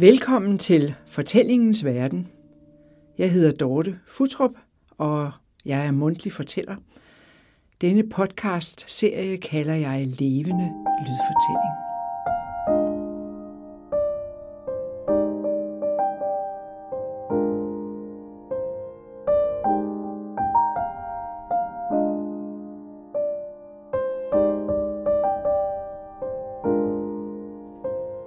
Velkommen 0.00 0.58
til 0.58 0.94
Fortællingens 1.06 1.84
Verden. 1.84 2.28
Jeg 3.18 3.32
hedder 3.32 3.52
Dorte 3.52 3.98
Futrup, 4.06 4.50
og 4.98 5.32
jeg 5.64 5.86
er 5.86 5.90
mundtlig 5.90 6.32
fortæller. 6.32 6.76
Denne 7.80 8.08
podcast-serie 8.08 9.36
kalder 9.36 9.74
jeg 9.74 10.06
Levende 10.06 10.72
Lydfortælling. 11.00 11.74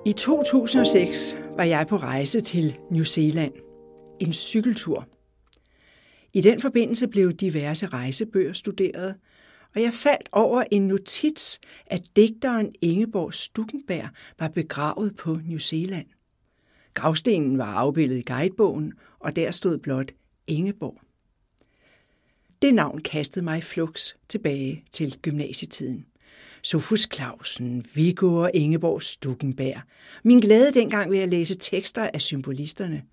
I 0.05 0.13
2006 0.13 1.42
var 1.57 1.63
jeg 1.63 1.87
på 1.87 1.97
rejse 1.97 2.41
til 2.41 2.77
New 2.91 3.03
Zealand. 3.03 3.53
En 4.19 4.33
cykeltur. 4.33 5.07
I 6.33 6.41
den 6.41 6.61
forbindelse 6.61 7.07
blev 7.07 7.31
diverse 7.31 7.87
rejsebøger 7.87 8.53
studeret, 8.53 9.15
og 9.75 9.81
jeg 9.81 9.93
faldt 9.93 10.29
over 10.31 10.63
en 10.71 10.87
notits, 10.87 11.59
at 11.87 12.01
digteren 12.15 12.75
Ingeborg 12.81 13.33
Stuckenberg 13.33 14.09
var 14.39 14.47
begravet 14.47 15.15
på 15.15 15.39
New 15.45 15.57
Zealand. 15.57 16.05
Gravstenen 16.93 17.57
var 17.57 17.73
afbildet 17.73 18.17
i 18.17 18.21
guidebogen, 18.21 18.93
og 19.19 19.35
der 19.35 19.51
stod 19.51 19.77
blot 19.77 20.11
Ingeborg. 20.47 21.01
Det 22.61 22.73
navn 22.73 23.01
kastede 23.01 23.45
mig 23.45 23.63
flux 23.63 24.13
tilbage 24.29 24.83
til 24.91 25.17
gymnasietiden. 25.21 26.05
Sofus 26.63 27.07
Clausen, 27.13 27.85
Viggo 27.93 28.35
og 28.35 28.51
Ingeborg 28.53 29.01
Stukkenberg. 29.01 29.81
Min 30.23 30.39
glæde 30.39 30.73
dengang 30.73 31.11
ved 31.11 31.19
at 31.19 31.29
læse 31.29 31.55
tekster 31.55 32.09
af 32.13 32.21
symbolisterne. 32.21 33.03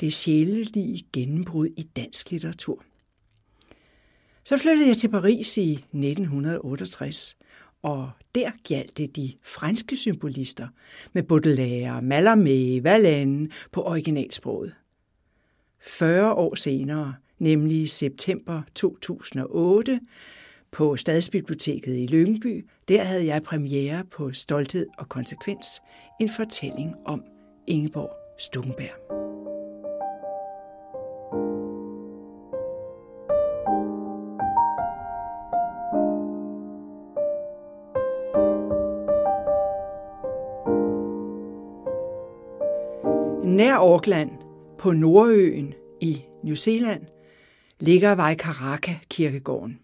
Det 0.00 0.06
er 0.06 0.10
sjælelige 0.10 1.04
gennembrud 1.12 1.66
i 1.76 1.82
dansk 1.82 2.30
litteratur. 2.30 2.84
Så 4.44 4.56
flyttede 4.56 4.88
jeg 4.88 4.96
til 4.96 5.08
Paris 5.08 5.56
i 5.56 5.72
1968, 5.72 7.36
og 7.82 8.10
der 8.34 8.50
galt 8.68 8.98
det 8.98 9.16
de 9.16 9.32
franske 9.44 9.96
symbolister 9.96 10.68
med 11.12 11.22
Baudelaire, 11.22 11.98
Mallarmé, 11.98 12.82
Valland 12.82 13.50
på 13.72 13.82
originalsproget. 13.82 14.74
40 15.80 16.34
år 16.34 16.54
senere, 16.54 17.14
nemlig 17.38 17.90
september 17.90 18.62
2008, 18.74 20.00
på 20.72 20.96
Stadsbiblioteket 20.96 21.96
i 21.96 22.06
Lyngby. 22.06 22.66
Der 22.88 23.02
havde 23.02 23.26
jeg 23.26 23.42
premiere 23.42 24.04
på 24.04 24.32
Stolthed 24.32 24.86
og 24.98 25.08
Konsekvens, 25.08 25.66
en 26.20 26.28
fortælling 26.28 26.94
om 27.04 27.24
Ingeborg 27.66 28.10
Stukenberg. 28.38 29.12
Nær 43.44 43.74
Auckland 43.74 44.30
på 44.78 44.92
Nordøen 44.92 45.74
i 46.00 46.22
New 46.42 46.54
Zealand 46.54 47.02
ligger 47.80 48.16
Waikaraka 48.16 48.94
kirkegården. 49.10 49.81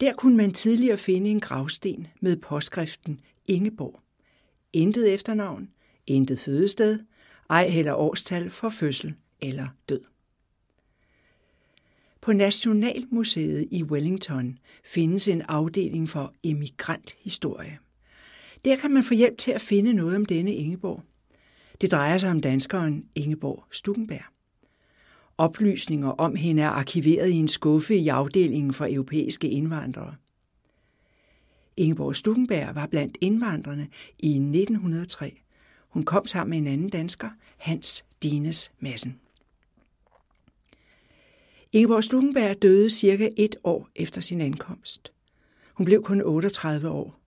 Der 0.00 0.12
kunne 0.12 0.36
man 0.36 0.52
tidligere 0.52 0.96
finde 0.96 1.30
en 1.30 1.40
gravsten 1.40 2.06
med 2.20 2.36
påskriften 2.36 3.20
Ingeborg. 3.48 4.00
Intet 4.72 5.14
efternavn, 5.14 5.70
intet 6.06 6.38
fødested, 6.38 6.98
ej 7.50 7.68
heller 7.68 7.94
årstal 7.94 8.50
for 8.50 8.68
fødsel 8.68 9.14
eller 9.40 9.68
død. 9.88 10.00
På 12.20 12.32
Nationalmuseet 12.32 13.68
i 13.70 13.82
Wellington 13.82 14.58
findes 14.84 15.28
en 15.28 15.42
afdeling 15.42 16.08
for 16.08 16.32
emigranthistorie. 16.42 17.78
Der 18.64 18.76
kan 18.76 18.90
man 18.90 19.04
få 19.04 19.14
hjælp 19.14 19.38
til 19.38 19.50
at 19.50 19.60
finde 19.60 19.92
noget 19.92 20.16
om 20.16 20.24
denne 20.24 20.54
Ingeborg. 20.54 21.02
Det 21.80 21.90
drejer 21.90 22.18
sig 22.18 22.30
om 22.30 22.40
danskeren 22.40 23.08
Ingeborg 23.14 23.64
Stukenberg. 23.70 24.33
Oplysninger 25.38 26.08
om 26.08 26.36
hende 26.36 26.62
er 26.62 26.68
arkiveret 26.68 27.30
i 27.30 27.34
en 27.34 27.48
skuffe 27.48 27.96
i 27.96 28.08
afdelingen 28.08 28.72
for 28.72 28.86
europæiske 28.90 29.48
indvandrere. 29.48 30.14
Ingeborg 31.76 32.16
Stukenberg 32.16 32.74
var 32.74 32.86
blandt 32.86 33.18
indvandrerne 33.20 33.88
i 34.18 34.30
1903. 34.30 35.40
Hun 35.88 36.02
kom 36.02 36.26
sammen 36.26 36.50
med 36.50 36.58
en 36.58 36.78
anden 36.78 36.88
dansker, 36.88 37.30
Hans 37.56 38.04
Dines 38.22 38.72
Madsen. 38.78 39.20
Ingeborg 41.72 42.04
Stukenberg 42.04 42.62
døde 42.62 42.90
cirka 42.90 43.28
et 43.36 43.56
år 43.64 43.88
efter 43.94 44.20
sin 44.20 44.40
ankomst. 44.40 45.12
Hun 45.74 45.84
blev 45.84 46.02
kun 46.02 46.22
38 46.22 46.88
år. 46.88 47.20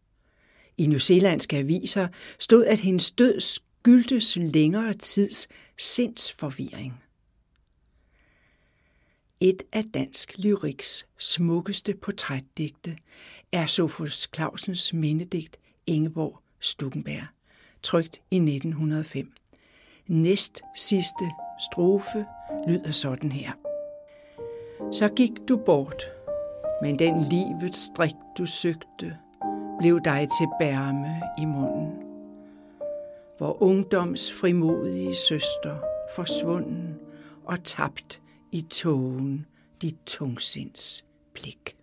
I 0.77 0.87
newzealandske 0.87 1.57
aviser 1.57 2.07
stod, 2.39 2.65
at 2.65 2.79
hendes 2.79 3.11
død 3.11 3.39
skyldtes 3.39 4.35
længere 4.35 4.93
tids 4.93 5.47
sindsforvirring. 5.77 7.03
Et 9.39 9.63
af 9.73 9.83
dansk 9.93 10.37
lyriks 10.37 11.07
smukkeste 11.17 11.93
portrætdigte 11.93 12.97
er 13.51 13.65
Sofus 13.65 14.29
Clausens 14.35 14.93
mindedigt 14.93 15.57
Ingeborg 15.87 16.41
Stukenberg, 16.59 17.27
trygt 17.83 18.21
i 18.31 18.35
1905. 18.35 19.33
Næst 20.07 20.61
sidste 20.75 21.25
strofe 21.71 22.25
lyder 22.67 22.91
sådan 22.91 23.31
her. 23.31 23.51
Så 24.91 25.09
gik 25.15 25.31
du 25.47 25.57
bort, 25.57 26.03
men 26.81 26.99
den 26.99 27.23
livets 27.23 27.79
strik 27.79 28.15
du 28.37 28.45
søgte, 28.45 29.17
blev 29.79 29.99
dig 30.05 30.27
til 30.39 30.47
bærme 30.59 31.21
i 31.39 31.45
munden. 31.45 31.93
Hvor 33.37 33.63
ungdoms 33.63 34.33
frimodige 34.33 35.15
søster 35.15 35.77
forsvunden 36.15 36.99
og 37.45 37.63
tabt 37.63 38.21
i 38.51 38.61
tågen 38.61 39.45
dit 39.81 39.95
tungsinds 40.05 41.05
blik. 41.33 41.77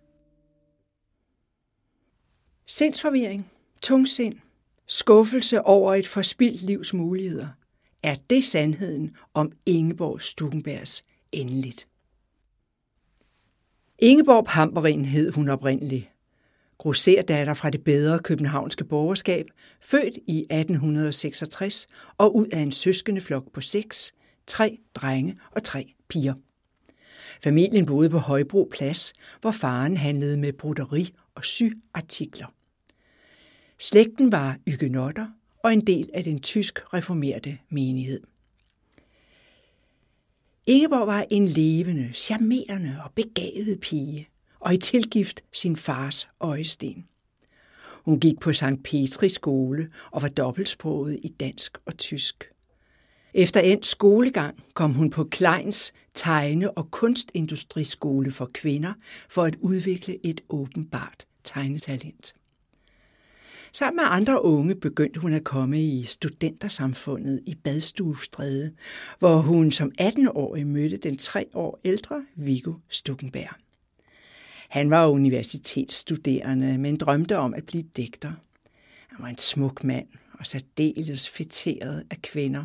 Sindsforvirring, 2.65 3.51
tungsind, 3.81 4.35
skuffelse 4.87 5.61
over 5.61 5.95
et 5.95 6.07
forspildt 6.07 6.61
livs 6.61 6.93
muligheder, 6.93 7.47
er 8.03 8.15
det 8.29 8.45
sandheden 8.45 9.15
om 9.33 9.51
Ingeborg 9.65 10.21
Stukenbergs 10.21 11.05
endeligt. 11.31 11.87
Ingeborg 13.99 14.45
Pamperin 14.45 15.05
hed 15.05 15.31
hun 15.31 15.49
oprindeligt. 15.49 16.09
Grosserdatter 16.77 17.53
fra 17.53 17.69
det 17.69 17.83
bedre 17.83 18.19
københavnske 18.19 18.83
borgerskab, 18.83 19.45
født 19.81 20.17
i 20.27 20.39
1866 20.39 21.87
og 22.17 22.35
ud 22.35 22.47
af 22.47 22.59
en 22.59 22.71
søskende 22.71 23.21
flok 23.21 23.51
på 23.51 23.61
seks, 23.61 24.15
tre 24.47 24.77
drenge 24.95 25.39
og 25.51 25.63
tre 25.63 25.93
piger. 26.09 26.33
Familien 27.43 27.85
boede 27.85 28.09
på 28.09 28.17
Højbro 28.17 28.69
Plads, 28.71 29.13
hvor 29.41 29.51
faren 29.51 29.97
handlede 29.97 30.37
med 30.37 30.53
broderi 30.53 31.13
og 31.35 31.45
syartikler. 31.45 32.47
Slægten 33.79 34.31
var 34.31 34.57
ygenotter 34.67 35.27
og 35.63 35.73
en 35.73 35.87
del 35.87 36.09
af 36.13 36.23
den 36.23 36.39
tysk 36.39 36.93
reformerte 36.93 37.57
menighed. 37.69 38.21
Ingeborg 40.67 41.07
var 41.07 41.25
en 41.29 41.47
levende, 41.47 42.09
charmerende 42.13 42.97
og 43.03 43.11
begavet 43.11 43.79
pige, 43.79 44.27
og 44.59 44.73
i 44.73 44.77
tilgift 44.77 45.43
sin 45.53 45.75
fars 45.75 46.27
øjesten. 46.39 47.05
Hun 48.05 48.19
gik 48.19 48.39
på 48.39 48.53
St. 48.53 48.83
Petri 48.83 49.29
skole 49.29 49.89
og 50.11 50.21
var 50.21 50.27
dobbeltsproget 50.27 51.19
i 51.23 51.27
dansk 51.27 51.77
og 51.85 51.97
tysk. 51.97 52.54
Efter 53.37 53.59
endt 53.59 53.85
skolegang 53.85 54.63
kom 54.73 54.93
hun 54.93 55.09
på 55.09 55.23
Kleins 55.23 55.93
tegne- 56.13 56.71
og 56.71 56.91
kunstindustriskole 56.91 58.31
for 58.31 58.49
kvinder 58.53 58.93
for 59.29 59.43
at 59.43 59.55
udvikle 59.61 60.25
et 60.25 60.41
åbenbart 60.49 61.25
tegnetalent. 61.43 62.35
Sammen 63.73 63.95
med 63.95 64.03
andre 64.07 64.43
unge 64.43 64.75
begyndte 64.75 65.19
hun 65.19 65.33
at 65.33 65.43
komme 65.43 65.83
i 65.83 66.03
studentersamfundet 66.03 67.41
i 67.45 67.55
Badstuestræde, 67.55 68.71
hvor 69.19 69.37
hun 69.37 69.71
som 69.71 69.91
18-årig 70.01 70.67
mødte 70.67 70.97
den 70.97 71.17
tre 71.17 71.45
år 71.53 71.79
ældre 71.85 72.25
Viggo 72.35 72.73
Stukenberg. 72.89 73.55
Han 74.69 74.89
var 74.89 75.07
universitetsstuderende, 75.07 76.77
men 76.77 76.97
drømte 76.97 77.37
om 77.37 77.53
at 77.53 77.65
blive 77.65 77.83
digter. 77.97 78.31
Han 79.07 79.17
var 79.19 79.27
en 79.27 79.37
smuk 79.37 79.83
mand 79.83 80.07
og 80.39 80.47
særdeles 80.47 81.29
fetteret 81.29 82.03
af 82.09 82.21
kvinder. 82.21 82.63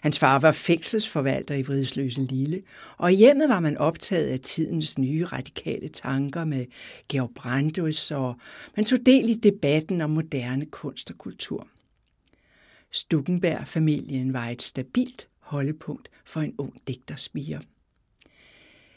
Hans 0.00 0.18
far 0.18 0.38
var 0.38 0.52
fængselsforvalter 0.52 1.54
i 1.54 1.62
Vridsløse 1.62 2.20
Lille, 2.20 2.62
og 2.96 3.12
i 3.12 3.16
hjemmet 3.16 3.48
var 3.48 3.60
man 3.60 3.78
optaget 3.78 4.28
af 4.28 4.40
tidens 4.40 4.98
nye 4.98 5.24
radikale 5.24 5.88
tanker 5.88 6.44
med 6.44 6.66
Georg 7.08 7.30
Brandes, 7.34 8.10
og 8.10 8.36
man 8.76 8.84
tog 8.84 8.98
del 9.06 9.28
i 9.28 9.34
debatten 9.34 10.00
om 10.00 10.10
moderne 10.10 10.66
kunst 10.66 11.10
og 11.10 11.18
kultur. 11.18 11.68
Stuckenberg-familien 12.90 14.32
var 14.32 14.48
et 14.48 14.62
stabilt 14.62 15.28
holdepunkt 15.40 16.08
for 16.24 16.40
en 16.40 16.54
ung 16.58 16.74
digterspiger. 16.86 17.60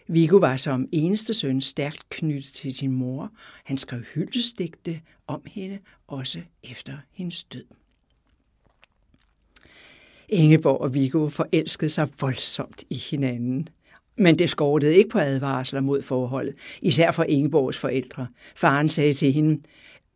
Viggo 0.08 0.38
var 0.38 0.58
som 0.58 0.88
eneste 0.92 1.34
søn 1.34 1.62
stærkt 1.62 2.10
knyttet 2.10 2.54
til 2.54 2.74
sin 2.74 2.92
mor. 2.92 3.32
Han 3.64 3.78
skrev 3.78 4.02
hyldestigte 4.02 5.02
om 5.28 5.42
hende, 5.46 5.80
også 6.08 6.42
efter 6.64 6.98
hendes 7.12 7.44
død. 7.44 7.66
Ingeborg 10.30 10.82
og 10.82 10.94
Viggo 10.94 11.30
forelskede 11.30 11.90
sig 11.90 12.08
voldsomt 12.22 12.84
i 12.90 12.96
hinanden. 12.96 13.68
Men 14.18 14.40
det 14.40 14.50
skortede 14.50 14.96
ikke 14.96 15.10
på 15.10 15.20
advarsler 15.20 15.82
mod 15.82 16.02
forholdet, 16.02 16.56
især 16.82 17.12
for 17.12 17.24
Ingeborgs 17.24 17.78
forældre. 17.78 18.28
Faren 18.56 18.90
sagde 18.90 19.14
til 19.14 19.34
hende, 19.34 19.62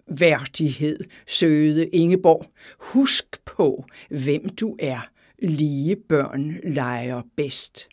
værdighed, 0.08 1.00
søde 1.28 1.88
Ingeborg, 1.88 2.46
husk 2.80 3.46
på, 3.46 3.86
hvem 4.10 4.50
du 4.50 4.76
er. 4.80 5.00
Lige 5.42 5.96
børn 5.96 6.60
leger 6.64 7.22
bedst. 7.36 7.88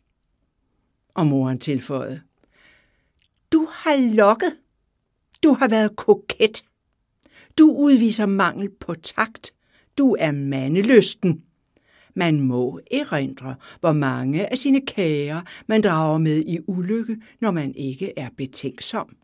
Og 1.14 1.26
moren 1.26 1.58
tilføjede, 1.58 2.20
du 3.52 3.68
har 3.70 4.14
lokket. 4.14 4.52
Du 5.42 5.52
har 5.52 5.68
været 5.68 5.96
koket. 5.96 6.64
Du 7.58 7.70
udviser 7.70 8.26
mangel 8.26 8.70
på 8.80 8.94
takt. 8.94 9.52
Du 9.98 10.16
er 10.18 10.32
mandelysten. 10.32 11.42
Man 12.18 12.40
må 12.40 12.80
erindre, 12.90 13.54
hvor 13.80 13.92
mange 13.92 14.52
af 14.52 14.58
sine 14.58 14.80
kære 14.80 15.44
man 15.66 15.82
drager 15.82 16.18
med 16.18 16.44
i 16.46 16.58
ulykke, 16.66 17.16
når 17.40 17.50
man 17.50 17.74
ikke 17.74 18.18
er 18.18 18.28
betænksom. 18.36 19.16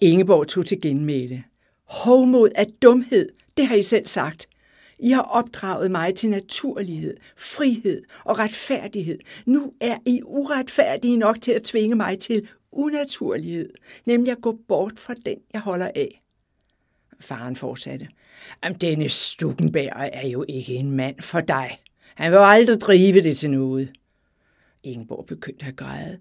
Ingeborg 0.00 0.48
tog 0.48 0.66
til 0.66 0.80
genmæle. 0.80 1.44
Hovmod 1.84 2.50
er 2.54 2.64
dumhed, 2.82 3.28
det 3.56 3.66
har 3.66 3.76
I 3.76 3.82
selv 3.82 4.06
sagt. 4.06 4.48
I 4.98 5.10
har 5.10 5.22
opdraget 5.22 5.90
mig 5.90 6.14
til 6.14 6.30
naturlighed, 6.30 7.16
frihed 7.36 8.02
og 8.24 8.38
retfærdighed. 8.38 9.18
Nu 9.46 9.72
er 9.80 9.98
I 10.06 10.20
uretfærdige 10.24 11.16
nok 11.16 11.40
til 11.42 11.52
at 11.52 11.62
tvinge 11.62 11.94
mig 11.94 12.18
til 12.18 12.48
unaturlighed, 12.72 13.70
nemlig 14.06 14.32
at 14.32 14.40
gå 14.40 14.58
bort 14.68 14.98
fra 14.98 15.14
den, 15.14 15.36
jeg 15.52 15.60
holder 15.60 15.90
af. 15.94 16.20
Faren 17.20 17.56
fortsatte. 17.56 18.08
Jamen, 18.64 18.78
denne 18.78 19.08
Stukenberg 19.08 20.10
er 20.12 20.28
jo 20.28 20.44
ikke 20.48 20.74
en 20.74 20.90
mand 20.90 21.20
for 21.20 21.40
dig. 21.40 21.78
Han 22.14 22.32
vil 22.32 22.38
aldrig 22.40 22.80
drive 22.80 23.22
det 23.22 23.36
til 23.36 23.50
noget. 23.50 23.92
Ingeborg 24.82 25.26
begyndte 25.26 25.66
at 25.66 25.76
græde. 25.76 26.18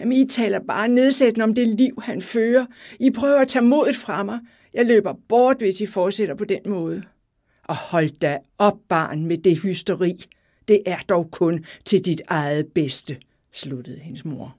Jamen, 0.00 0.12
I 0.18 0.28
taler 0.28 0.60
bare 0.68 0.88
nedsættende 0.88 1.44
om 1.44 1.54
det 1.54 1.68
liv, 1.68 2.02
han 2.02 2.22
fører. 2.22 2.66
I 3.00 3.10
prøver 3.10 3.40
at 3.40 3.48
tage 3.48 3.64
modet 3.64 3.96
fra 3.96 4.22
mig. 4.22 4.38
Jeg 4.74 4.86
løber 4.86 5.14
bort, 5.28 5.56
hvis 5.58 5.80
I 5.80 5.86
fortsætter 5.86 6.34
på 6.34 6.44
den 6.44 6.60
måde. 6.66 7.02
Og 7.64 7.76
hold 7.76 8.10
da 8.10 8.38
op, 8.58 8.78
barn, 8.88 9.26
med 9.26 9.38
det 9.38 9.58
hysteri. 9.58 10.24
Det 10.68 10.82
er 10.86 10.98
dog 11.08 11.30
kun 11.30 11.64
til 11.84 12.04
dit 12.04 12.22
eget 12.28 12.66
bedste, 12.66 13.16
sluttede 13.52 13.98
hendes 13.98 14.24
mor. 14.24 14.56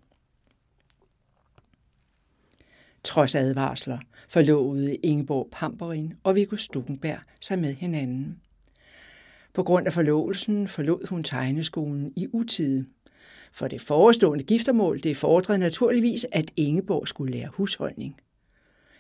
Trods 3.04 3.36
advarsler 3.36 3.98
forlovede 4.30 4.96
Ingeborg 4.96 5.48
Pamperin 5.52 6.14
og 6.24 6.36
Viggo 6.36 6.56
Stukenberg 6.56 7.20
sig 7.42 7.60
med 7.60 7.74
hinanden. 7.74 8.38
På 9.54 9.64
grund 9.64 9.88
af 9.88 9.94
forlovelsen 9.94 10.68
forlod 10.68 11.08
hun 11.08 11.24
tegneskolen 11.24 12.14
i 12.16 12.28
utide. 12.34 12.86
For 13.52 13.68
det 13.68 13.82
forestående 13.82 14.44
giftermål 14.44 15.04
det 15.04 15.18
fordrede 15.18 15.60
naturligvis, 15.60 16.26
at 16.32 16.52
Ingeborg 16.56 17.08
skulle 17.08 17.34
lære 17.34 17.50
husholdning. 17.54 18.16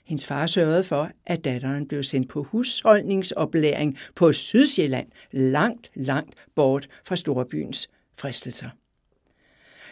Hendes 0.05 0.25
far 0.25 0.47
sørgede 0.47 0.83
for, 0.83 1.11
at 1.25 1.45
datteren 1.45 1.88
blev 1.88 2.03
sendt 2.03 2.29
på 2.29 2.43
husholdningsoplæring 2.43 3.97
på 4.15 4.33
Sydsjælland, 4.33 5.07
langt, 5.31 5.91
langt 5.95 6.35
bort 6.55 6.89
fra 7.05 7.15
storbyens 7.15 7.89
fristelser. 8.19 8.69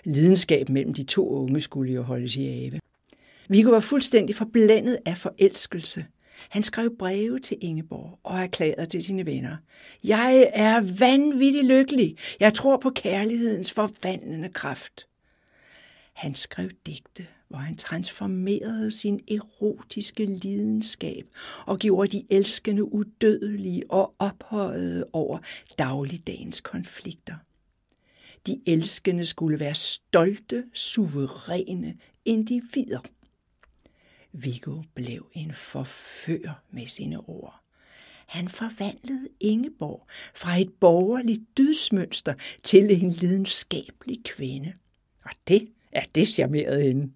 Lidenskab 0.03 0.69
mellem 0.69 0.93
de 0.93 1.03
to 1.03 1.29
unge 1.29 1.59
skulle 1.59 1.93
jo 1.93 2.01
holdes 2.01 2.35
i 2.35 2.47
ave. 2.47 2.79
Viggo 3.49 3.69
var 3.69 3.79
fuldstændig 3.79 4.35
forblændet 4.35 4.99
af 5.05 5.17
forelskelse. 5.17 6.05
Han 6.49 6.63
skrev 6.63 6.97
breve 6.97 7.39
til 7.39 7.57
Ingeborg 7.61 8.19
og 8.23 8.39
erklærede 8.39 8.85
til 8.85 9.03
sine 9.03 9.25
venner. 9.25 9.57
Jeg 10.03 10.51
er 10.53 10.97
vanvittig 10.99 11.63
lykkelig. 11.63 12.17
Jeg 12.39 12.53
tror 12.53 12.77
på 12.77 12.89
kærlighedens 12.89 13.71
forvandlende 13.71 14.49
kraft. 14.49 15.07
Han 16.13 16.35
skrev 16.35 16.69
digte, 16.85 17.27
hvor 17.47 17.57
han 17.57 17.77
transformerede 17.77 18.91
sin 18.91 19.19
erotiske 19.31 20.25
lidenskab 20.25 21.25
og 21.65 21.79
gjorde 21.79 22.17
de 22.17 22.25
elskende 22.29 22.93
udødelige 22.93 23.83
og 23.91 24.13
ophøjede 24.19 25.05
over 25.13 25.37
dagligdagens 25.77 26.61
konflikter. 26.61 27.35
De 28.47 28.61
elskende 28.65 29.25
skulle 29.25 29.59
være 29.59 29.75
stolte, 29.75 30.63
suveræne 30.73 31.95
individer. 32.25 32.99
Viggo 34.43 34.81
blev 34.93 35.27
en 35.33 35.53
forfører 35.53 36.53
med 36.71 36.87
sine 36.87 37.29
ord. 37.29 37.61
Han 38.27 38.47
forvandlede 38.47 39.27
Ingeborg 39.39 40.07
fra 40.33 40.57
et 40.57 40.73
borgerligt 40.79 41.41
dydsmønster 41.57 42.33
til 42.63 43.03
en 43.03 43.09
lidenskabelig 43.09 44.23
kvinde. 44.25 44.73
Og 45.25 45.31
det 45.47 45.69
er 45.91 46.03
det 46.15 46.27
charmerede 46.27 46.83
hende. 46.83 47.11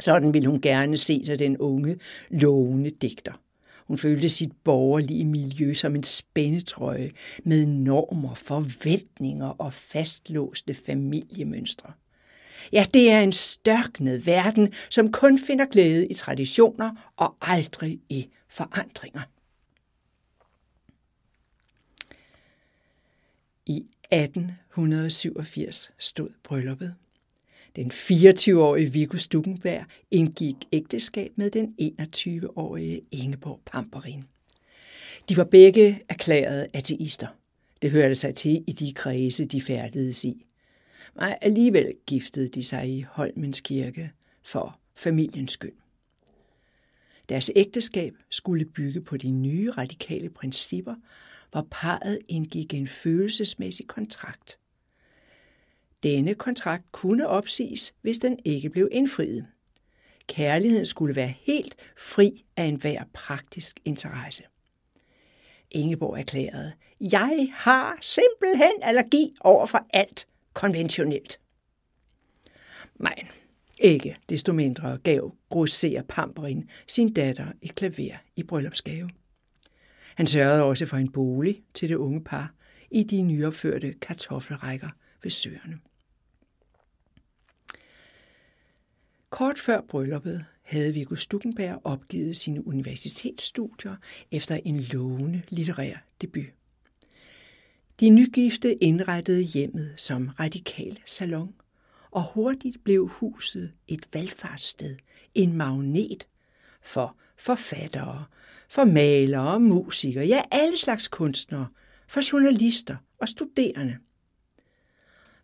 Sådan 0.00 0.34
ville 0.34 0.48
hun 0.48 0.60
gerne 0.60 0.96
se 0.96 1.24
sig 1.24 1.38
den 1.38 1.58
unge, 1.58 1.98
lovende 2.30 2.90
digter. 2.90 3.32
Hun 3.86 3.98
følte 3.98 4.28
sit 4.28 4.52
borgerlige 4.64 5.24
miljø 5.24 5.74
som 5.74 5.94
en 5.94 6.02
spændetrøje 6.02 7.10
med 7.44 7.66
normer, 7.66 8.34
forventninger 8.34 9.46
og 9.46 9.72
fastlåste 9.72 10.74
familiemønstre. 10.74 11.92
Ja, 12.72 12.86
det 12.94 13.10
er 13.10 13.20
en 13.20 13.32
størknet 13.32 14.26
verden, 14.26 14.72
som 14.90 15.12
kun 15.12 15.38
finder 15.38 15.66
glæde 15.66 16.06
i 16.06 16.14
traditioner 16.14 17.12
og 17.16 17.36
aldrig 17.40 18.00
i 18.08 18.28
forandringer. 18.48 19.22
I 23.66 23.84
1887 24.10 25.90
stod 25.98 26.28
brylluppet. 26.42 26.94
Den 27.76 27.90
24-årige 27.90 28.92
Viggo 28.92 29.16
Stuckenberg 29.16 29.84
indgik 30.10 30.56
ægteskab 30.72 31.32
med 31.36 31.50
den 31.50 31.74
21-årige 31.80 33.00
Ingeborg 33.10 33.60
Pamperin. 33.66 34.24
De 35.28 35.36
var 35.36 35.44
begge 35.44 36.02
erklærede 36.08 36.66
ateister. 36.72 37.26
Det 37.82 37.90
hørte 37.90 38.14
sig 38.14 38.34
til 38.34 38.64
i 38.66 38.72
de 38.72 38.92
kredse, 38.92 39.44
de 39.44 39.60
færdedes 39.60 40.24
i. 40.24 40.46
Men 41.14 41.34
alligevel 41.40 41.94
giftede 42.06 42.48
de 42.48 42.64
sig 42.64 42.88
i 42.88 43.02
Holmens 43.02 43.60
Kirke 43.60 44.12
for 44.42 44.78
familiens 44.94 45.52
skyld. 45.52 45.72
Deres 47.28 47.50
ægteskab 47.56 48.14
skulle 48.30 48.64
bygge 48.64 49.00
på 49.00 49.16
de 49.16 49.30
nye 49.30 49.70
radikale 49.70 50.30
principper, 50.30 50.94
hvor 51.50 51.66
parret 51.70 52.18
indgik 52.28 52.74
en 52.74 52.86
følelsesmæssig 52.86 53.86
kontrakt. 53.86 54.58
Denne 56.02 56.34
kontrakt 56.34 56.92
kunne 56.92 57.28
opsiges, 57.28 57.94
hvis 58.00 58.18
den 58.18 58.38
ikke 58.44 58.70
blev 58.70 58.88
indfriet. 58.92 59.46
Kærligheden 60.26 60.86
skulle 60.86 61.16
være 61.16 61.34
helt 61.40 61.76
fri 61.98 62.44
af 62.56 62.64
enhver 62.64 63.04
praktisk 63.12 63.80
interesse. 63.84 64.42
Ingeborg 65.70 66.18
erklærede, 66.18 66.72
jeg 67.00 67.48
har 67.52 67.98
simpelthen 68.00 68.72
allergi 68.82 69.34
over 69.40 69.66
for 69.66 69.86
alt, 69.90 70.26
konventionelt. 70.52 71.40
Men 72.94 73.28
ikke 73.80 74.16
desto 74.28 74.52
mindre 74.52 74.98
gav 74.98 75.34
grosser 75.50 76.02
Pamperin 76.02 76.68
sin 76.86 77.12
datter 77.12 77.52
et 77.62 77.74
klaver 77.74 78.16
i 78.36 78.42
bryllupsgave. 78.42 79.10
Han 80.14 80.26
sørgede 80.26 80.62
også 80.62 80.86
for 80.86 80.96
en 80.96 81.12
bolig 81.12 81.62
til 81.74 81.88
det 81.88 81.94
unge 81.94 82.24
par 82.24 82.54
i 82.90 83.02
de 83.02 83.22
nyopførte 83.22 83.92
kartoffelrækker 83.92 84.88
ved 85.22 85.30
søerne. 85.30 85.78
Kort 89.30 89.58
før 89.58 89.80
brylluppet 89.80 90.44
havde 90.62 90.94
Viggo 90.94 91.14
Stuckenberg 91.14 91.80
opgivet 91.84 92.36
sine 92.36 92.66
universitetsstudier 92.66 93.96
efter 94.30 94.58
en 94.64 94.80
lovende 94.80 95.42
litterær 95.48 95.96
debut. 96.20 96.44
De 98.00 98.10
nygifte 98.10 98.74
indrettede 98.74 99.42
hjemmet 99.42 99.94
som 99.96 100.28
radikal 100.40 100.98
salon, 101.06 101.54
og 102.10 102.24
hurtigt 102.34 102.84
blev 102.84 103.08
huset 103.08 103.72
et 103.88 104.06
valgfartssted, 104.12 104.96
en 105.34 105.52
magnet 105.52 106.26
for 106.82 107.16
forfattere, 107.36 108.24
for 108.68 108.84
malere, 108.84 109.60
musikere, 109.60 110.26
ja 110.26 110.42
alle 110.50 110.78
slags 110.78 111.08
kunstnere, 111.08 111.66
for 112.08 112.32
journalister 112.32 112.96
og 113.18 113.28
studerende. 113.28 113.96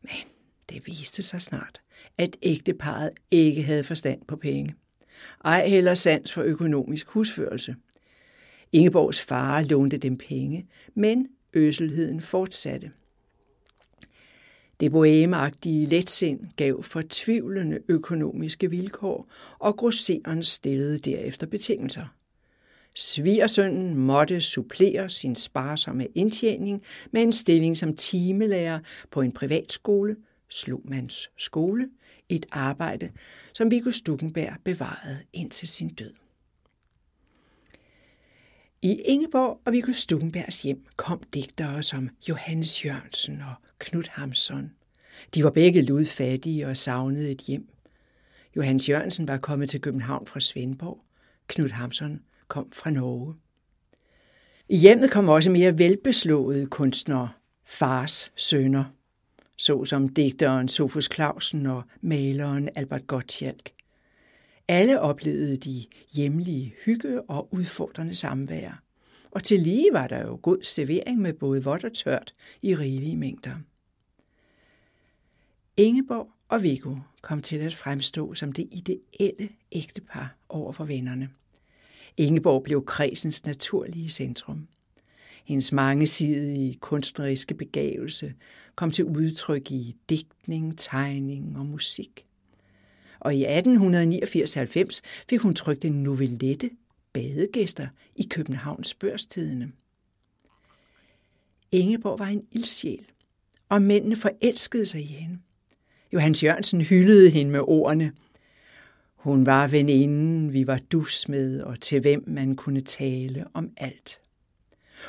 Men 0.02 0.32
det 0.68 0.86
viste 0.86 1.22
sig 1.22 1.42
snart, 1.42 1.80
at 2.18 2.36
ægteparet 2.42 3.10
ikke 3.30 3.62
havde 3.62 3.84
forstand 3.84 4.24
på 4.28 4.36
penge. 4.36 4.74
Ej 5.44 5.68
heller 5.68 5.94
sans 5.94 6.32
for 6.32 6.42
økonomisk 6.42 7.08
husførelse. 7.08 7.76
Ingeborgs 8.72 9.20
far 9.20 9.62
lånte 9.62 9.98
dem 9.98 10.18
penge, 10.18 10.66
men 10.94 11.28
øselheden 11.54 12.20
fortsatte. 12.20 12.90
Det 14.80 14.90
bohemagtige 14.90 15.86
letsind 15.86 16.40
gav 16.56 16.82
fortvivlende 16.82 17.78
økonomiske 17.88 18.70
vilkår, 18.70 19.28
og 19.58 19.76
grosseren 19.76 20.42
stillede 20.42 20.98
derefter 20.98 21.46
betingelser. 21.46 22.14
Svigersønnen 22.94 23.94
måtte 23.94 24.40
supplere 24.40 25.10
sin 25.10 25.36
sparsomme 25.36 26.06
indtjening 26.14 26.82
med 27.10 27.22
en 27.22 27.32
stilling 27.32 27.76
som 27.76 27.96
timelærer 27.96 28.78
på 29.10 29.20
en 29.20 29.32
privatskole, 29.32 30.16
Slomands 30.48 31.30
skole, 31.36 31.88
et 32.28 32.46
arbejde, 32.50 33.10
som 33.52 33.70
Viggo 33.70 33.90
Stuckenberg 33.90 34.56
bevarede 34.64 35.18
indtil 35.32 35.68
sin 35.68 35.88
død. 35.88 36.12
I 38.82 39.02
Ingeborg 39.04 39.60
og 39.64 39.72
Viggo 39.72 39.92
Stuckenbergs 39.92 40.62
hjem 40.62 40.84
kom 40.96 41.22
digtere 41.34 41.82
som 41.82 42.10
Johannes 42.28 42.84
Jørgensen 42.84 43.40
og 43.40 43.54
Knud 43.78 44.04
Hamson. 44.10 44.70
De 45.34 45.44
var 45.44 45.50
begge 45.50 45.82
ludfattige 45.82 46.68
og 46.68 46.76
savnede 46.76 47.30
et 47.30 47.40
hjem. 47.40 47.68
Johannes 48.56 48.88
Jørgensen 48.88 49.28
var 49.28 49.38
kommet 49.38 49.70
til 49.70 49.80
København 49.80 50.26
fra 50.26 50.40
Svendborg. 50.40 51.00
Knud 51.46 51.68
Hamson 51.68 52.20
kom 52.48 52.72
fra 52.72 52.90
Norge. 52.90 53.34
I 54.68 54.76
hjemmet 54.76 55.10
kom 55.10 55.28
også 55.28 55.50
mere 55.50 55.78
velbeslåede 55.78 56.66
kunstnere, 56.66 57.28
fars 57.64 58.32
sønner, 58.36 58.84
såsom 59.56 60.08
digteren 60.08 60.68
Sofus 60.68 61.08
Clausen 61.14 61.66
og 61.66 61.82
maleren 62.00 62.68
Albert 62.74 63.06
Gottschalk. 63.06 63.77
Alle 64.68 65.00
oplevede 65.00 65.56
de 65.56 65.86
hjemlige 66.14 66.74
hygge 66.84 67.22
og 67.22 67.54
udfordrende 67.54 68.14
samvær. 68.14 68.82
Og 69.30 69.44
til 69.44 69.60
lige 69.60 69.88
var 69.92 70.06
der 70.06 70.22
jo 70.26 70.38
god 70.42 70.62
servering 70.62 71.20
med 71.20 71.32
både 71.32 71.64
vådt 71.64 71.84
og 71.84 71.92
tørt 71.92 72.34
i 72.62 72.76
rigelige 72.76 73.16
mængder. 73.16 73.54
Ingeborg 75.76 76.30
og 76.48 76.62
Viggo 76.62 76.96
kom 77.22 77.42
til 77.42 77.56
at 77.56 77.74
fremstå 77.74 78.34
som 78.34 78.52
det 78.52 78.68
ideelle 78.72 79.48
ægtepar 79.72 80.36
over 80.48 80.72
for 80.72 80.84
vennerne. 80.84 81.30
Ingeborg 82.16 82.62
blev 82.62 82.84
kredsens 82.84 83.44
naturlige 83.44 84.08
centrum. 84.08 84.68
Hendes 85.44 85.72
mangesidige 85.72 86.74
kunstneriske 86.74 87.54
begavelse 87.54 88.34
kom 88.74 88.90
til 88.90 89.04
udtryk 89.04 89.70
i 89.70 89.96
digtning, 90.08 90.78
tegning 90.78 91.58
og 91.58 91.66
musik. 91.66 92.27
Og 93.20 93.34
i 93.34 93.44
1889-90 93.44 95.00
fik 95.28 95.40
hun 95.40 95.54
trykt 95.54 95.84
en 95.84 96.02
novellette, 96.02 96.70
Badegæster, 97.12 97.86
i 98.16 98.26
Københavns 98.30 98.94
Børstidene. 98.94 99.72
Ingeborg 101.72 102.18
var 102.18 102.26
en 102.26 102.46
ildsjæl, 102.52 103.04
og 103.68 103.82
mændene 103.82 104.16
forelskede 104.16 104.86
sig 104.86 105.00
i 105.00 105.04
hende. 105.04 105.38
Johannes 106.12 106.42
Jørgensen 106.42 106.80
hyldede 106.80 107.30
hende 107.30 107.52
med 107.52 107.60
ordene– 107.60 108.12
hun 109.18 109.46
var 109.46 109.66
veninden, 109.66 110.52
vi 110.52 110.66
var 110.66 110.80
dus 110.92 111.28
med, 111.28 111.62
og 111.62 111.80
til 111.80 112.00
hvem 112.00 112.24
man 112.26 112.56
kunne 112.56 112.80
tale 112.80 113.44
om 113.54 113.70
alt. 113.76 114.20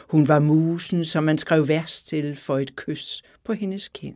Hun 0.08 0.28
var 0.28 0.40
musen, 0.40 1.06
som 1.06 1.24
man 1.24 1.38
skrev 1.38 1.68
vers 1.68 2.04
til 2.04 2.36
for 2.36 2.58
et 2.58 2.76
kys 2.76 3.24
på 3.44 3.54
hendes 3.54 3.88
kind. 3.88 4.16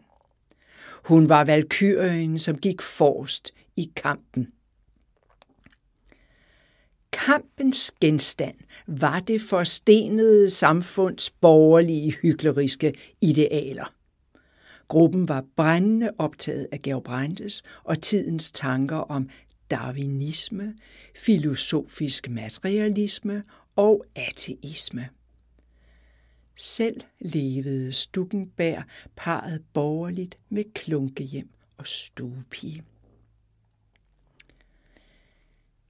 Hun 1.04 1.30
var 1.30 1.44
valkyrien, 1.44 2.40
som 2.40 2.58
gik 2.58 2.82
forrest 2.82 3.54
i 3.76 3.92
kampen. 3.96 4.54
Kampens 7.12 7.92
genstand 8.02 8.56
var 8.88 9.20
det 9.20 9.42
forstenede 9.42 10.50
samfunds 10.50 11.32
borgerlige 11.32 12.12
hykleriske 12.12 12.94
idealer. 13.22 13.94
Gruppen 14.88 15.30
var 15.30 15.46
brændende 15.56 16.12
optaget 16.18 16.68
af 16.72 16.82
Georg 16.82 17.04
Brandes 17.04 17.64
og 17.84 18.02
tidens 18.02 18.52
tanker 18.52 18.98
om 18.98 19.30
darwinisme, 19.72 20.76
filosofisk 21.16 22.30
materialisme 22.30 23.44
og 23.76 24.06
ateisme. 24.16 25.10
Selv 26.56 27.02
levede 27.20 27.92
Stuckenberg 27.92 28.84
parret 29.16 29.64
borgerligt 29.74 30.38
med 30.50 30.64
klunkehjem 30.74 31.50
og 31.78 31.88
stuepige. 31.88 32.84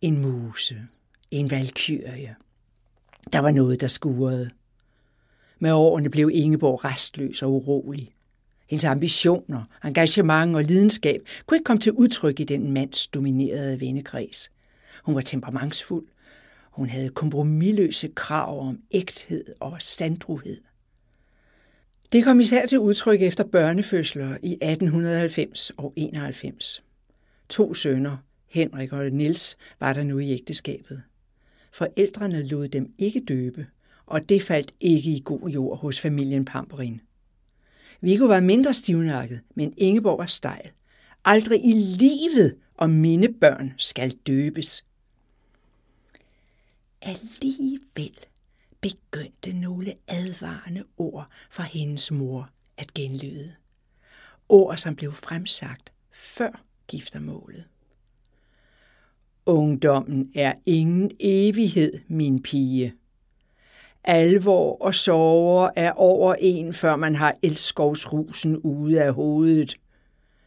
En 0.03 0.22
muse, 0.22 0.88
en 1.31 1.51
valkyrie. 1.51 2.36
Der 3.33 3.39
var 3.39 3.51
noget, 3.51 3.81
der 3.81 3.88
skurede. 3.88 4.50
Med 5.60 5.72
årene 5.72 6.10
blev 6.10 6.29
Ingeborg 6.33 6.86
restløs 6.86 7.41
og 7.41 7.53
urolig. 7.53 8.13
Hendes 8.69 8.86
ambitioner, 8.86 9.63
engagement 9.83 10.55
og 10.55 10.63
lidenskab 10.63 11.22
kunne 11.45 11.57
ikke 11.57 11.63
komme 11.63 11.79
til 11.79 11.91
udtryk 11.91 12.39
i 12.39 12.43
den 12.43 12.72
mands 12.72 13.07
dominerede 13.07 13.79
vennekreds. 13.79 14.51
Hun 15.03 15.15
var 15.15 15.22
temperamentsfuld. 15.22 16.05
Hun 16.72 16.89
havde 16.89 17.10
kompromilløse 17.10 18.07
krav 18.15 18.67
om 18.67 18.79
ægthed 18.91 19.45
og 19.60 19.81
sandruhed. 19.81 20.62
Det 22.12 22.24
kom 22.24 22.39
især 22.39 22.65
til 22.65 22.79
udtryk 22.79 23.22
efter 23.22 23.43
børnefødsler 23.43 24.38
i 24.41 24.53
1890 24.53 25.72
og 25.77 25.93
91. 25.95 26.83
To 27.50 27.74
sønner, 27.74 28.17
Henrik 28.53 28.93
og 28.93 29.10
Nils, 29.10 29.57
var 29.79 29.93
der 29.93 30.03
nu 30.03 30.19
i 30.19 30.31
ægteskabet. 30.31 31.03
Forældrene 31.72 32.48
lod 32.48 32.67
dem 32.67 32.93
ikke 32.98 33.19
døbe, 33.19 33.67
og 34.05 34.29
det 34.29 34.41
faldt 34.41 34.74
ikke 34.79 35.12
i 35.12 35.22
god 35.25 35.50
jord 35.50 35.77
hos 35.77 36.00
familien 36.00 36.45
Pamperin. 36.45 37.01
Viggo 38.01 38.25
var 38.25 38.39
mindre 38.39 38.74
stivnakket, 38.74 39.41
men 39.55 39.74
Ingeborg 39.77 40.17
var 40.17 40.25
stejl. 40.25 40.72
Aldrig 41.25 41.65
i 41.65 41.72
livet, 41.72 42.55
og 42.75 42.89
mine 42.89 43.33
børn 43.33 43.74
skal 43.77 44.12
døbes. 44.12 44.86
Alligevel 47.01 48.17
begyndte 48.81 49.53
nogle 49.53 49.93
advarende 50.07 50.83
ord 50.98 51.27
fra 51.50 51.63
hendes 51.63 52.12
mor 52.12 52.50
at 52.77 52.93
genlyde. 52.93 53.53
Ord, 54.50 54.77
som 54.77 54.95
blev 54.95 55.13
fremsagt 55.13 55.93
før 56.12 56.63
giftermålet. 56.88 57.63
Ungdommen 59.45 60.31
er 60.35 60.53
ingen 60.65 61.12
evighed, 61.19 62.00
min 62.07 62.41
pige, 62.41 62.93
Alvor 64.03 64.81
og 64.81 64.95
sorger 64.95 65.69
er 65.75 65.91
over 65.91 66.35
en, 66.39 66.73
før 66.73 66.95
man 66.95 67.15
har 67.15 67.35
elskovsrusen 67.41 68.57
ude 68.57 69.03
af 69.03 69.13
hovedet. 69.13 69.75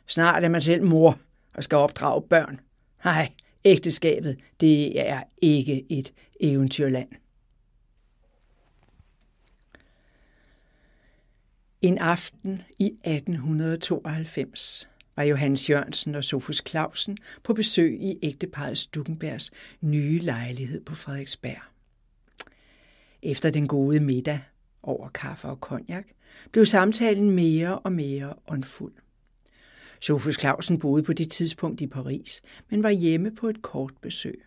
Snart 0.07 0.45
er 0.45 0.49
man 0.49 0.63
selv 0.63 0.85
mor 0.85 1.19
og 1.55 1.65
skal 1.65 1.77
opdrage 1.77 2.23
børn. 2.23 2.61
Nej, 3.05 3.33
ægteskabet, 3.65 4.39
det 4.61 5.09
er 5.09 5.23
ikke 5.43 5.87
et 5.89 6.13
eventyrland. 6.41 7.09
En 11.83 11.99
aften 11.99 12.63
i 12.79 12.87
1892 12.87 14.89
var 15.17 15.23
Johannes 15.23 15.71
Jørgensen 15.71 16.15
og 16.15 16.25
Sofus 16.25 16.63
Clausen 16.69 17.19
på 17.43 17.55
besøg 17.55 18.01
i 18.01 18.19
ægteparet 18.23 18.79
Stukkenbergs 18.79 19.51
nye 19.81 20.19
lejlighed 20.19 20.81
på 20.81 20.95
Frederiksberg. 20.95 21.63
Efter 23.23 23.51
den 23.51 23.69
gode 23.69 24.01
middag 24.01 24.41
over 24.83 25.09
kaffe 25.09 25.49
og 25.49 25.61
konjak 25.61 26.05
blev 26.53 26.67
samtalen 26.67 27.31
mere 27.31 27.79
og 27.79 27.93
mere 27.93 28.35
åndfuld. 28.49 28.93
Sofus 30.01 30.41
Clausen 30.41 30.79
boede 30.79 31.03
på 31.03 31.13
det 31.13 31.31
tidspunkt 31.31 31.81
i 31.81 31.87
Paris, 31.87 32.43
men 32.71 32.83
var 32.83 32.91
hjemme 32.91 33.35
på 33.35 33.49
et 33.49 33.63
kort 33.63 33.93
besøg. 34.03 34.43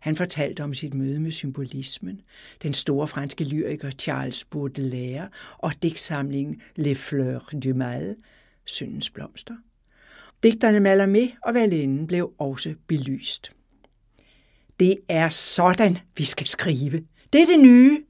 Han 0.00 0.16
fortalte 0.16 0.64
om 0.64 0.74
sit 0.74 0.94
møde 0.94 1.20
med 1.20 1.30
symbolismen, 1.30 2.20
den 2.62 2.74
store 2.74 3.08
franske 3.08 3.44
lyriker 3.44 3.90
Charles 3.90 4.44
Baudelaire 4.44 5.28
og 5.58 5.82
digtsamlingen 5.82 6.62
Les 6.76 6.98
Fleurs 6.98 7.42
du 7.64 7.74
Mal, 7.74 8.16
Syndens 8.64 9.10
blomster. 9.10 9.54
Digterne 10.42 10.80
med 10.80 11.28
og 11.42 11.54
Valinden 11.54 12.06
blev 12.06 12.32
også 12.38 12.74
belyst. 12.86 13.52
Det 14.80 14.98
er 15.08 15.28
sådan, 15.28 15.98
vi 16.16 16.24
skal 16.24 16.46
skrive, 16.46 17.04
det 17.32 17.42
er 17.42 17.46
det 17.46 17.60
nye. 17.60 18.02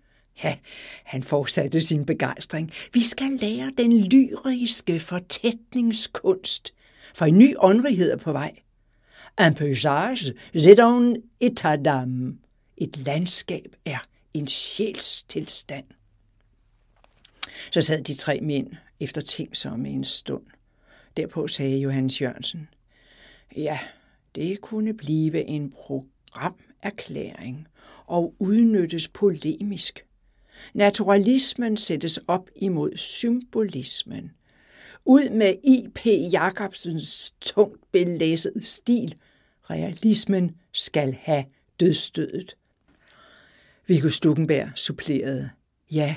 Ja, 0.45 0.57
han 1.05 1.23
fortsatte 1.23 1.81
sin 1.81 2.07
begejstring. 2.07 2.73
Vi 2.93 3.03
skal 3.03 3.31
lære 3.31 3.73
den 3.79 4.01
lyriske 4.01 5.01
fortætningskunst, 5.01 6.75
for 7.15 7.25
en 7.25 7.39
ny 7.39 7.55
åndrighed 7.59 8.13
er 8.13 8.17
på 8.17 8.33
vej. 8.33 8.53
Un 9.47 9.55
paysage, 9.55 10.35
c'est 10.57 10.81
un 10.81 11.17
état 11.45 11.79
d'âme. 11.89 12.39
Et 12.77 12.97
landskab 12.97 13.77
er 13.85 14.07
en 14.35 14.47
sjælstilstand. 14.47 15.85
Så 17.71 17.81
sad 17.81 18.03
de 18.03 18.15
tre 18.15 18.41
mænd 18.41 18.73
efter 19.01 19.21
tænksomme 19.21 19.89
en 19.89 20.05
stund. 20.05 20.43
Derpå 21.17 21.49
sagde 21.49 21.79
Johannes 21.79 22.21
Jørgensen, 22.21 22.69
ja, 23.57 23.79
det 24.35 24.61
kunne 24.61 24.95
blive 24.95 25.45
en 25.45 25.71
programerklæring 25.71 27.69
og 28.07 28.35
udnyttes 28.39 29.09
polemisk. 29.09 30.05
Naturalismen 30.75 31.77
sættes 31.77 32.21
op 32.27 32.51
imod 32.57 32.97
symbolismen. 32.97 34.33
Ud 35.05 35.31
med 35.31 35.57
I.P. 35.65 36.07
Jacobsens 36.33 37.35
tungt 37.41 37.93
belæssede 37.93 38.63
stil. 38.63 39.15
Realismen 39.71 40.57
skal 40.73 41.13
have 41.23 41.45
dødstødet. 41.81 42.57
Viggo 43.87 44.09
Stukkenberg 44.09 44.71
supplerede. 44.77 45.51
Ja, 45.91 46.17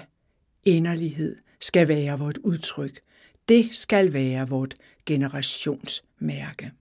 inderlighed 0.64 1.36
skal 1.60 1.88
være 1.88 2.20
vort 2.20 2.38
udtryk. 2.38 3.02
Det 3.50 3.70
skal 3.78 4.14
være 4.14 4.50
vort 4.50 4.76
generationsmærke. 5.06 6.72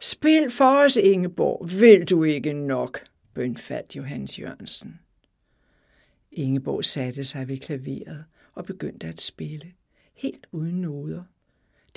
Spil 0.00 0.50
for 0.50 0.84
os, 0.84 0.96
Ingeborg, 0.96 1.68
vil 1.80 2.04
du 2.10 2.24
ikke 2.24 2.52
nok, 2.52 3.04
bønfaldt 3.34 3.96
Johannes 3.96 4.38
Jørgensen. 4.38 5.00
Ingeborg 6.32 6.84
satte 6.84 7.24
sig 7.24 7.48
ved 7.48 7.58
klaveret 7.58 8.24
og 8.54 8.64
begyndte 8.64 9.06
at 9.06 9.20
spille, 9.20 9.72
helt 10.14 10.46
uden 10.52 10.80
noder. 10.80 11.22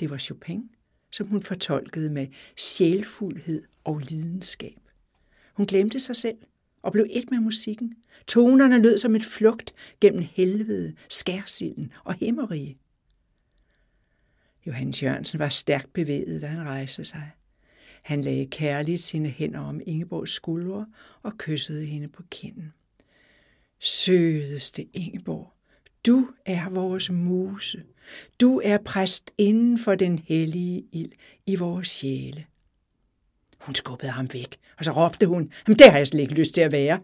Det 0.00 0.10
var 0.10 0.18
Chopin, 0.18 0.70
som 1.10 1.26
hun 1.26 1.42
fortolkede 1.42 2.10
med 2.10 2.26
sjælfuldhed 2.56 3.62
og 3.84 3.98
lidenskab. 3.98 4.78
Hun 5.54 5.66
glemte 5.66 6.00
sig 6.00 6.16
selv 6.16 6.38
og 6.82 6.92
blev 6.92 7.06
et 7.10 7.30
med 7.30 7.40
musikken. 7.40 7.94
Tonerne 8.26 8.82
lød 8.82 8.98
som 8.98 9.16
et 9.16 9.24
flugt 9.24 9.74
gennem 10.00 10.24
helvede, 10.32 10.94
skærsilden 11.08 11.92
og 12.04 12.14
himmerige. 12.14 12.78
Johannes 14.66 15.02
Jørgensen 15.02 15.38
var 15.38 15.48
stærkt 15.48 15.92
bevæget, 15.92 16.42
da 16.42 16.46
han 16.46 16.66
rejste 16.66 17.04
sig. 17.04 17.30
Han 18.02 18.22
lagde 18.22 18.46
kærligt 18.46 19.02
sine 19.02 19.28
hænder 19.28 19.60
om 19.60 19.80
Ingeborgs 19.86 20.30
skuldre 20.30 20.86
og 21.22 21.38
kyssede 21.38 21.84
hende 21.84 22.08
på 22.08 22.22
kinden. 22.30 22.72
Sødeste 23.80 24.86
Ingeborg, 24.92 25.52
du 26.06 26.28
er 26.44 26.70
vores 26.70 27.10
muse. 27.10 27.82
Du 28.40 28.60
er 28.64 28.78
præst 28.78 29.30
inden 29.38 29.78
for 29.78 29.94
den 29.94 30.18
hellige 30.18 30.84
ild 30.92 31.12
i 31.46 31.56
vores 31.56 31.88
sjæle. 31.88 32.46
Hun 33.60 33.74
skubbede 33.74 34.10
ham 34.10 34.28
væk, 34.32 34.56
og 34.78 34.84
så 34.84 34.90
råbte 34.90 35.26
hun, 35.26 35.52
jamen 35.68 35.78
det 35.78 35.90
har 35.90 35.98
jeg 35.98 36.06
slet 36.06 36.20
ikke 36.20 36.34
lyst 36.34 36.54
til 36.54 36.60
at 36.60 36.72
være. 36.72 37.00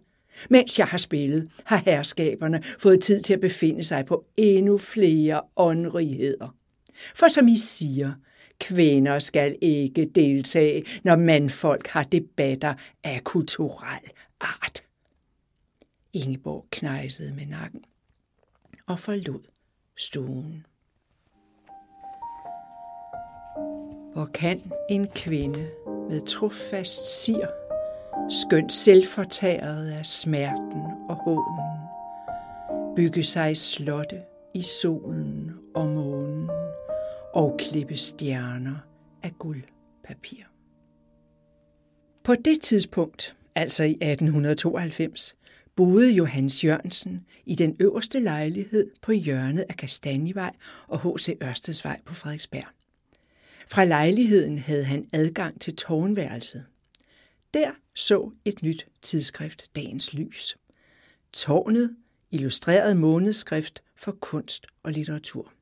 Mens 0.50 0.78
jeg 0.78 0.86
har 0.86 0.98
spillet, 0.98 1.50
har 1.64 1.76
herskaberne 1.76 2.62
fået 2.62 3.02
tid 3.02 3.20
til 3.20 3.34
at 3.34 3.40
befinde 3.40 3.84
sig 3.84 4.06
på 4.06 4.24
endnu 4.36 4.78
flere 4.78 5.40
åndrigheder. 5.56 6.56
For 7.14 7.28
som 7.28 7.48
I 7.48 7.56
siger, 7.56 8.12
kvinder 8.60 9.18
skal 9.18 9.56
ikke 9.60 10.04
deltage, 10.14 10.84
når 11.04 11.16
mandfolk 11.16 11.86
har 11.86 12.02
debatter 12.02 12.74
af 13.04 13.24
kulturel 13.24 14.10
art. 14.40 14.84
Ingeborg 16.12 16.66
knejsede 16.70 17.34
med 17.34 17.46
nakken 17.46 17.84
og 18.86 18.98
forlod 18.98 19.42
stuen. 19.96 20.66
Hvor 24.12 24.24
kan 24.34 24.72
en 24.90 25.08
kvinde 25.08 25.68
med 26.10 26.26
trofast 26.26 27.24
sir, 27.24 27.46
skønt 28.30 28.72
selvfortæret 28.72 29.88
af 29.88 30.06
smerten 30.06 30.82
og 31.08 31.16
hånden, 31.16 31.72
bygge 32.96 33.24
sig 33.24 33.56
slotte 33.56 34.22
i 34.54 34.62
solen 34.62 35.52
og 35.74 35.86
månen 35.86 36.50
og 37.34 37.56
klippe 37.58 37.96
stjerner 37.96 38.76
af 39.22 39.32
guldpapir. 39.38 40.44
På 42.24 42.34
det 42.34 42.60
tidspunkt, 42.60 43.36
altså 43.54 43.84
i 43.84 43.90
1892, 43.90 45.34
boede 45.76 46.12
Johannes 46.12 46.64
Jørgensen 46.64 47.26
i 47.46 47.54
den 47.54 47.76
øverste 47.80 48.20
lejlighed 48.20 48.90
på 49.02 49.12
hjørnet 49.12 49.64
af 49.68 49.76
Kastanjevej 49.76 50.52
og 50.88 51.00
H.C. 51.00 51.36
Ørstedsvej 51.42 52.00
på 52.04 52.14
Frederiksberg. 52.14 52.81
Fra 53.72 53.84
lejligheden 53.84 54.58
havde 54.58 54.84
han 54.84 55.08
adgang 55.12 55.60
til 55.60 55.76
tårnværelset. 55.76 56.64
Der 57.54 57.70
så 57.94 58.30
et 58.44 58.62
nyt 58.62 58.86
tidsskrift 59.02 59.76
dagens 59.76 60.12
lys. 60.12 60.56
Tårnet 61.32 61.96
illustreret 62.30 62.96
månedsskrift 62.96 63.82
for 63.96 64.12
kunst 64.20 64.66
og 64.82 64.92
litteratur. 64.92 65.52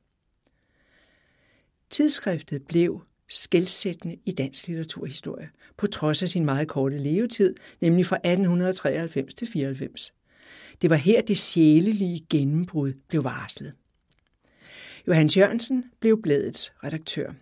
Tidsskriftet 1.91 2.67
blev 2.67 3.03
skældsættende 3.29 4.17
i 4.27 4.33
dansk 4.33 4.69
litteraturhistorie, 4.69 5.51
på 5.77 5.87
trods 5.87 6.23
af 6.23 6.29
sin 6.29 6.45
meget 6.45 6.69
korte 6.69 6.99
levetid, 6.99 7.55
nemlig 7.81 8.07
fra 8.07 8.17
1893 8.17 9.35
til 9.35 9.49
94. 9.49 10.15
Det 10.83 10.91
var 10.91 10.97
her 10.97 11.23
det 11.23 11.39
sjælelige 11.39 12.27
gennembrud 12.31 12.93
blev 13.09 13.25
varslet. 13.25 13.73
Johannes 15.07 15.37
Jørgensen 15.37 15.85
blev 16.01 16.23
bladets 16.23 16.73
redaktør 16.85 17.33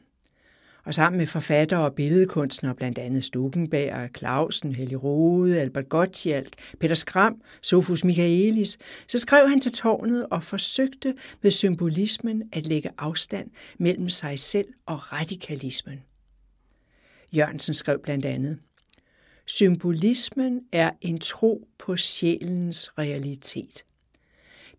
og 0.89 0.95
sammen 0.95 1.19
med 1.19 1.27
forfattere 1.27 1.85
og 1.85 1.95
billedkunstnere, 1.95 2.75
blandt 2.75 2.99
andet 2.99 3.25
Stukenberg, 3.25 4.11
Clausen, 4.19 4.75
Helge 4.75 4.97
Rode, 4.97 5.61
Albert 5.61 5.89
Gottschalk, 5.89 6.49
Peter 6.81 6.95
Skram, 6.95 7.43
Sofus 7.63 8.05
Michaelis, 8.05 8.79
så 9.09 9.19
skrev 9.19 9.49
han 9.49 9.61
til 9.61 9.73
tårnet 9.73 10.27
og 10.31 10.43
forsøgte 10.43 11.15
med 11.43 11.51
symbolismen 11.51 12.43
at 12.53 12.67
lægge 12.67 12.91
afstand 12.99 13.51
mellem 13.79 14.09
sig 14.09 14.39
selv 14.39 14.69
og 14.87 15.13
radikalismen. 15.13 16.03
Jørgensen 17.33 17.75
skrev 17.75 17.99
blandt 18.03 18.25
andet, 18.25 18.59
Symbolismen 19.47 20.61
er 20.73 20.91
en 21.01 21.19
tro 21.19 21.69
på 21.79 21.97
sjælens 21.97 22.99
realitet. 22.99 23.85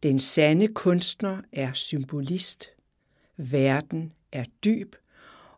Den 0.04 0.20
sande 0.20 0.68
kunstner 0.68 1.42
er 1.52 1.74
symbolist. 1.74 2.70
Verden 3.38 4.14
er 4.32 4.44
dyb 4.64 4.96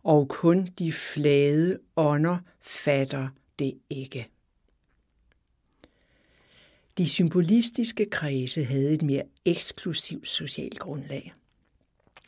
og 0.03 0.27
kun 0.27 0.67
de 0.79 0.91
flade 0.91 1.79
ånder 1.95 2.37
fatter 2.61 3.27
det 3.59 3.73
ikke. 3.89 4.27
De 6.97 7.09
symbolistiske 7.09 8.05
kredse 8.05 8.63
havde 8.63 8.93
et 8.93 9.01
mere 9.01 9.23
eksklusivt 9.45 10.27
socialt 10.27 10.79
grundlag. 10.79 11.33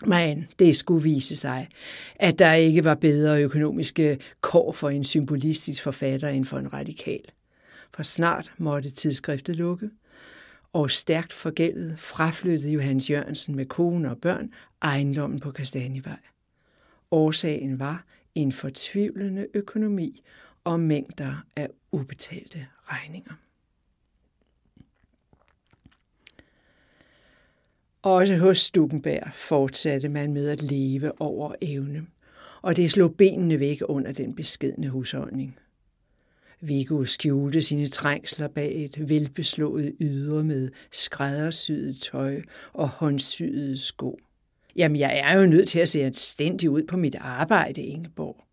Men 0.05 0.47
det 0.59 0.77
skulle 0.77 1.03
vise 1.03 1.36
sig, 1.36 1.67
at 2.15 2.39
der 2.39 2.53
ikke 2.53 2.83
var 2.83 2.95
bedre 2.95 3.41
økonomiske 3.41 4.19
kår 4.41 4.71
for 4.71 4.89
en 4.89 5.03
symbolistisk 5.03 5.83
forfatter 5.83 6.27
end 6.27 6.45
for 6.45 6.57
en 6.59 6.73
radikal. 6.73 7.21
For 7.93 8.03
snart 8.03 8.51
måtte 8.57 8.89
tidsskriftet 8.89 9.55
lukke, 9.55 9.89
og 10.73 10.91
stærkt 10.91 11.33
forgældet 11.33 11.99
fraflyttede 11.99 12.71
Johannes 12.71 13.09
Jørgensen 13.09 13.55
med 13.55 13.65
kone 13.65 14.12
og 14.12 14.17
børn 14.17 14.51
ejendommen 14.81 15.39
på 15.39 15.51
Kastanjevej. 15.51 16.17
Årsagen 17.13 17.80
var 17.80 18.06
en 18.36 18.52
fortvivlende 18.52 19.47
økonomi 19.54 20.23
og 20.63 20.80
mængder 20.80 21.45
af 21.56 21.69
ubetalte 21.91 22.67
regninger. 22.82 23.34
Også 28.02 28.38
hos 28.38 28.60
Stukenberg 28.60 29.34
fortsatte 29.34 30.10
man 30.10 30.34
med 30.34 30.49
at 30.49 30.62
leve 30.62 31.21
over 31.21 31.56
evne, 31.62 32.06
og 32.62 32.76
det 32.76 32.91
slog 32.91 33.15
benene 33.15 33.60
væk 33.60 33.82
under 33.82 34.12
den 34.12 34.36
beskedne 34.36 34.89
husholdning. 34.89 35.60
Viggo 36.62 37.06
skjulte 37.06 37.62
sine 37.62 37.88
trængsler 37.88 38.47
bag 38.47 38.86
et 38.86 39.10
velbeslået 39.10 39.95
ydre 39.99 40.43
med 40.43 40.69
skræddersyet 40.91 42.02
tøj 42.02 42.41
og 42.73 42.89
håndsyede 42.89 43.78
sko. 43.78 44.19
Jamen, 44.75 44.99
jeg 44.99 45.19
er 45.19 45.39
jo 45.39 45.45
nødt 45.45 45.67
til 45.67 45.79
at 45.79 45.89
se 45.89 46.03
anstændig 46.03 46.69
ud 46.69 46.83
på 46.83 46.97
mit 46.97 47.15
arbejde, 47.15 47.81
Ingeborg. 47.81 48.43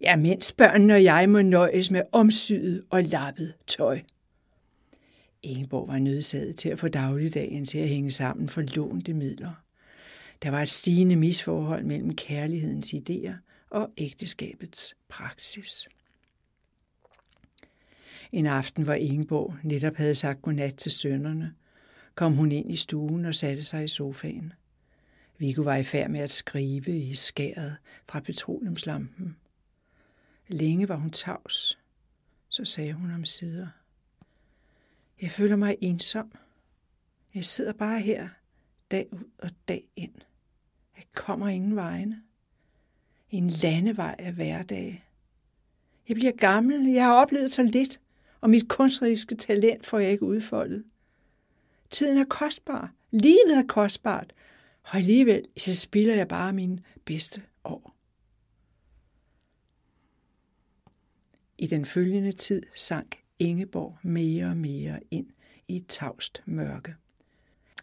Ja, 0.00 0.16
mens 0.16 0.52
børnene 0.52 0.94
og 0.94 1.04
jeg 1.04 1.28
må 1.28 1.42
nøjes 1.42 1.90
med 1.90 2.02
omsyet 2.12 2.84
og 2.90 3.04
lappet 3.04 3.54
tøj. 3.66 4.00
Ingeborg 5.42 5.88
var 5.88 5.98
nødsaget 5.98 6.56
til 6.56 6.68
at 6.68 6.78
få 6.78 6.88
dagligdagen 6.88 7.66
til 7.66 7.78
at 7.78 7.88
hænge 7.88 8.10
sammen 8.10 8.48
for 8.48 8.62
lånte 8.76 9.14
midler. 9.14 9.62
Der 10.42 10.50
var 10.50 10.62
et 10.62 10.70
stigende 10.70 11.16
misforhold 11.16 11.84
mellem 11.84 12.14
kærlighedens 12.14 12.94
idéer 12.94 13.32
og 13.70 13.90
ægteskabets 13.96 14.96
praksis. 15.08 15.88
En 18.32 18.46
aften, 18.46 18.84
hvor 18.84 18.94
Ingeborg 18.94 19.54
netop 19.62 19.96
havde 19.96 20.14
sagt 20.14 20.42
godnat 20.42 20.74
til 20.74 20.92
sønnerne, 20.92 21.54
kom 22.14 22.32
hun 22.32 22.52
ind 22.52 22.72
i 22.72 22.76
stuen 22.76 23.24
og 23.24 23.34
satte 23.34 23.62
sig 23.62 23.84
i 23.84 23.88
sofaen. 23.88 24.52
Viggo 25.38 25.62
var 25.62 25.76
i 25.76 25.84
færd 25.84 26.10
med 26.10 26.20
at 26.20 26.30
skrive 26.30 26.98
i 26.98 27.14
skæret 27.14 27.76
fra 28.08 28.20
petroleumslampen. 28.20 29.36
Længe 30.48 30.88
var 30.88 30.96
hun 30.96 31.10
tavs. 31.10 31.78
Så 32.48 32.64
sagde 32.64 32.92
hun 32.92 33.14
om 33.14 33.24
sider. 33.24 33.68
Jeg 35.22 35.30
føler 35.30 35.56
mig 35.56 35.76
ensom. 35.80 36.32
Jeg 37.34 37.44
sidder 37.44 37.72
bare 37.72 38.00
her, 38.00 38.28
dag 38.90 39.08
ud 39.12 39.30
og 39.38 39.50
dag 39.68 39.88
ind. 39.96 40.14
Jeg 40.96 41.04
kommer 41.14 41.48
ingen 41.48 41.76
vegne. 41.76 42.22
En 43.30 43.50
landevej 43.50 44.16
af 44.18 44.32
hverdag. 44.32 45.04
Jeg 46.08 46.16
bliver 46.16 46.32
gammel, 46.32 46.92
jeg 46.92 47.04
har 47.04 47.14
oplevet 47.14 47.50
så 47.50 47.62
lidt, 47.62 48.00
og 48.40 48.50
mit 48.50 48.68
kunstneriske 48.68 49.34
talent 49.34 49.86
får 49.86 49.98
jeg 49.98 50.10
ikke 50.10 50.24
udfoldet. 50.24 50.84
Tiden 51.90 52.18
er 52.18 52.24
kostbar. 52.24 52.92
Livet 53.10 53.58
er 53.58 53.66
kostbart. 53.68 54.32
Og 54.88 54.96
alligevel, 54.96 55.44
så 55.56 55.76
spilder 55.76 56.14
jeg 56.14 56.28
bare 56.28 56.52
mine 56.52 56.78
bedste 57.04 57.42
år. 57.64 57.94
I 61.58 61.66
den 61.66 61.84
følgende 61.84 62.32
tid 62.32 62.62
sank 62.74 63.18
Ingeborg 63.38 63.98
mere 64.02 64.46
og 64.46 64.56
mere 64.56 65.00
ind 65.10 65.26
i 65.68 65.76
et 65.76 65.86
tavst 65.88 66.42
mørke. 66.46 66.94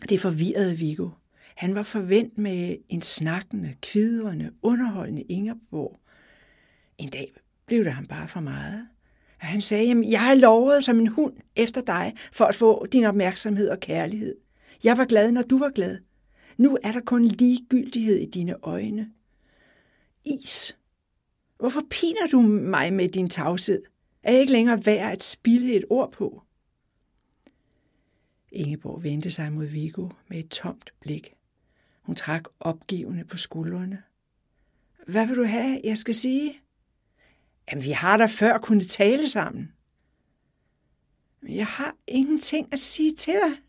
Det 0.09 0.19
forvirrede 0.19 0.77
Viggo. 0.77 1.09
Han 1.55 1.75
var 1.75 1.83
forvent 1.83 2.37
med 2.37 2.77
en 2.89 3.01
snakkende, 3.01 3.75
kvidrende, 3.81 4.51
underholdende 4.61 5.21
Ingeborg. 5.21 5.99
En 6.97 7.09
dag 7.09 7.33
blev 7.65 7.83
det 7.83 7.93
ham 7.93 8.05
bare 8.05 8.27
for 8.27 8.39
meget. 8.39 8.87
Han 9.37 9.61
sagde, 9.61 9.91
at 9.91 10.09
jeg 10.09 10.21
har 10.21 10.35
lovet 10.35 10.83
som 10.83 10.99
en 10.99 11.07
hund 11.07 11.33
efter 11.55 11.81
dig, 11.81 12.13
for 12.31 12.45
at 12.45 12.55
få 12.55 12.85
din 12.85 13.03
opmærksomhed 13.03 13.69
og 13.69 13.79
kærlighed. 13.79 14.35
Jeg 14.83 14.97
var 14.97 15.05
glad, 15.05 15.31
når 15.31 15.41
du 15.41 15.57
var 15.57 15.69
glad. 15.69 15.97
Nu 16.57 16.77
er 16.83 16.91
der 16.91 17.01
kun 17.01 17.25
ligegyldighed 17.25 18.17
i 18.17 18.25
dine 18.25 18.55
øjne. 18.63 19.11
Is. 20.25 20.77
Hvorfor 21.59 21.81
piner 21.89 22.27
du 22.31 22.41
mig 22.41 22.93
med 22.93 23.09
din 23.09 23.29
tavshed? 23.29 23.83
Er 24.23 24.31
jeg 24.31 24.41
ikke 24.41 24.53
længere 24.53 24.85
værd 24.85 25.11
at 25.11 25.23
spille 25.23 25.73
et 25.73 25.85
ord 25.89 26.11
på? 26.11 26.43
Ingeborg 28.51 29.03
vendte 29.03 29.31
sig 29.31 29.53
mod 29.53 29.65
Vigo 29.65 30.09
med 30.27 30.39
et 30.39 30.49
tomt 30.49 30.93
blik. 30.99 31.33
Hun 32.01 32.15
trak 32.15 32.43
opgivende 32.59 33.23
på 33.23 33.37
skuldrene. 33.37 34.03
Hvad 35.07 35.27
vil 35.27 35.35
du 35.35 35.43
have, 35.43 35.81
jeg 35.83 35.97
skal 35.97 36.15
sige? 36.15 36.61
Jamen, 37.71 37.83
vi 37.83 37.91
har 37.91 38.17
da 38.17 38.25
før 38.25 38.57
kunnet 38.57 38.89
tale 38.89 39.29
sammen. 39.29 39.71
Jeg 41.47 41.67
har 41.67 41.95
ingenting 42.07 42.73
at 42.73 42.79
sige 42.79 43.11
til 43.11 43.33
dig. 43.33 43.64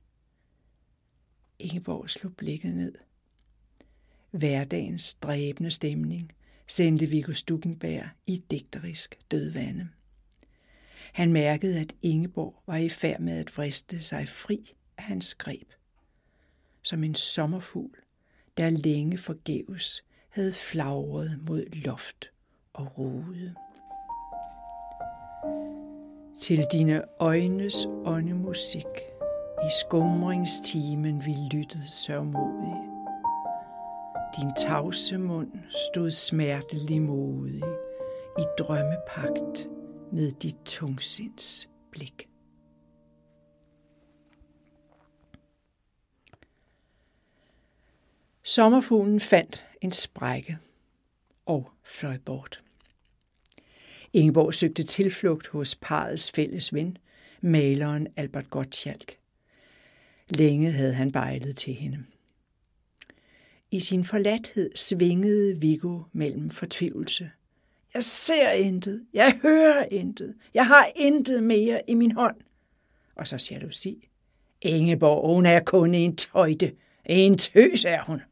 Ingeborg 1.59 2.11
slog 2.11 2.37
blikket 2.37 2.75
ned. 2.75 2.95
Hverdagens 4.31 5.15
dræbende 5.15 5.71
stemning 5.71 6.33
sendte 6.67 7.07
Viggo 7.07 7.33
Stukenberg 7.33 8.09
i 8.27 8.43
digterisk 8.51 9.19
dødvande. 9.31 9.89
Han 11.13 11.33
mærkede, 11.33 11.81
at 11.81 11.93
Ingeborg 12.03 12.63
var 12.67 12.77
i 12.77 12.89
færd 12.89 13.21
med 13.21 13.39
at 13.39 13.57
vriste 13.57 14.03
sig 14.03 14.29
fri 14.29 14.75
af 14.99 15.05
hans 15.05 15.35
greb. 15.35 15.73
Som 16.83 17.05
en 17.05 17.15
sommerfugl, 17.15 17.99
der 18.57 18.71
længe 18.71 19.19
forgæves 19.19 20.05
havde 20.29 20.53
flagret 20.53 21.39
mod 21.49 21.65
loft 21.73 22.31
og 22.73 22.99
rude. 22.99 23.55
Til 26.41 26.67
dine 26.73 27.03
øjnes 27.21 27.87
åndemusik 28.05 29.16
i 29.65 29.69
skumringstimen 29.81 31.25
vi 31.25 31.35
lyttede 31.53 31.89
sørmodig. 31.89 32.75
Din 34.37 34.55
tavse 34.57 35.19
mund 35.19 35.51
stod 35.69 36.11
smertelig 36.11 37.03
modig 37.03 37.63
i 38.39 38.43
drømmepagt 38.59 39.69
med 40.13 40.31
dit 40.31 40.57
tungsinds 40.65 41.69
blik. 41.91 42.29
Sommerfuglen 48.43 49.21
fandt 49.21 49.67
en 49.81 49.93
sprække 49.93 50.59
og 51.47 51.71
fløj 51.83 52.19
bort. 52.19 52.63
Ingeborg 54.13 54.55
søgte 54.55 54.83
tilflugt 54.83 55.49
hos 55.49 55.77
parets 55.77 56.33
fælles 56.33 56.75
ven, 56.75 56.99
maleren 57.41 58.09
Albert 58.17 58.51
Gottschalk. 58.51 59.19
Længe 60.31 60.73
havde 60.73 60.95
han 60.95 61.13
bejlet 61.13 61.57
til 61.57 61.75
hende. 61.75 62.05
I 63.71 63.81
sin 63.81 64.05
forladthed 64.05 64.71
svingede 64.75 65.61
Viggo 65.61 66.03
mellem 66.13 66.51
fortvivlelse. 66.51 67.31
Jeg 67.95 68.05
ser 68.05 68.51
intet, 68.51 69.07
jeg 69.13 69.39
hører 69.43 69.87
intet, 69.91 70.35
jeg 70.55 70.67
har 70.67 70.89
intet 70.97 71.43
mere 71.43 71.81
i 71.89 71.95
min 71.95 72.13
hånd. 72.13 72.37
Og 73.15 73.29
så 73.29 73.49
jalousi. 73.51 74.09
Ingeborg, 74.63 75.35
hun 75.35 75.47
er 75.47 75.61
kun 75.61 75.95
en 75.95 76.17
tøjte. 76.17 76.73
En 77.05 77.39
tøs 77.39 77.85
er 77.85 78.05
hun. 78.05 78.23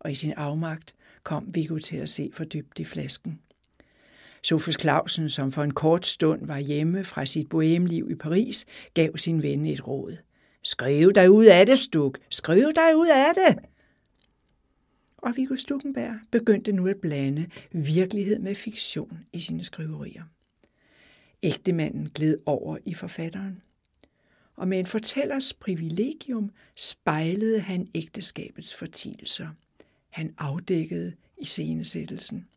Og 0.00 0.12
i 0.12 0.14
sin 0.14 0.32
afmagt 0.32 0.94
kom 1.22 1.54
Viggo 1.54 1.78
til 1.78 1.96
at 1.96 2.08
se 2.08 2.30
for 2.32 2.44
dybt 2.44 2.78
i 2.78 2.84
flasken. 2.84 3.40
Sofus 4.42 4.76
Clausen, 4.80 5.30
som 5.30 5.52
for 5.52 5.62
en 5.62 5.74
kort 5.74 6.06
stund 6.06 6.46
var 6.46 6.58
hjemme 6.58 7.04
fra 7.04 7.26
sit 7.26 7.48
bohemliv 7.48 8.10
i 8.10 8.14
Paris, 8.14 8.66
gav 8.94 9.16
sin 9.16 9.42
ven 9.42 9.66
et 9.66 9.86
råd. 9.86 10.16
Skriv 10.64 11.12
dig 11.12 11.30
ud 11.30 11.44
af 11.44 11.66
det, 11.66 11.78
Stuk. 11.78 12.18
Skriv 12.30 12.72
dig 12.74 12.96
ud 12.96 13.08
af 13.08 13.34
det. 13.34 13.64
Og 15.16 15.36
Viggo 15.36 15.56
Stukenberg 15.56 16.14
begyndte 16.30 16.72
nu 16.72 16.86
at 16.86 16.96
blande 16.96 17.46
virkelighed 17.72 18.38
med 18.38 18.54
fiktion 18.54 19.26
i 19.32 19.40
sine 19.40 19.64
skriverier. 19.64 20.22
Ægtemanden 21.42 22.10
gled 22.14 22.38
over 22.46 22.78
i 22.84 22.94
forfatteren. 22.94 23.62
Og 24.56 24.68
med 24.68 24.78
en 24.78 24.86
fortællers 24.86 25.52
privilegium 25.52 26.50
spejlede 26.76 27.60
han 27.60 27.88
ægteskabets 27.94 28.74
fortielser. 28.74 29.48
Han 30.08 30.34
afdækkede 30.38 31.12
i 31.38 31.44
scenesættelsen. 31.44 32.48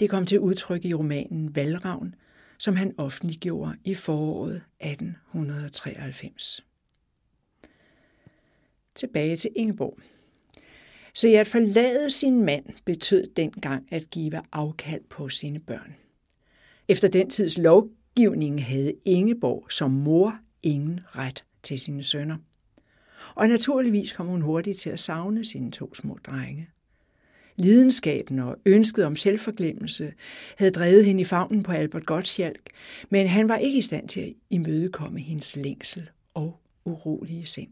Det 0.00 0.10
kom 0.10 0.26
til 0.26 0.40
udtryk 0.40 0.84
i 0.84 0.94
romanen 0.94 1.56
Valravn, 1.56 2.14
som 2.58 2.76
han 2.76 2.94
offentliggjorde 2.98 3.76
i 3.84 3.94
foråret 3.94 4.62
1893. 4.80 6.64
Tilbage 8.94 9.36
til 9.36 9.50
Ingeborg. 9.56 9.98
Så 11.14 11.28
at 11.28 11.46
forlade 11.46 12.10
sin 12.10 12.44
mand 12.44 12.64
betød 12.84 13.26
dengang 13.26 13.92
at 13.92 14.10
give 14.10 14.42
afkald 14.52 15.04
på 15.10 15.28
sine 15.28 15.58
børn. 15.58 15.96
Efter 16.88 17.08
den 17.08 17.30
tids 17.30 17.58
lovgivning 17.58 18.64
havde 18.64 18.94
Ingeborg 19.04 19.72
som 19.72 19.90
mor 19.90 20.38
ingen 20.62 21.00
ret 21.06 21.44
til 21.62 21.80
sine 21.80 22.02
sønner. 22.02 22.36
Og 23.34 23.48
naturligvis 23.48 24.12
kom 24.12 24.26
hun 24.26 24.42
hurtigt 24.42 24.78
til 24.78 24.90
at 24.90 25.00
savne 25.00 25.44
sine 25.44 25.70
to 25.70 25.94
små 25.94 26.18
drenge. 26.26 26.68
Lidenskaben 27.56 28.38
og 28.38 28.56
ønsket 28.66 29.04
om 29.04 29.16
selvforglemmelse 29.16 30.12
havde 30.56 30.70
drevet 30.70 31.04
hende 31.04 31.20
i 31.20 31.24
favnen 31.24 31.62
på 31.62 31.72
Albert 31.72 32.06
Gottschalk, 32.06 32.70
men 33.10 33.26
han 33.26 33.48
var 33.48 33.56
ikke 33.56 33.78
i 33.78 33.82
stand 33.82 34.08
til 34.08 34.20
at 34.20 34.32
imødekomme 34.50 35.20
hendes 35.20 35.56
længsel 35.56 36.10
og 36.34 36.60
urolige 36.84 37.46
sind. 37.46 37.68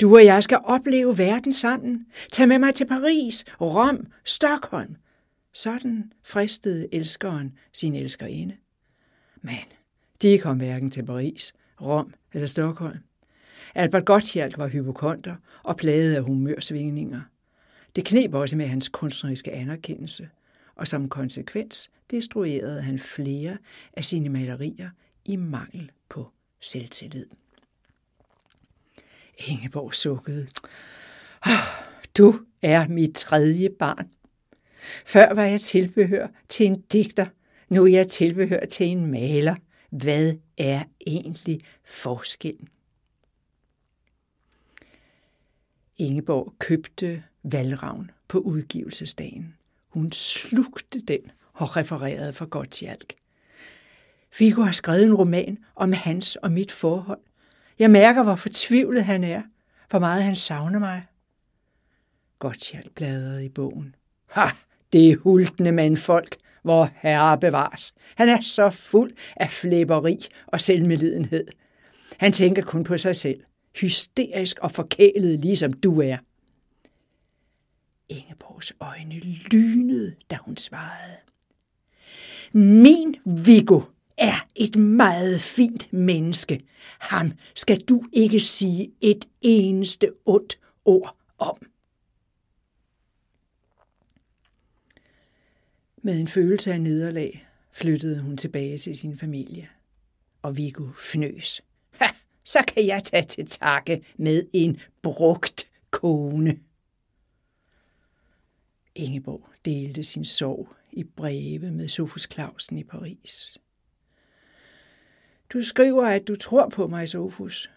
Du 0.00 0.14
og 0.14 0.24
jeg 0.24 0.42
skal 0.42 0.58
opleve 0.64 1.18
verden 1.18 1.52
sammen. 1.52 2.06
Tag 2.32 2.48
med 2.48 2.58
mig 2.58 2.74
til 2.74 2.86
Paris, 2.86 3.44
Rom, 3.60 4.06
Stockholm. 4.24 4.96
Sådan 5.52 6.12
fristede 6.24 6.88
elskeren 6.92 7.52
sin 7.72 7.94
elskerinde. 7.94 8.56
Men 9.42 9.64
de 10.22 10.38
kom 10.38 10.56
hverken 10.56 10.90
til 10.90 11.04
Paris, 11.04 11.54
Rom 11.80 12.14
eller 12.32 12.46
Stockholm. 12.46 12.98
Albert 13.74 14.04
Gottschalk 14.04 14.58
var 14.58 14.68
hypokonter 14.68 15.36
og 15.62 15.76
plaget 15.76 16.14
af 16.14 16.22
humørsvingninger– 16.22 17.20
det 17.96 18.04
knep 18.04 18.34
også 18.34 18.56
med 18.56 18.66
hans 18.66 18.88
kunstneriske 18.88 19.52
anerkendelse, 19.52 20.28
og 20.74 20.88
som 20.88 21.08
konsekvens 21.08 21.90
destruerede 22.10 22.82
han 22.82 22.98
flere 22.98 23.58
af 23.92 24.04
sine 24.04 24.28
malerier 24.28 24.90
i 25.24 25.36
mangel 25.36 25.90
på 26.08 26.30
selvtillid. 26.60 27.26
Ingeborg 29.38 29.94
sukkede. 29.94 30.46
Oh, 31.46 31.84
du 32.18 32.40
er 32.62 32.88
mit 32.88 33.14
tredje 33.14 33.70
barn. 33.70 34.10
Før 35.06 35.34
var 35.34 35.44
jeg 35.44 35.60
tilbehør 35.60 36.28
til 36.48 36.66
en 36.66 36.80
digter, 36.80 37.26
nu 37.68 37.84
er 37.84 37.90
jeg 37.90 38.08
tilbehør 38.08 38.64
til 38.64 38.86
en 38.86 39.06
maler. 39.06 39.54
Hvad 39.90 40.34
er 40.58 40.84
egentlig 41.06 41.60
forskellen? 41.84 42.68
Ingeborg 45.96 46.54
købte 46.58 47.22
Valravn 47.52 48.10
på 48.28 48.38
udgivelsesdagen. 48.38 49.54
Hun 49.88 50.12
slugte 50.12 51.00
den 51.00 51.20
og 51.52 51.76
refererede 51.76 52.32
for 52.32 52.46
Gottschalk. 52.46 53.14
Figo 54.32 54.62
har 54.62 54.72
skrevet 54.72 55.04
en 55.04 55.14
roman 55.14 55.58
om 55.76 55.92
hans 55.92 56.36
og 56.36 56.52
mit 56.52 56.72
forhold. 56.72 57.20
Jeg 57.78 57.90
mærker, 57.90 58.22
hvor 58.22 58.34
fortvivlet 58.34 59.04
han 59.04 59.24
er, 59.24 59.42
hvor 59.90 59.98
meget 59.98 60.22
han 60.22 60.36
savner 60.36 60.78
mig. 60.78 61.06
Gottschalk 62.38 62.94
bladrede 62.94 63.44
i 63.44 63.48
bogen. 63.48 63.94
Ha, 64.30 64.46
det 64.92 65.10
er 65.10 65.16
hultende 65.16 65.72
mandfolk, 65.72 66.36
hvor 66.62 66.90
herre 66.96 67.38
bevares. 67.38 67.94
Han 68.16 68.28
er 68.28 68.40
så 68.40 68.70
fuld 68.70 69.12
af 69.36 69.50
flæberi 69.50 70.26
og 70.46 70.60
selvmedlidenhed. 70.60 71.46
Han 72.16 72.32
tænker 72.32 72.62
kun 72.62 72.84
på 72.84 72.98
sig 72.98 73.16
selv. 73.16 73.40
Hysterisk 73.80 74.58
og 74.58 74.70
forkælet, 74.70 75.38
ligesom 75.38 75.72
du 75.72 76.00
er. 76.00 76.16
Ingeborgs 78.08 78.72
øjne 78.80 79.18
lynede, 79.20 80.14
da 80.30 80.36
hun 80.36 80.56
svarede. 80.56 81.16
Min 82.52 83.16
Viggo 83.24 83.80
er 84.16 84.48
et 84.54 84.76
meget 84.76 85.40
fint 85.40 85.92
menneske. 85.92 86.64
Ham 86.98 87.32
skal 87.54 87.80
du 87.80 88.02
ikke 88.12 88.40
sige 88.40 88.92
et 89.00 89.24
eneste 89.40 90.12
ondt 90.26 90.60
ord 90.84 91.16
om. 91.38 91.66
Med 96.02 96.20
en 96.20 96.28
følelse 96.28 96.72
af 96.72 96.80
nederlag 96.80 97.46
flyttede 97.72 98.20
hun 98.20 98.36
tilbage 98.36 98.78
til 98.78 98.96
sin 98.96 99.18
familie. 99.18 99.68
Og 100.42 100.56
Viggo 100.56 100.88
fnøs. 100.98 101.62
Ha, 101.90 102.06
så 102.44 102.58
kan 102.68 102.86
jeg 102.86 103.04
tage 103.04 103.24
til 103.24 103.46
takke 103.46 104.04
med 104.16 104.46
en 104.52 104.80
brugt 105.02 105.68
kone. 105.90 106.58
Ingeborg 108.96 109.48
delte 109.64 110.04
sin 110.04 110.24
sorg 110.24 110.68
i 110.92 111.04
breve 111.04 111.70
med 111.70 111.88
Sofus 111.88 112.28
Clausen 112.32 112.78
i 112.78 112.84
Paris. 112.84 113.58
Du 115.52 115.62
skriver, 115.62 116.06
at 116.06 116.28
du 116.28 116.36
tror 116.36 116.68
på 116.68 116.86
mig, 116.86 117.08
Sofus. 117.08 117.70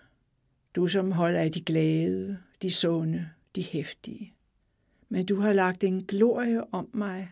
Du 0.75 0.87
som 0.87 1.11
holder 1.11 1.39
af 1.39 1.51
de 1.51 1.61
glade, 1.61 2.39
de 2.61 2.71
sunde, 2.71 3.29
de 3.55 3.63
hæftige. 3.63 4.33
Men 5.09 5.25
du 5.25 5.39
har 5.39 5.53
lagt 5.53 5.83
en 5.83 6.05
glorie 6.05 6.73
om 6.73 6.89
mig 6.93 7.31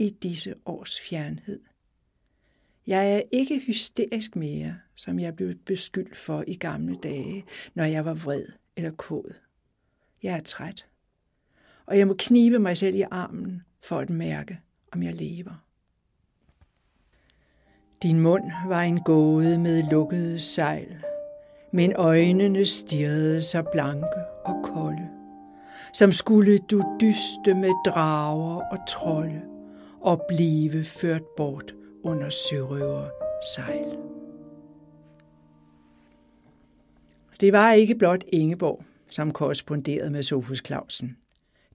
i 0.00 0.10
disse 0.10 0.54
års 0.66 1.00
fjernhed. 1.00 1.60
Jeg 2.86 3.14
er 3.16 3.22
ikke 3.32 3.58
hysterisk 3.58 4.36
mere, 4.36 4.78
som 4.94 5.18
jeg 5.18 5.36
blev 5.36 5.54
beskyldt 5.54 6.16
for 6.16 6.44
i 6.46 6.54
gamle 6.54 6.98
dage, 7.02 7.44
når 7.74 7.84
jeg 7.84 8.04
var 8.04 8.14
vred 8.14 8.44
eller 8.76 8.90
kod. 8.90 9.34
Jeg 10.22 10.36
er 10.36 10.40
træt, 10.40 10.86
og 11.88 11.98
jeg 11.98 12.06
må 12.06 12.14
knibe 12.18 12.58
mig 12.58 12.76
selv 12.78 12.96
i 12.96 13.04
armen 13.10 13.62
for 13.80 13.98
at 13.98 14.10
mærke, 14.10 14.58
om 14.92 15.02
jeg 15.02 15.14
lever. 15.14 15.64
Din 18.02 18.20
mund 18.20 18.44
var 18.66 18.82
en 18.82 19.00
gåde 19.00 19.58
med 19.58 19.82
lukkede 19.90 20.38
sejl, 20.38 21.04
men 21.72 21.92
øjnene 21.96 22.66
stirrede 22.66 23.42
så 23.42 23.62
blanke 23.72 24.20
og 24.44 24.64
kolde, 24.64 25.08
som 25.94 26.12
skulle 26.12 26.58
du 26.58 26.82
dyste 27.00 27.54
med 27.54 27.70
drager 27.86 28.62
og 28.72 28.78
trolde 28.88 29.42
og 30.00 30.22
blive 30.28 30.84
ført 30.84 31.24
bort 31.36 31.74
under 32.02 32.30
sørøver 32.30 33.08
sejl. 33.54 33.98
Det 37.40 37.52
var 37.52 37.72
ikke 37.72 37.94
blot 37.94 38.24
Ingeborg, 38.32 38.84
som 39.10 39.30
korresponderede 39.30 40.10
med 40.10 40.22
Sofus 40.22 40.62
Clausen. 40.66 41.16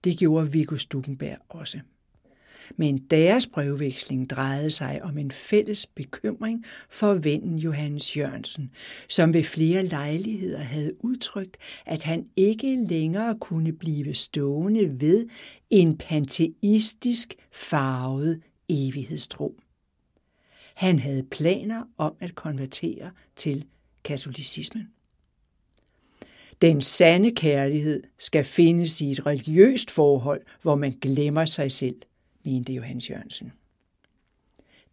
Det 0.03 0.17
gjorde 0.17 0.51
Viggo 0.51 0.77
Stukenberg 0.77 1.37
også. 1.49 1.79
Men 2.75 2.97
deres 2.97 3.47
brevveksling 3.47 4.29
drejede 4.29 4.71
sig 4.71 5.03
om 5.03 5.17
en 5.17 5.31
fælles 5.31 5.85
bekymring 5.87 6.65
for 6.89 7.13
vennen 7.13 7.59
Johannes 7.59 8.17
Jørgensen, 8.17 8.71
som 9.09 9.33
ved 9.33 9.43
flere 9.43 9.83
lejligheder 9.83 10.59
havde 10.59 11.05
udtrykt, 11.05 11.57
at 11.85 12.03
han 12.03 12.27
ikke 12.35 12.75
længere 12.75 13.37
kunne 13.39 13.73
blive 13.73 14.13
stående 14.13 15.01
ved 15.01 15.27
en 15.69 15.97
panteistisk 15.97 17.33
farvet 17.51 18.41
evighedstro. 18.69 19.59
Han 20.75 20.99
havde 20.99 21.23
planer 21.23 21.83
om 21.97 22.15
at 22.19 22.35
konvertere 22.35 23.11
til 23.35 23.65
katolicismen. 24.03 24.87
Den 26.63 26.81
sande 26.81 27.31
kærlighed 27.31 28.03
skal 28.17 28.43
findes 28.43 29.01
i 29.01 29.11
et 29.11 29.25
religiøst 29.25 29.91
forhold, 29.91 30.41
hvor 30.61 30.75
man 30.75 30.97
glemmer 31.01 31.45
sig 31.45 31.71
selv– 31.71 31.95
mente 32.45 32.73
Johannes 32.73 33.09
Jørgensen. 33.09 33.53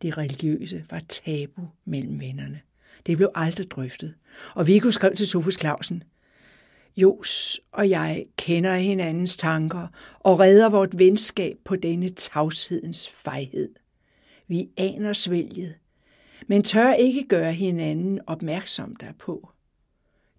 Det 0.03 0.19
religiøse 0.19 0.85
var 0.91 1.03
tabu 1.09 1.63
mellem 1.85 2.21
vennerne. 2.21 2.61
Det 3.07 3.17
blev 3.17 3.31
aldrig 3.35 3.71
drøftet. 3.71 4.15
Og 4.55 4.67
Viggo 4.67 4.91
skrev 4.91 5.15
til 5.15 5.27
Sofus 5.27 5.61
Clausen, 5.61 6.03
Jos 6.97 7.61
og 7.73 7.91
jeg 7.91 8.27
kender 8.37 8.77
hinandens 8.77 9.37
tanker 9.37 9.87
og 10.21 10.41
redder 10.41 10.69
vort 10.69 10.99
venskab 10.99 11.57
på 11.65 11.77
denne 11.77 12.09
tavshedens 12.09 13.09
fejhed. 13.09 13.75
Vi 14.49 14.69
aner 14.77 15.13
svælget, 15.13 15.75
men 16.47 16.63
tør 16.63 16.93
ikke 16.93 17.25
gøre 17.29 17.53
hinanden 17.53 18.21
opmærksom 18.27 18.97
derpå. 18.97 19.51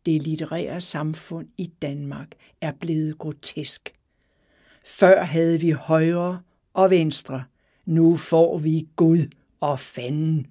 Det 0.05 0.21
litterære 0.21 0.81
samfund 0.81 1.47
i 1.57 1.71
Danmark 1.81 2.27
er 2.61 2.71
blevet 2.71 3.17
grotesk. 3.17 3.93
Før 4.85 5.23
havde 5.23 5.59
vi 5.59 5.71
højre 5.71 6.41
og 6.73 6.89
venstre. 6.89 7.43
Nu 7.85 8.15
får 8.15 8.57
vi 8.57 8.87
Gud 8.95 9.27
og 9.59 9.79
fanden. 9.79 10.47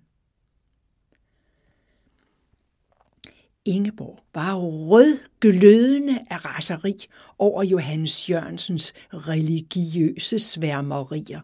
Ingeborg 3.64 4.18
var 4.34 4.54
rød 4.56 5.18
glødende 5.40 6.18
af 6.30 6.44
raseri 6.44 7.06
over 7.38 7.62
Johannes 7.62 8.30
Jørgensens 8.30 8.92
religiøse 9.12 10.38
sværmerier. 10.38 11.40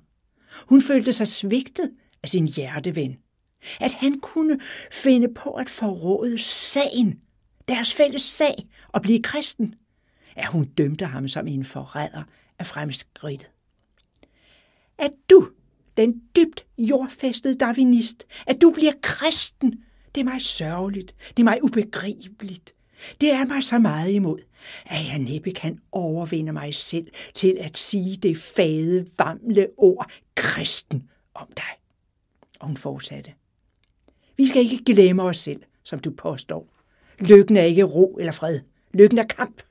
Hun 0.68 0.82
følte 0.82 1.12
sig 1.12 1.28
svigtet 1.28 1.90
af 2.22 2.28
sin 2.28 2.48
hjerteven. 2.48 3.16
At 3.80 3.92
han 3.92 4.20
kunne 4.20 4.60
finde 4.92 5.34
på 5.34 5.50
at 5.50 5.68
forråde 5.68 6.38
sagen, 6.38 7.20
deres 7.68 7.94
fælles 7.94 8.22
sag, 8.22 8.66
og 8.88 9.02
blive 9.02 9.22
kristen. 9.22 9.74
At 10.36 10.46
hun 10.46 10.64
dømte 10.64 11.04
ham 11.04 11.28
som 11.28 11.46
en 11.46 11.64
forræder 11.64 12.22
af 12.58 12.66
fremskridtet 12.66 13.50
at 14.98 15.10
du, 15.30 15.48
den 15.96 16.22
dybt 16.36 16.66
jordfæstede 16.78 17.54
darwinist, 17.54 18.26
at 18.46 18.60
du 18.60 18.70
bliver 18.70 18.92
kristen, 19.02 19.84
det 20.14 20.20
er 20.20 20.24
mig 20.24 20.42
sørgeligt, 20.42 21.14
det 21.28 21.38
er 21.38 21.44
mig 21.44 21.64
ubegribeligt. 21.64 22.72
Det 23.20 23.32
er 23.32 23.44
mig 23.44 23.64
så 23.64 23.78
meget 23.78 24.12
imod, 24.12 24.38
at 24.86 25.06
jeg 25.06 25.18
næppe 25.18 25.50
kan 25.50 25.78
overvinde 25.92 26.52
mig 26.52 26.74
selv 26.74 27.06
til 27.34 27.56
at 27.60 27.76
sige 27.76 28.16
det 28.16 28.38
fade, 28.38 29.06
vamle 29.18 29.68
ord 29.76 30.10
kristen 30.34 31.08
om 31.34 31.46
dig. 31.56 31.64
Og 32.60 32.66
hun 32.66 32.76
fortsatte. 32.76 33.32
Vi 34.36 34.46
skal 34.46 34.62
ikke 34.62 34.84
glemme 34.84 35.22
os 35.22 35.38
selv, 35.38 35.62
som 35.84 35.98
du 35.98 36.10
påstår. 36.10 36.75
Lykken 37.20 37.56
er 37.56 37.62
ikke 37.62 37.82
ro 37.82 38.16
eller 38.20 38.32
fred. 38.32 38.60
Lykken 38.92 39.18
er 39.18 39.26
kamp 39.26 39.62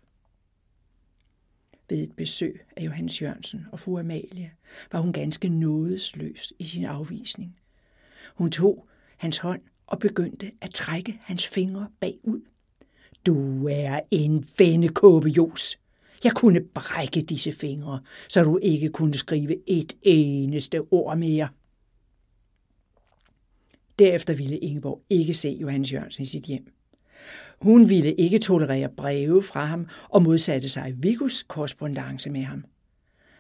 ved 1.90 1.98
et 1.98 2.16
besøg 2.16 2.62
af 2.78 2.86
Johannes 2.86 3.22
Jørgensen 3.22 3.66
og 3.72 3.80
fru 3.80 4.00
Amalie, 4.00 4.52
var 4.92 5.02
hun 5.02 5.14
ganske 5.14 5.50
nådesløs 5.50 6.54
i 6.60 6.64
sin 6.64 6.86
afvisning. 6.86 7.58
Hun 8.36 8.52
tog 8.52 8.88
hans 9.18 9.38
hånd 9.38 9.62
og 9.88 10.00
begyndte 10.00 10.52
at 10.62 10.74
trække 10.74 11.20
hans 11.22 11.48
fingre 11.48 11.88
bagud. 12.00 12.42
Du 13.26 13.68
er 13.68 14.00
en 14.12 14.46
vennekåbe, 14.60 15.30
Jos. 15.30 15.80
Jeg 16.24 16.34
kunne 16.34 16.62
brække 16.62 17.22
disse 17.22 17.52
fingre, 17.52 18.02
så 18.30 18.44
du 18.44 18.60
ikke 18.62 18.90
kunne 18.90 19.14
skrive 19.14 19.70
et 19.70 19.94
eneste 20.02 20.82
ord 20.92 21.18
mere. 21.18 21.48
Derefter 24.00 24.34
ville 24.34 24.58
Ingeborg 24.58 25.02
ikke 25.10 25.34
se 25.34 25.50
Johannes 25.50 25.94
Jørgensen 25.94 26.24
i 26.24 26.28
sit 26.28 26.44
hjem. 26.44 26.75
Hun 27.62 27.90
ville 27.90 28.16
ikke 28.16 28.40
tolerere 28.40 28.90
breve 28.90 29.44
fra 29.44 29.66
ham 29.66 29.88
og 30.10 30.22
modsatte 30.22 30.70
sig 30.70 30.94
Vigus 31.04 31.44
korrespondence 31.44 32.30
med 32.30 32.44
ham. 32.44 32.66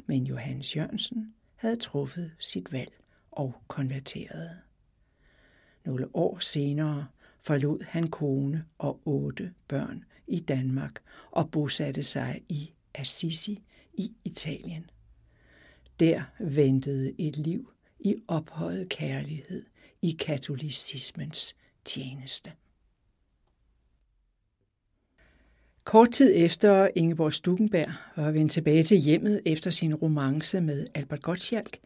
Men 0.06 0.24
Johannes 0.24 0.76
Jørgensen 0.76 1.34
havde 1.56 1.76
truffet 1.76 2.32
sit 2.40 2.72
valg 2.72 2.92
og 3.32 3.56
konverteret. 3.68 4.50
Nogle 5.86 6.16
år 6.16 6.40
senere 6.40 7.08
forlod 7.42 7.84
han 7.84 8.08
kone 8.08 8.66
og 8.78 9.00
otte 9.06 9.54
børn 9.68 10.04
i 10.28 10.40
Danmark 10.40 11.00
og 11.32 11.52
bosatte 11.52 12.04
sig 12.04 12.42
i 12.50 12.72
Assisi 12.94 13.64
i 13.94 14.12
Italien. 14.24 14.90
Der 16.00 16.24
ventede 16.40 17.22
et 17.22 17.38
liv 17.38 17.72
i 18.00 18.16
ophøjet 18.28 18.90
kærlighed 18.90 19.66
i 20.02 20.12
katolicismens 20.12 21.56
tjeneste. 21.86 22.52
Kort 25.86 26.12
tid 26.12 26.34
efter 26.36 26.90
Ingeborg 26.96 27.34
Stukenberg 27.34 27.94
var 28.16 28.32
vendt 28.32 28.52
tilbage 28.52 28.84
til 28.84 28.98
hjemmet 28.98 29.42
efter 29.46 29.72
sin 29.72 29.96
romance 29.96 30.62
med 30.62 30.88
Albert 30.94 31.22
Gottschalk, 31.22 31.78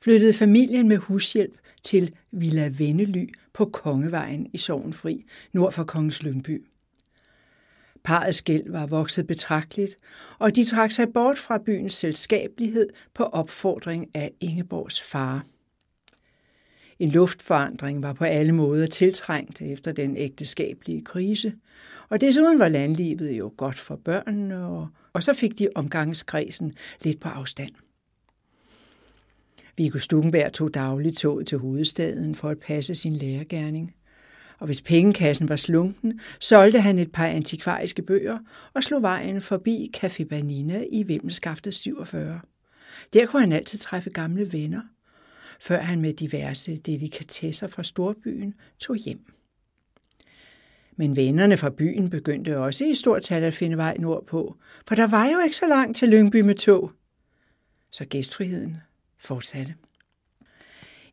flyttede 0.00 0.32
familien 0.32 0.88
med 0.88 0.96
hushjælp 0.96 1.58
til 1.82 2.14
Villa 2.30 2.70
Vennely 2.78 3.34
på 3.54 3.64
Kongevejen 3.64 4.46
i 4.52 4.58
Sovenfri, 4.58 5.24
nord 5.52 5.72
for 5.72 5.84
Kongens 5.84 6.22
Lyngby. 6.22 6.66
Parets 8.04 8.42
gæld 8.42 8.70
var 8.70 8.86
vokset 8.86 9.26
betragteligt, 9.26 9.96
og 10.38 10.56
de 10.56 10.64
trak 10.64 10.92
sig 10.92 11.12
bort 11.12 11.38
fra 11.38 11.58
byens 11.58 11.92
selskabelighed 11.92 12.88
på 13.14 13.24
opfordring 13.24 14.10
af 14.14 14.32
Ingeborgs 14.40 15.02
far. 15.02 15.46
En 16.98 17.10
luftforandring 17.10 18.02
var 18.02 18.12
på 18.12 18.24
alle 18.24 18.52
måder 18.52 18.86
tiltrængt 18.86 19.62
efter 19.62 19.92
den 19.92 20.16
ægteskabelige 20.16 21.04
krise, 21.04 21.52
og 22.08 22.20
desuden 22.20 22.58
var 22.58 22.68
landlivet 22.68 23.32
jo 23.32 23.52
godt 23.56 23.78
for 23.78 23.96
børnene, 23.96 24.66
og, 24.66 24.88
og 25.12 25.22
så 25.22 25.32
fik 25.32 25.58
de 25.58 25.68
omgangskredsen 25.74 26.72
lidt 27.02 27.20
på 27.20 27.28
afstand. 27.28 27.72
Viggo 29.76 29.98
Stukenberg 29.98 30.52
tog 30.52 30.74
dagligt 30.74 31.16
toget 31.16 31.46
til 31.46 31.58
hovedstaden 31.58 32.34
for 32.34 32.48
at 32.48 32.58
passe 32.58 32.94
sin 32.94 33.12
lærergærning. 33.12 33.94
Og 34.58 34.66
hvis 34.66 34.82
pengekassen 34.82 35.48
var 35.48 35.56
slunken, 35.56 36.20
solgte 36.40 36.80
han 36.80 36.98
et 36.98 37.12
par 37.12 37.26
antikvariske 37.26 38.02
bøger 38.02 38.38
og 38.74 38.84
slog 38.84 39.02
vejen 39.02 39.40
forbi 39.40 39.92
Café 39.96 40.24
Banina 40.24 40.84
i 40.92 41.02
Vimmelskaftet 41.02 41.74
47. 41.74 42.40
Der 43.12 43.26
kunne 43.26 43.40
han 43.40 43.52
altid 43.52 43.78
træffe 43.78 44.10
gamle 44.10 44.52
venner, 44.52 44.82
før 45.60 45.80
han 45.80 46.00
med 46.00 46.12
diverse 46.12 46.76
delikatesser 46.76 47.66
fra 47.66 47.82
storbyen 47.82 48.54
tog 48.78 48.96
hjem. 48.96 49.35
Men 50.96 51.16
vennerne 51.16 51.56
fra 51.56 51.70
byen 51.70 52.10
begyndte 52.10 52.58
også 52.58 52.84
i 52.84 52.94
stort 52.94 53.22
tal 53.22 53.42
at 53.42 53.54
finde 53.54 53.76
vej 53.76 53.96
nordpå, 53.98 54.56
for 54.88 54.94
der 54.94 55.06
var 55.06 55.26
jo 55.26 55.40
ikke 55.40 55.56
så 55.56 55.66
langt 55.66 55.96
til 55.96 56.08
Lyngby 56.08 56.40
med 56.40 56.54
tog. 56.54 56.92
Så 57.92 58.04
gæstfriheden 58.04 58.76
fortsatte. 59.18 59.74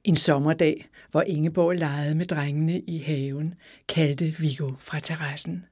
En 0.04 0.16
sommerdag, 0.16 0.88
hvor 1.12 1.22
Ingeborg 1.22 1.76
legede 1.76 2.16
med 2.16 2.26
drengene 2.26 2.80
i 2.80 2.98
haven, 2.98 3.56
kaldte 3.90 4.26
Viggo 4.26 4.72
fra 4.80 5.00
terrassen. 5.00 5.66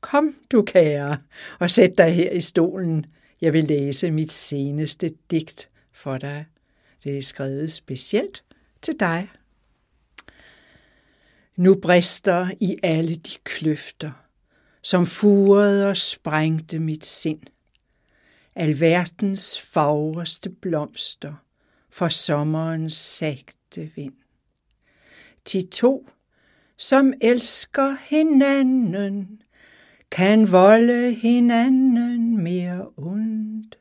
Kom, 0.00 0.34
du 0.52 0.62
kære, 0.62 1.18
og 1.58 1.70
sæt 1.70 1.98
dig 1.98 2.14
her 2.14 2.30
i 2.30 2.40
stolen. 2.40 3.06
Jeg 3.40 3.52
vil 3.52 3.64
læse 3.64 4.10
mit 4.10 4.32
seneste 4.32 5.14
digt 5.30 5.70
for 5.92 6.18
dig. 6.18 6.44
Det 7.04 7.18
er 7.18 7.22
skrevet 7.22 7.72
specielt 7.72 8.44
til 8.82 8.94
dig. 9.00 9.28
Nu 11.56 11.74
brister 11.74 12.50
i 12.60 12.76
alle 12.82 13.14
de 13.14 13.36
kløfter, 13.44 14.10
som 14.82 15.06
furede 15.06 15.88
og 15.88 15.96
sprængte 15.96 16.78
mit 16.78 17.06
sind. 17.06 17.40
Alverdens 18.54 19.60
fagreste 19.60 20.50
blomster 20.50 21.34
for 21.90 22.08
sommerens 22.08 22.94
sagte 22.94 23.90
vind. 23.96 24.12
De 25.52 25.66
to, 25.66 26.08
som 26.76 27.12
elsker 27.20 27.96
hinanden, 28.08 29.42
kan 30.10 30.52
volde 30.52 31.12
hinanden 31.12 32.42
mere 32.42 32.88
ondt 32.96 33.78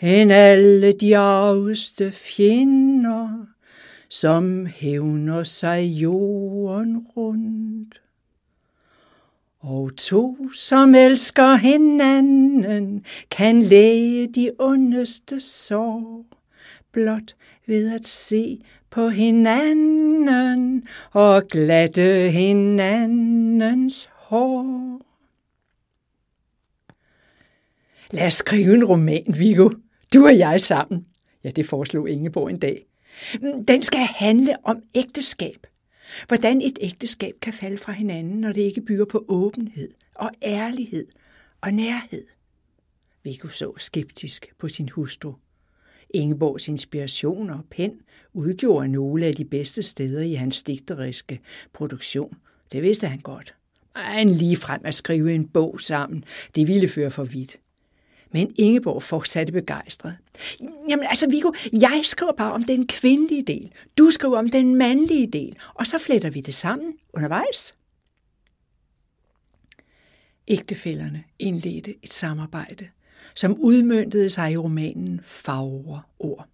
end 0.00 0.32
alle 0.32 0.92
de 0.92 1.16
arveste 1.16 2.12
fjender 2.12 2.91
som 4.12 4.66
hævner 4.66 5.44
sig 5.44 5.84
jorden 5.84 6.98
rundt. 7.16 8.02
Og 9.60 9.96
to, 9.96 10.52
som 10.54 10.94
elsker 10.94 11.54
hinanden, 11.54 13.04
kan 13.30 13.62
læge 13.62 14.26
de 14.26 14.50
ondeste 14.58 15.40
sår, 15.40 16.26
blot 16.92 17.34
ved 17.66 17.92
at 17.92 18.06
se 18.06 18.60
på 18.90 19.08
hinanden 19.08 20.88
og 21.12 21.48
glatte 21.48 22.30
hinandens 22.30 24.10
hår. 24.12 25.00
Lad 28.10 28.26
os 28.26 28.34
skrive 28.34 28.74
en 28.74 28.84
roman, 28.84 29.34
Viggo. 29.38 29.70
Du 30.14 30.24
og 30.24 30.38
jeg 30.38 30.60
sammen. 30.60 31.06
Ja, 31.44 31.50
det 31.50 31.66
foreslog 31.66 32.10
Ingeborg 32.10 32.50
en 32.50 32.58
dag. 32.58 32.86
Mm, 33.42 33.66
den 33.66 33.82
skal 33.82 34.00
handle 34.00 34.56
om 34.64 34.82
ægteskab. 34.94 35.66
Hvordan 36.28 36.62
et 36.62 36.78
ægteskab 36.80 37.34
kan 37.42 37.52
falde 37.52 37.78
fra 37.78 37.92
hinanden, 37.92 38.40
når 38.40 38.52
det 38.52 38.60
ikke 38.60 38.80
bygger 38.80 39.04
på 39.04 39.24
åbenhed 39.28 39.90
og 40.14 40.30
ærlighed 40.42 41.06
og 41.60 41.74
nærhed. 41.74 42.24
Viggo 43.24 43.48
så 43.48 43.72
skeptisk 43.76 44.52
på 44.58 44.68
sin 44.68 44.88
hustru. 44.88 45.32
Ingeborgs 46.14 46.68
inspiration 46.68 47.50
og 47.50 47.60
pen 47.70 48.00
udgjorde 48.32 48.88
nogle 48.88 49.26
af 49.26 49.34
de 49.34 49.44
bedste 49.44 49.82
steder 49.82 50.22
i 50.22 50.34
hans 50.34 50.62
digteriske 50.62 51.40
produktion. 51.72 52.36
Det 52.72 52.82
vidste 52.82 53.06
han 53.06 53.18
godt. 53.18 53.54
Men 53.94 54.28
lige 54.28 54.56
frem 54.56 54.80
at 54.84 54.94
skrive 54.94 55.34
en 55.34 55.48
bog 55.48 55.80
sammen, 55.80 56.24
det 56.54 56.68
ville 56.68 56.88
føre 56.88 57.10
for 57.10 57.24
vidt. 57.24 57.58
Men 58.32 58.54
Ingeborg 58.56 59.02
fortsatte 59.02 59.52
begejstret. 59.52 60.16
Jamen 60.88 61.06
altså, 61.08 61.30
Viggo, 61.30 61.52
jeg 61.72 62.00
skriver 62.04 62.32
bare 62.32 62.52
om 62.52 62.64
den 62.64 62.86
kvindelige 62.86 63.42
del. 63.42 63.72
Du 63.98 64.10
skriver 64.10 64.38
om 64.38 64.50
den 64.50 64.76
mandlige 64.76 65.26
del. 65.26 65.56
Og 65.74 65.86
så 65.86 65.98
fletter 65.98 66.30
vi 66.30 66.40
det 66.40 66.54
sammen 66.54 66.94
undervejs. 67.14 67.74
Ægtefælderne 70.48 71.24
indledte 71.38 71.94
et 72.02 72.12
samarbejde, 72.12 72.88
som 73.34 73.56
udmyndtede 73.58 74.30
sig 74.30 74.52
i 74.52 74.56
romanen 74.56 75.20
Fagre 75.24 76.02
ord. 76.18 76.48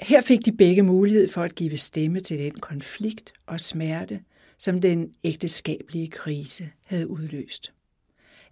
Her 0.00 0.20
fik 0.20 0.44
de 0.44 0.52
begge 0.52 0.82
mulighed 0.82 1.28
for 1.28 1.42
at 1.42 1.54
give 1.54 1.76
stemme 1.76 2.20
til 2.20 2.38
den 2.38 2.60
konflikt 2.60 3.32
og 3.46 3.60
smerte, 3.60 4.20
som 4.58 4.80
den 4.80 5.14
ægteskabelige 5.24 6.08
krise 6.08 6.70
havde 6.84 7.08
udløst. 7.08 7.72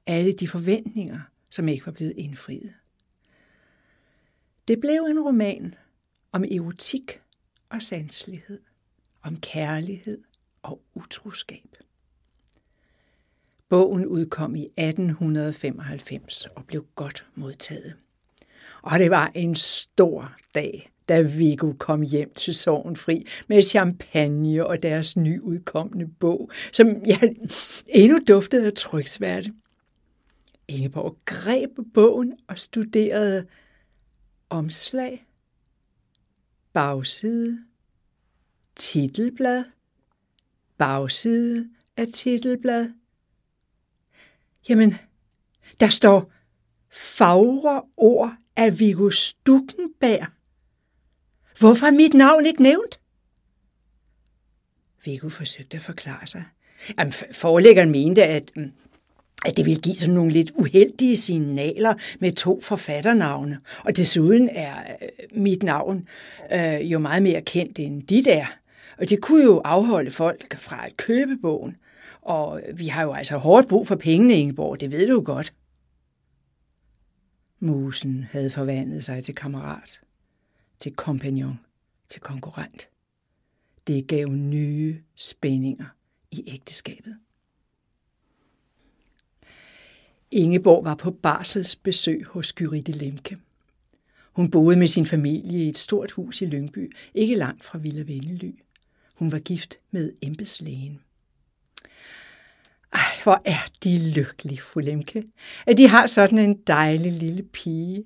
Alle 0.06 0.32
de 0.32 0.48
forventninger, 0.48 1.20
som 1.54 1.68
ikke 1.68 1.86
var 1.86 1.92
blevet 1.92 2.12
indfriet. 2.16 2.74
Det 4.68 4.80
blev 4.80 5.06
en 5.10 5.20
roman 5.20 5.74
om 6.32 6.44
erotik 6.44 7.20
og 7.68 7.82
sanselighed, 7.82 8.60
om 9.22 9.40
kærlighed 9.40 10.22
og 10.62 10.82
utroskab. 10.94 11.76
Bogen 13.68 14.06
udkom 14.06 14.56
i 14.56 14.62
1895 14.62 16.46
og 16.46 16.66
blev 16.66 16.86
godt 16.94 17.26
modtaget. 17.34 17.94
Og 18.82 18.98
det 18.98 19.10
var 19.10 19.32
en 19.34 19.54
stor 19.54 20.32
dag, 20.54 20.90
da 21.08 21.20
Viggo 21.20 21.72
kom 21.78 22.02
hjem 22.02 22.34
til 22.34 22.54
Sorgenfri 22.54 23.26
med 23.48 23.62
champagne 23.62 24.66
og 24.66 24.82
deres 24.82 25.16
nyudkommende 25.16 26.06
bog, 26.06 26.50
som 26.72 26.88
ja, 27.06 27.18
endnu 27.86 28.18
duftede 28.28 28.66
af 28.66 28.72
tryksværte. 28.72 29.52
Ingeborg 30.68 31.18
greb 31.24 31.70
bogen 31.94 32.38
og 32.48 32.58
studerede 32.58 33.46
omslag, 34.50 35.26
bagside, 36.72 37.64
titelblad, 38.76 39.64
bagside 40.78 41.70
af 41.96 42.08
titelblad. 42.08 42.90
Jamen, 44.68 44.94
der 45.80 45.88
står 45.88 46.32
fagre 46.90 47.82
ord 47.96 48.36
af 48.56 48.78
Viggo 48.78 49.10
Stukenberg. 49.10 50.26
Hvorfor 51.58 51.86
er 51.86 51.90
mit 51.90 52.14
navn 52.14 52.46
ikke 52.46 52.62
nævnt? 52.62 53.00
Viggo 55.04 55.28
forsøgte 55.28 55.76
at 55.76 55.82
forklare 55.82 56.26
sig. 56.26 56.44
Jamen, 56.98 57.12
forlæggeren 57.32 57.90
mente, 57.90 58.24
at 58.24 58.52
mm, 58.56 58.72
at 59.44 59.56
det 59.56 59.66
vil 59.66 59.80
give 59.80 59.96
sådan 59.96 60.14
nogle 60.14 60.32
lidt 60.32 60.50
uheldige 60.54 61.16
signaler 61.16 61.94
med 62.18 62.32
to 62.32 62.60
forfatternavne. 62.60 63.58
Og 63.84 63.96
desuden 63.96 64.48
er 64.48 64.78
øh, 65.02 65.42
mit 65.42 65.62
navn 65.62 66.08
øh, 66.52 66.92
jo 66.92 66.98
meget 66.98 67.22
mere 67.22 67.42
kendt 67.42 67.78
end 67.78 68.02
dit 68.02 68.26
er. 68.26 68.46
Og 68.98 69.10
det 69.10 69.20
kunne 69.20 69.44
jo 69.44 69.60
afholde 69.64 70.10
folk 70.10 70.56
fra 70.58 70.86
at 70.86 70.96
købe 70.96 71.36
bogen. 71.36 71.76
Og 72.22 72.60
vi 72.74 72.86
har 72.86 73.02
jo 73.02 73.12
altså 73.12 73.36
hårdt 73.36 73.68
brug 73.68 73.86
for 73.86 73.96
pengene, 73.96 74.34
Ingeborg, 74.34 74.80
det 74.80 74.90
ved 74.90 75.08
du 75.08 75.20
godt. 75.20 75.52
Musen 77.60 78.26
havde 78.30 78.50
forvandlet 78.50 79.04
sig 79.04 79.24
til 79.24 79.34
kammerat, 79.34 80.00
til 80.78 80.92
kompagnon, 80.92 81.60
til 82.08 82.20
konkurrent. 82.20 82.88
Det 83.86 84.06
gav 84.06 84.28
nye 84.28 84.98
spændinger 85.16 85.86
i 86.30 86.44
ægteskabet. 86.46 87.16
Ingeborg 90.34 90.84
var 90.84 90.94
på 90.94 91.10
barselsbesøg 91.10 92.24
hos 92.26 92.52
Gyrite 92.52 92.92
Lemke. 92.92 93.38
Hun 94.32 94.50
boede 94.50 94.76
med 94.76 94.88
sin 94.88 95.06
familie 95.06 95.64
i 95.64 95.68
et 95.68 95.78
stort 95.78 96.10
hus 96.10 96.42
i 96.42 96.46
Lyngby, 96.46 96.96
ikke 97.14 97.34
langt 97.34 97.64
fra 97.64 97.78
Villa 97.78 98.02
Vennely. 98.02 98.52
Hun 99.14 99.32
var 99.32 99.38
gift 99.38 99.78
med 99.90 100.12
embedslægen. 100.22 101.00
Ej, 102.92 103.00
hvor 103.22 103.42
er 103.44 103.68
de 103.84 104.10
lykkelige, 104.10 104.60
fru 104.60 104.80
Lemke, 104.80 105.24
at 105.66 105.78
de 105.78 105.88
har 105.88 106.06
sådan 106.06 106.38
en 106.38 106.54
dejlig 106.66 107.12
lille 107.12 107.42
pige. 107.42 108.04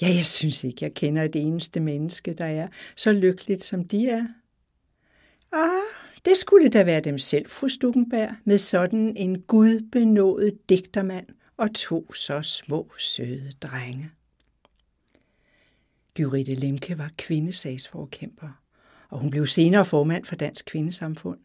Ja, 0.00 0.06
jeg 0.06 0.26
synes 0.26 0.64
ikke, 0.64 0.78
jeg 0.80 0.94
kender 0.94 1.26
det 1.26 1.42
eneste 1.42 1.80
menneske, 1.80 2.32
der 2.32 2.44
er 2.44 2.68
så 2.96 3.12
lykkeligt, 3.12 3.64
som 3.64 3.84
de 3.84 4.08
er. 4.08 4.26
Ah, 5.52 5.94
det 6.24 6.38
skulle 6.38 6.68
da 6.68 6.84
være 6.84 7.00
dem 7.00 7.18
selv, 7.18 7.48
fru 7.48 7.68
Stukkenberg, 7.68 8.34
med 8.44 8.58
sådan 8.58 9.16
en 9.16 9.40
gudbenået 9.40 10.58
digtermand– 10.68 11.26
og 11.56 11.74
to 11.74 12.12
så 12.12 12.42
små, 12.42 12.92
søde 12.98 13.52
drenge. 13.60 14.10
Gyritte 16.14 16.54
Lemke 16.54 16.98
var 16.98 17.10
kvindesagsforkæmper, 17.18 18.60
og 19.08 19.18
hun 19.18 19.30
blev 19.30 19.46
senere 19.46 19.84
formand 19.84 20.24
for 20.24 20.36
Dansk 20.36 20.64
Kvindesamfund. 20.64 21.40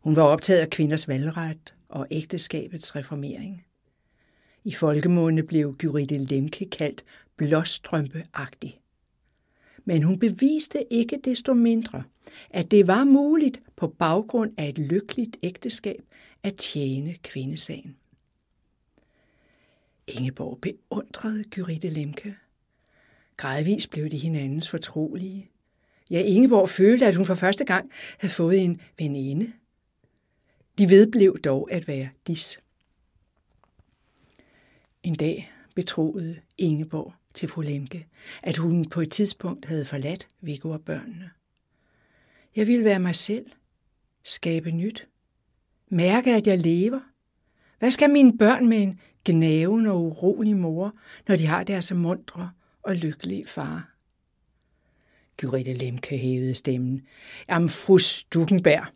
Hun 0.00 0.16
var 0.16 0.22
optaget 0.22 0.60
af 0.60 0.70
kvinders 0.70 1.08
valgret 1.08 1.74
og 1.88 2.06
ægteskabets 2.10 2.96
reformering. 2.96 3.64
I 4.64 4.74
folkemunde 4.74 5.42
blev 5.42 5.76
Gyritte 5.76 6.18
Lemke 6.18 6.64
kaldt 6.70 7.04
blåstrømpeagtig. 7.36 8.80
Men 9.84 10.02
hun 10.02 10.18
beviste 10.18 10.92
ikke 10.92 11.18
desto 11.24 11.54
mindre, 11.54 12.02
at 12.50 12.70
det 12.70 12.86
var 12.86 13.04
muligt 13.04 13.60
på 13.76 13.88
baggrund 13.88 14.52
af 14.56 14.68
et 14.68 14.78
lykkeligt 14.78 15.36
ægteskab 15.42 16.02
at 16.42 16.56
tjene 16.56 17.14
kvindesagen. 17.14 17.96
Ingeborg 20.06 20.60
beundrede 20.60 21.44
Gyritte 21.44 21.88
Lemke. 21.88 22.36
Gradvis 23.36 23.86
blev 23.86 24.10
de 24.10 24.18
hinandens 24.18 24.68
fortrolige. 24.68 25.50
Ja, 26.10 26.20
Ingeborg 26.20 26.68
følte, 26.68 27.06
at 27.06 27.14
hun 27.14 27.26
for 27.26 27.34
første 27.34 27.64
gang 27.64 27.90
havde 28.18 28.32
fået 28.32 28.64
en 28.64 28.80
veninde. 28.98 29.52
De 30.78 30.90
vedblev 30.90 31.38
dog 31.38 31.72
at 31.72 31.88
være 31.88 32.08
dis. 32.26 32.60
En 35.02 35.14
dag 35.14 35.52
betroede 35.74 36.40
Ingeborg 36.58 37.14
til 37.34 37.48
fru 37.48 37.60
Lemke, 37.60 38.06
at 38.42 38.56
hun 38.56 38.88
på 38.88 39.00
et 39.00 39.10
tidspunkt 39.10 39.66
havde 39.66 39.84
forladt 39.84 40.28
Viggo 40.40 40.70
og 40.70 40.84
børnene. 40.84 41.30
Jeg 42.56 42.66
ville 42.66 42.84
være 42.84 43.00
mig 43.00 43.16
selv, 43.16 43.46
skabe 44.22 44.70
nyt, 44.70 45.08
mærke, 45.88 46.34
at 46.34 46.46
jeg 46.46 46.58
lever. 46.58 47.00
Hvad 47.78 47.90
skal 47.90 48.10
mine 48.10 48.38
børn 48.38 48.68
med 48.68 48.82
en 48.82 49.00
gnaven 49.24 49.86
og 49.86 50.02
urolig 50.02 50.56
mor, 50.56 50.94
når 51.28 51.36
de 51.36 51.46
har 51.46 51.64
deres 51.64 51.94
mundre 51.94 52.50
og 52.82 52.96
lykkelige 52.96 53.46
far? 53.46 53.88
Gyrette 55.36 55.72
Lemke 55.72 56.18
hævede 56.18 56.54
stemmen. 56.54 57.02
Jamen, 57.48 57.68
fru 57.68 57.98
Stukenberg, 57.98 58.86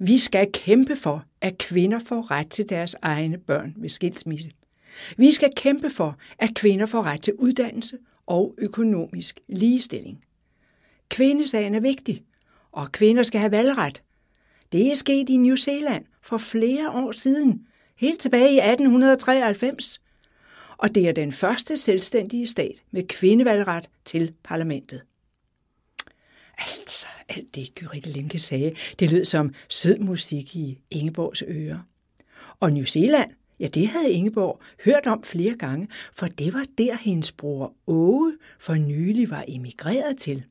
vi 0.00 0.18
skal 0.18 0.52
kæmpe 0.52 0.96
for, 0.96 1.24
at 1.40 1.58
kvinder 1.58 1.98
får 1.98 2.30
ret 2.30 2.50
til 2.50 2.68
deres 2.68 2.96
egne 3.02 3.38
børn 3.38 3.74
ved 3.76 3.88
skilsmisse. 3.88 4.50
Vi 5.16 5.30
skal 5.30 5.50
kæmpe 5.56 5.90
for, 5.90 6.16
at 6.38 6.54
kvinder 6.54 6.86
får 6.86 7.02
ret 7.02 7.22
til 7.22 7.34
uddannelse 7.34 7.98
og 8.26 8.54
økonomisk 8.58 9.40
ligestilling. 9.48 10.24
Kvindesagen 11.08 11.74
er 11.74 11.80
vigtig, 11.80 12.24
og 12.72 12.92
kvinder 12.92 13.22
skal 13.22 13.40
have 13.40 13.52
valgret. 13.52 14.02
Det 14.72 14.90
er 14.90 14.94
sket 14.94 15.28
i 15.28 15.36
New 15.36 15.56
Zealand 15.56 16.04
for 16.22 16.38
flere 16.38 16.90
år 16.90 17.12
siden, 17.12 17.66
helt 18.02 18.20
tilbage 18.20 18.52
i 18.52 18.58
1893. 18.58 20.00
Og 20.76 20.94
det 20.94 21.08
er 21.08 21.12
den 21.12 21.32
første 21.32 21.76
selvstændige 21.76 22.46
stat 22.46 22.82
med 22.90 23.08
kvindevalgret 23.08 23.90
til 24.04 24.34
parlamentet. 24.44 25.02
Altså, 26.58 27.06
alt 27.28 27.54
det 27.54 27.74
Gyritte 27.74 28.10
Lemke 28.10 28.38
sagde, 28.38 28.74
det 28.98 29.12
lød 29.12 29.24
som 29.24 29.54
sød 29.68 29.98
musik 29.98 30.56
i 30.56 30.78
Ingeborgs 30.90 31.42
ører. 31.48 31.78
Og 32.60 32.72
New 32.72 32.84
Zealand, 32.84 33.30
ja, 33.60 33.66
det 33.66 33.88
havde 33.88 34.12
Ingeborg 34.12 34.60
hørt 34.84 35.06
om 35.06 35.22
flere 35.22 35.54
gange, 35.54 35.88
for 36.12 36.26
det 36.26 36.52
var 36.52 36.64
der 36.78 36.96
hendes 36.96 37.32
bror 37.32 37.74
Åge 37.86 38.38
for 38.58 38.74
nylig 38.74 39.30
var 39.30 39.44
emigreret 39.48 40.18
til. 40.18 40.44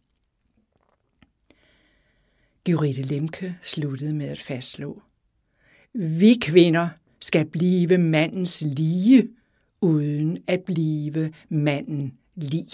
Gyritte 2.66 3.02
Lemke 3.02 3.58
sluttede 3.62 4.14
med 4.14 4.28
at 4.28 4.40
fastslå. 4.40 5.02
Vi 5.94 6.38
kvinder 6.42 6.90
skal 7.22 7.46
blive 7.46 7.98
mandens 7.98 8.62
lige, 8.62 9.30
uden 9.82 10.44
at 10.48 10.64
blive 10.64 11.34
manden 11.50 12.18
lig. 12.36 12.68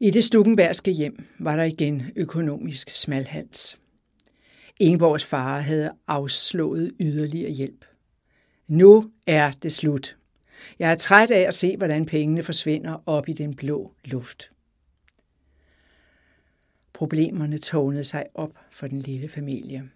I 0.00 0.10
det 0.10 0.24
Stukenbergske 0.24 0.90
hjem 0.90 1.24
var 1.38 1.56
der 1.56 1.64
igen 1.64 2.02
økonomisk 2.16 2.90
smalhals. 2.96 3.78
Ingeborgs 4.80 5.24
far 5.24 5.60
havde 5.60 5.92
afslået 6.06 6.92
yderligere 7.00 7.50
hjælp. 7.50 7.84
Nu 8.68 9.10
er 9.26 9.52
det 9.52 9.72
slut. 9.72 10.16
Jeg 10.78 10.90
er 10.90 10.94
træt 10.94 11.30
af 11.30 11.40
at 11.40 11.54
se, 11.54 11.76
hvordan 11.76 12.06
pengene 12.06 12.42
forsvinder 12.42 13.02
op 13.06 13.28
i 13.28 13.32
den 13.32 13.56
blå 13.56 13.94
luft. 14.04 14.50
Problemerne 16.92 17.58
tårnede 17.58 18.04
sig 18.04 18.26
op 18.34 18.58
for 18.70 18.86
den 18.86 19.00
lille 19.00 19.28
familie. 19.28 19.90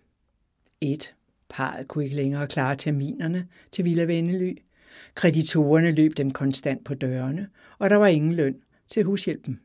Et. 0.80 1.14
Parret 1.48 1.88
kunne 1.88 2.04
ikke 2.04 2.16
længere 2.16 2.46
klare 2.46 2.76
terminerne 2.76 3.48
til 3.72 3.84
Villa 3.84 4.04
Vennely. 4.04 4.58
Kreditorerne 5.14 5.90
løb 5.92 6.16
dem 6.16 6.30
konstant 6.30 6.84
på 6.84 6.94
dørene, 6.94 7.48
og 7.78 7.90
der 7.90 7.96
var 7.96 8.06
ingen 8.06 8.34
løn 8.34 8.56
til 8.88 9.04
hushjælpen. 9.04 9.60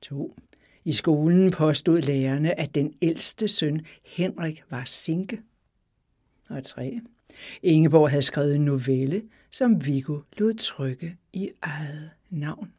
2. 0.00 0.36
I 0.84 0.92
skolen 0.92 1.50
påstod 1.50 2.00
lærerne, 2.00 2.60
at 2.60 2.74
den 2.74 2.94
ældste 3.02 3.48
søn, 3.48 3.86
Henrik, 4.04 4.62
var 4.70 4.84
sinke. 4.84 5.40
Og 6.48 6.64
3. 6.64 7.00
Ingeborg 7.62 8.10
havde 8.10 8.22
skrevet 8.22 8.54
en 8.54 8.64
novelle, 8.64 9.22
som 9.50 9.86
Viggo 9.86 10.20
lod 10.38 10.54
trykke 10.54 11.16
i 11.32 11.50
eget 11.62 12.10
navn. 12.30 12.72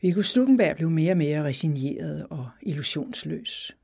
Viggo 0.00 0.22
Stukenberg 0.22 0.76
blev 0.76 0.90
mere 0.90 1.12
og 1.12 1.16
mere 1.16 1.44
resigneret 1.44 2.26
og 2.30 2.50
illusionsløs. 2.62 3.76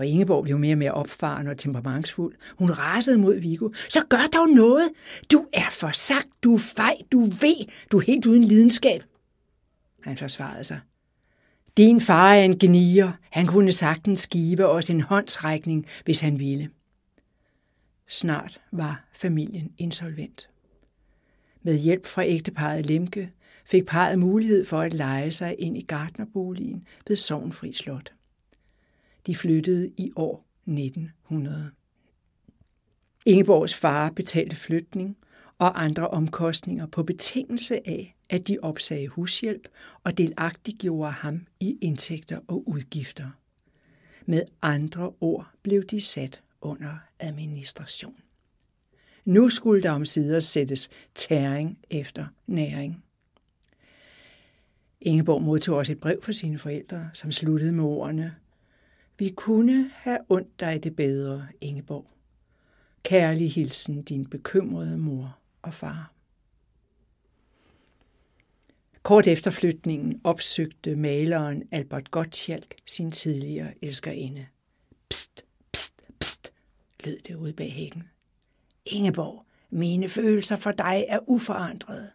Og 0.00 0.06
Ingeborg 0.06 0.44
blev 0.44 0.58
mere 0.58 0.74
og 0.74 0.78
mere 0.78 0.92
opfaren 0.92 1.46
og 1.46 1.58
temperamentsfuld. 1.58 2.34
Hun 2.58 2.70
rasede 2.70 3.18
mod 3.18 3.38
Viggo. 3.38 3.68
Så 3.88 4.04
gør 4.08 4.28
dog 4.32 4.48
noget! 4.48 4.90
Du 5.32 5.46
er 5.52 5.70
for 5.70 5.90
sagt, 5.92 6.28
du 6.44 6.54
er 6.54 6.58
fej, 6.58 6.96
du 7.12 7.20
ved, 7.20 7.66
du 7.92 7.98
er 7.98 8.02
helt 8.02 8.26
uden 8.26 8.44
lidenskab. 8.44 9.02
Han 10.02 10.16
forsvarede 10.16 10.64
sig. 10.64 10.80
Din 11.76 12.00
far 12.00 12.34
er 12.34 12.44
en 12.44 12.58
genier. 12.58 13.12
Han 13.30 13.46
kunne 13.46 13.72
sagtens 13.72 14.26
give 14.26 14.66
os 14.66 14.90
en 14.90 15.00
håndsrækning, 15.00 15.86
hvis 16.04 16.20
han 16.20 16.40
ville. 16.40 16.70
Snart 18.08 18.60
var 18.72 19.04
familien 19.12 19.72
insolvent. 19.78 20.48
Med 21.62 21.78
hjælp 21.78 22.06
fra 22.06 22.26
ægteparet 22.26 22.86
Lemke 22.86 23.32
fik 23.66 23.86
parret 23.86 24.18
mulighed 24.18 24.64
for 24.64 24.80
at 24.80 24.94
lege 24.94 25.32
sig 25.32 25.56
ind 25.58 25.76
i 25.76 25.82
gardnerboligen 25.82 26.86
ved 27.08 27.16
Sovnfri 27.16 27.72
Slot. 27.72 28.12
De 29.26 29.34
flyttede 29.34 29.92
i 29.96 30.12
år 30.16 30.46
1900. 30.66 31.70
Ingeborgs 33.26 33.74
far 33.74 34.10
betalte 34.10 34.56
flytning 34.56 35.16
og 35.58 35.82
andre 35.82 36.08
omkostninger 36.08 36.86
på 36.86 37.02
betingelse 37.02 37.88
af, 37.88 38.16
at 38.28 38.48
de 38.48 38.58
opsagde 38.62 39.08
hushjælp 39.08 39.68
og 40.04 40.18
delagtiggjorde 40.18 41.12
ham 41.12 41.46
i 41.60 41.78
indtægter 41.80 42.40
og 42.48 42.68
udgifter. 42.68 43.30
Med 44.26 44.42
andre 44.62 45.12
ord 45.20 45.50
blev 45.62 45.84
de 45.84 46.00
sat 46.00 46.42
under 46.60 46.96
administration. 47.18 48.14
Nu 49.24 49.48
skulle 49.48 49.82
der 49.82 49.90
omsider 49.90 50.40
sættes 50.40 50.90
tæring 51.14 51.78
efter 51.90 52.26
næring. 52.46 53.04
Ingeborg 55.00 55.42
modtog 55.42 55.76
også 55.76 55.92
et 55.92 56.00
brev 56.00 56.22
fra 56.22 56.32
sine 56.32 56.58
forældre, 56.58 57.10
som 57.14 57.32
sluttede 57.32 57.72
med 57.72 57.84
ordene 57.84 58.34
vi 59.20 59.30
kunne 59.30 59.90
have 59.94 60.18
ondt 60.28 60.60
dig 60.60 60.84
det 60.84 60.96
bedre, 60.96 61.48
Ingeborg. 61.60 62.06
Kærlig 63.02 63.52
hilsen 63.52 64.02
din 64.02 64.26
bekymrede 64.26 64.98
mor 64.98 65.38
og 65.62 65.74
far. 65.74 66.12
Kort 69.02 69.26
efter 69.26 69.50
flytningen 69.50 70.20
opsøgte 70.24 70.96
maleren 70.96 71.68
Albert 71.70 72.10
Gottschalk 72.10 72.74
sin 72.86 73.12
tidligere 73.12 73.84
elskerinde. 73.84 74.46
Pst, 75.10 75.44
pst, 75.72 76.02
pst, 76.20 76.52
lød 77.04 77.18
det 77.18 77.34
ud 77.34 77.52
bag 77.52 77.72
hækken. 77.72 78.08
Ingeborg, 78.84 79.46
mine 79.70 80.08
følelser 80.08 80.56
for 80.56 80.72
dig 80.72 81.04
er 81.08 81.18
uforandrede. 81.26 82.10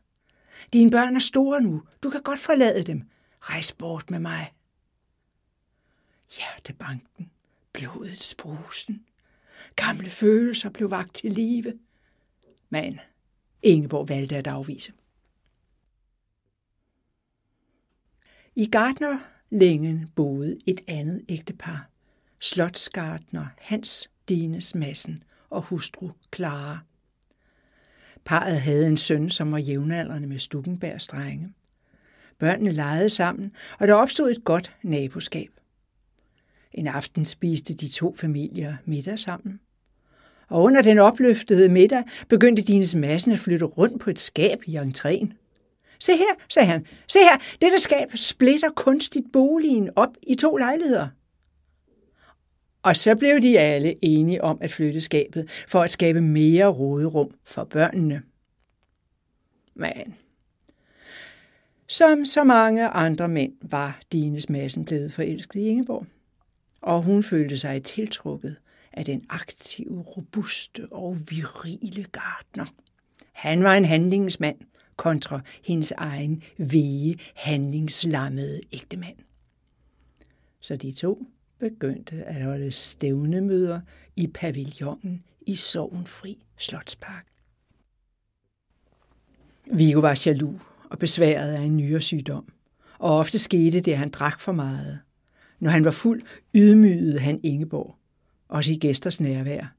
Dine 0.74 0.92
børn 0.92 1.16
er 1.16 1.20
store 1.20 1.62
nu. 1.62 1.82
Du 2.04 2.10
kan 2.10 2.22
godt 2.22 2.40
forlade 2.40 2.84
dem. 2.84 3.04
Rejs 3.42 3.74
bort 3.74 4.10
med 4.12 4.20
mig. 4.20 4.55
Hjertebanken, 6.30 7.32
blodets 7.74 8.36
brusen. 8.36 9.06
Gamle 9.76 10.10
følelser 10.10 10.70
blev 10.70 10.92
vagt 10.92 11.16
til 11.16 11.32
live. 11.32 11.80
Men 12.70 13.00
Ingeborg 13.62 14.10
valgte 14.10 14.38
at 14.38 14.48
afvise. 14.48 14.94
I 18.56 18.66
Gardner 18.66 19.20
længen 19.50 20.12
boede 20.16 20.58
et 20.66 20.82
andet 20.88 21.26
ægtepar, 21.30 21.90
slotsgardner 22.40 23.46
Hans 23.58 24.10
Dines 24.30 24.76
Massen 24.76 25.24
og 25.50 25.62
hustru 25.62 26.12
Clara. 26.36 26.80
Parret 28.26 28.62
havde 28.62 28.88
en 28.88 28.98
søn, 28.98 29.30
som 29.30 29.52
var 29.52 29.58
jævnaldrende 29.58 30.28
med 30.28 30.40
Stukkenbergs 30.40 31.08
drenge. 31.08 31.54
Børnene 32.38 32.72
legede 32.72 33.10
sammen, 33.10 33.52
og 33.80 33.88
der 33.88 33.94
opstod 33.94 34.32
et 34.32 34.44
godt 34.44 34.78
naboskab. 34.84 35.52
En 36.76 36.88
aften 36.88 37.26
spiste 37.26 37.74
de 37.74 37.88
to 37.88 38.16
familier 38.16 38.76
middag 38.86 39.20
sammen. 39.20 39.60
Og 40.50 40.64
under 40.64 40.82
den 40.82 41.00
opløftede 41.00 41.70
middag 41.70 42.04
begyndte 42.30 42.62
Dines 42.62 42.96
Massen 42.96 43.32
at 43.32 43.40
flytte 43.40 43.66
rundt 43.66 44.02
på 44.02 44.10
et 44.10 44.20
skab 44.20 44.64
i 44.66 44.78
entréen. 44.78 45.34
Se 46.00 46.12
her, 46.12 46.34
sagde 46.50 46.68
han. 46.68 46.86
Se 47.08 47.20
her, 47.20 47.38
dette 47.62 47.80
skab 47.80 48.08
splitter 48.16 48.70
kunstigt 48.70 49.26
boligen 49.34 49.90
op 49.96 50.18
i 50.28 50.36
to 50.36 50.58
lejligheder. 50.58 51.08
Og 52.84 52.96
så 52.96 53.16
blev 53.16 53.42
de 53.42 53.60
alle 53.60 53.96
enige 54.02 54.44
om 54.44 54.58
at 54.62 54.72
flytte 54.72 55.02
skabet 55.02 55.50
for 55.68 55.82
at 55.82 55.92
skabe 55.92 56.22
mere 56.22 56.68
råderum 56.68 57.32
for 57.46 57.64
børnene. 57.64 58.22
Men 59.76 60.16
Som 61.88 62.26
så 62.26 62.44
mange 62.44 62.88
andre 62.88 63.28
mænd 63.28 63.54
var 63.62 64.00
Dines 64.12 64.50
Madsen 64.50 64.86
blevet 64.86 65.14
forelsket 65.14 65.60
i 65.60 65.68
Ingeborg, 65.68 66.06
og 66.86 67.02
hun 67.02 67.24
følte 67.24 67.58
sig 67.58 67.84
tiltrukket 67.84 68.56
af 68.94 69.06
den 69.06 69.26
aktive, 69.30 70.02
robuste 70.02 70.88
og 70.92 71.18
virile 71.30 72.04
gartner. 72.04 72.66
Han 73.34 73.64
var 73.64 73.76
en 73.76 73.86
handlingsmand 73.86 74.58
kontra 74.96 75.42
hendes 75.64 75.92
egen 75.92 76.44
vege, 76.58 77.16
handlingslammede 77.36 78.62
ægtemand. 78.72 79.18
Så 80.60 80.76
de 80.76 80.92
to 80.92 81.28
begyndte 81.60 82.24
at 82.24 82.44
holde 82.44 82.72
stævnemøder 82.72 83.82
i 84.16 84.28
pavillonen 84.28 85.24
i 85.42 85.56
Sovenfri 85.56 86.46
Slotspark. 86.58 87.26
Viggo 89.72 90.00
var 90.00 90.24
jaloux 90.26 90.62
og 90.90 91.00
besværet 91.00 91.54
af 91.54 91.62
en 91.62 91.78
nyere 91.78 92.02
sygdom, 92.02 92.52
og 93.00 93.18
ofte 93.18 93.40
skete 93.40 93.80
det, 93.80 93.92
at 93.92 93.98
han 93.98 94.10
drak 94.10 94.40
for 94.40 94.52
meget. 94.52 95.00
Når 95.60 95.70
han 95.70 95.86
var 95.86 95.92
fuld, 95.92 96.22
ydmygede 96.56 97.20
han 97.20 97.40
Ingeborg, 97.44 97.96
også 98.48 98.72
i 98.72 98.76
gæsters 98.76 99.20
nærvær. 99.20 99.76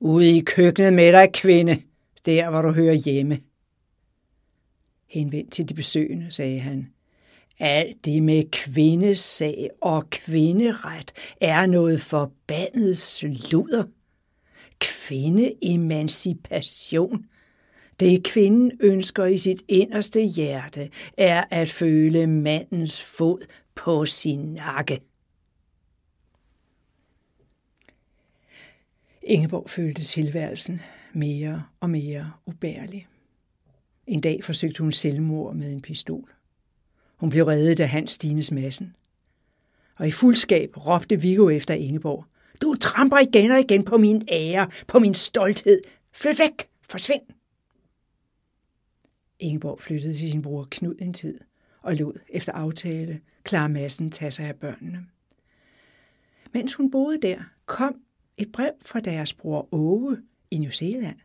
Ude 0.00 0.36
i 0.36 0.40
køkkenet 0.40 0.92
med 0.92 1.12
dig, 1.12 1.32
kvinde, 1.32 1.82
der 2.26 2.50
hvor 2.50 2.62
du 2.62 2.72
hører 2.72 2.94
hjemme. 2.94 3.40
Henvendt 5.08 5.52
til 5.52 5.68
de 5.68 5.74
besøgende, 5.74 6.30
sagde 6.30 6.60
han. 6.60 6.88
Alt 7.58 8.04
det 8.04 8.22
med 8.22 8.50
kvindesag 8.50 9.70
og 9.80 10.10
kvinderet 10.10 11.12
er 11.40 11.66
noget 11.66 12.00
forbandet 12.00 12.98
sludder. 12.98 13.84
Kvindeemancipation. 14.78 17.26
Det 18.04 18.24
kvinden 18.24 18.72
ønsker 18.80 19.24
i 19.24 19.38
sit 19.38 19.62
inderste 19.68 20.20
hjerte, 20.20 20.90
er 21.16 21.44
at 21.50 21.68
føle 21.68 22.26
mandens 22.26 23.02
fod 23.02 23.46
på 23.74 24.06
sin 24.06 24.38
nakke. 24.38 25.00
Ingeborg 29.22 29.70
følte 29.70 30.02
tilværelsen 30.02 30.80
mere 31.12 31.64
og 31.80 31.90
mere 31.90 32.32
ubærlig. 32.46 33.08
En 34.06 34.20
dag 34.20 34.44
forsøgte 34.44 34.82
hun 34.82 34.92
selvmord 34.92 35.54
med 35.54 35.72
en 35.72 35.80
pistol. 35.80 36.30
Hun 37.16 37.30
blev 37.30 37.44
reddet 37.44 37.80
af 37.80 37.88
Hans 37.88 38.12
Stines 38.12 38.52
massen. 38.52 38.94
Og 39.96 40.08
i 40.08 40.10
fuldskab 40.10 40.76
råbte 40.76 41.20
Viggo 41.20 41.48
efter 41.48 41.74
Ingeborg. 41.74 42.24
Du 42.62 42.74
tramper 42.80 43.18
igen 43.18 43.50
og 43.50 43.60
igen 43.60 43.84
på 43.84 43.98
min 43.98 44.28
ære, 44.28 44.70
på 44.86 44.98
min 44.98 45.14
stolthed. 45.14 45.80
Flyt 46.12 46.38
væk! 46.38 46.68
Forsvind! 46.88 47.22
Ingeborg 49.38 49.80
flyttede 49.80 50.14
til 50.14 50.30
sin 50.30 50.42
bror 50.42 50.68
Knud 50.70 50.94
en 51.00 51.12
tid 51.12 51.38
og 51.82 51.94
lod 51.94 52.18
efter 52.28 52.52
aftale 52.52 53.20
klar 53.44 53.68
massen 53.68 54.10
tage 54.10 54.30
sig 54.30 54.46
af 54.46 54.56
børnene. 54.56 55.06
Mens 56.52 56.74
hun 56.74 56.90
boede 56.90 57.20
der, 57.22 57.38
kom 57.66 57.96
et 58.36 58.52
brev 58.52 58.72
fra 58.82 59.00
deres 59.00 59.34
bror 59.34 59.68
Åge 59.72 60.16
i 60.50 60.58
New 60.58 60.70
Zealand. 60.70 61.16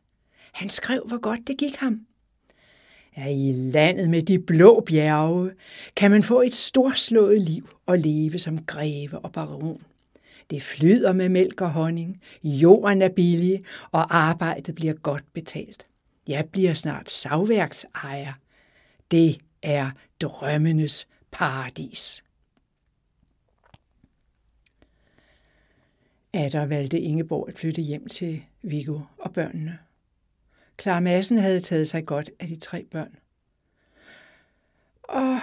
Han 0.54 0.70
skrev, 0.70 1.04
hvor 1.08 1.20
godt 1.20 1.48
det 1.48 1.58
gik 1.58 1.76
ham. 1.76 2.06
Ja, 3.18 3.28
i 3.28 3.52
landet 3.52 4.10
med 4.10 4.22
de 4.22 4.40
blå 4.40 4.80
bjerge 4.80 5.52
kan 5.96 6.12
man 6.12 6.24
få 6.24 6.42
et 6.42 6.54
storslået 6.54 7.42
liv 7.42 7.70
og 7.86 8.00
leve 8.00 8.40
som 8.40 8.66
greve 8.66 9.20
og 9.20 9.32
baron. 9.32 9.82
Det 10.50 10.62
flyder 10.62 11.14
med 11.14 11.30
mælk 11.30 11.62
og 11.62 11.72
honning, 11.72 12.22
jorden 12.44 13.02
er 13.02 13.10
billig, 13.10 13.64
og 13.92 14.18
arbejdet 14.18 14.76
bliver 14.76 14.94
godt 14.94 15.24
betalt. 15.34 15.89
Jeg 16.30 16.50
bliver 16.50 16.74
snart 16.74 17.10
savværksejer. 17.10 18.34
Det 19.12 19.42
er 19.62 19.92
drømmenes 20.22 21.08
paradis. 21.32 22.24
Adder 26.34 26.66
valgte 26.66 27.00
Ingeborg 27.00 27.50
at 27.50 27.58
flytte 27.58 27.82
hjem 27.82 28.08
til 28.08 28.44
Viggo 28.62 29.00
og 29.18 29.34
børnene. 29.34 29.80
Clara 30.82 31.00
Madsen 31.00 31.38
havde 31.38 31.60
taget 31.60 31.88
sig 31.88 32.06
godt 32.06 32.30
af 32.40 32.48
de 32.48 32.56
tre 32.56 32.86
børn. 32.86 33.16
Og 35.04 35.40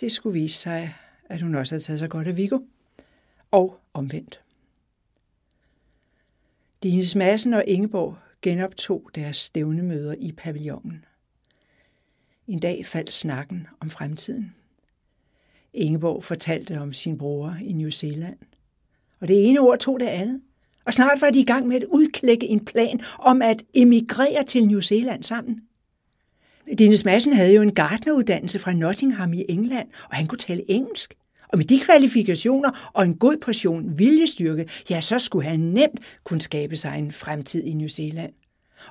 det 0.00 0.12
skulle 0.12 0.40
vise 0.40 0.58
sig, 0.58 0.94
at 1.24 1.42
hun 1.42 1.54
også 1.54 1.74
havde 1.74 1.82
taget 1.82 1.98
sig 1.98 2.10
godt 2.10 2.28
af 2.28 2.36
Viggo. 2.36 2.60
Og 3.50 3.80
omvendt. 3.94 4.40
Dines 6.82 7.14
Madsen 7.16 7.54
og 7.54 7.64
Ingeborg 7.66 8.18
genoptog 8.46 9.10
deres 9.14 9.36
stævnemøder 9.36 10.14
i 10.18 10.32
pavillonen. 10.32 11.04
En 12.48 12.58
dag 12.58 12.86
faldt 12.86 13.12
snakken 13.12 13.66
om 13.80 13.90
fremtiden. 13.90 14.54
Ingeborg 15.74 16.24
fortalte 16.24 16.80
om 16.80 16.92
sin 16.92 17.18
bror 17.18 17.56
i 17.64 17.72
New 17.72 17.90
Zealand. 17.90 18.38
Og 19.20 19.28
det 19.28 19.46
ene 19.46 19.60
ord 19.60 19.78
tog 19.78 20.00
det 20.00 20.06
andet. 20.06 20.40
Og 20.84 20.94
snart 20.94 21.20
var 21.20 21.30
de 21.30 21.40
i 21.40 21.44
gang 21.44 21.66
med 21.66 21.76
at 21.76 21.84
udklække 21.84 22.48
en 22.48 22.64
plan 22.64 23.00
om 23.18 23.42
at 23.42 23.62
emigrere 23.74 24.44
til 24.44 24.66
New 24.66 24.80
Zealand 24.80 25.22
sammen. 25.22 25.60
Dines 26.78 27.04
Madsen 27.04 27.32
havde 27.32 27.54
jo 27.54 27.62
en 27.62 27.74
gartneruddannelse 27.74 28.58
fra 28.58 28.72
Nottingham 28.72 29.32
i 29.32 29.44
England, 29.48 29.88
og 30.10 30.16
han 30.16 30.26
kunne 30.26 30.38
tale 30.38 30.70
engelsk. 30.70 31.14
Og 31.48 31.58
med 31.58 31.66
de 31.66 31.80
kvalifikationer 31.80 32.90
og 32.92 33.04
en 33.04 33.16
god 33.16 33.36
portion 33.36 33.98
viljestyrke, 33.98 34.68
ja, 34.90 35.00
så 35.00 35.18
skulle 35.18 35.48
han 35.48 35.60
nemt 35.60 36.00
kunne 36.24 36.40
skabe 36.40 36.76
sig 36.76 36.98
en 36.98 37.12
fremtid 37.12 37.64
i 37.64 37.72
New 37.72 37.88
Zealand. 37.88 38.32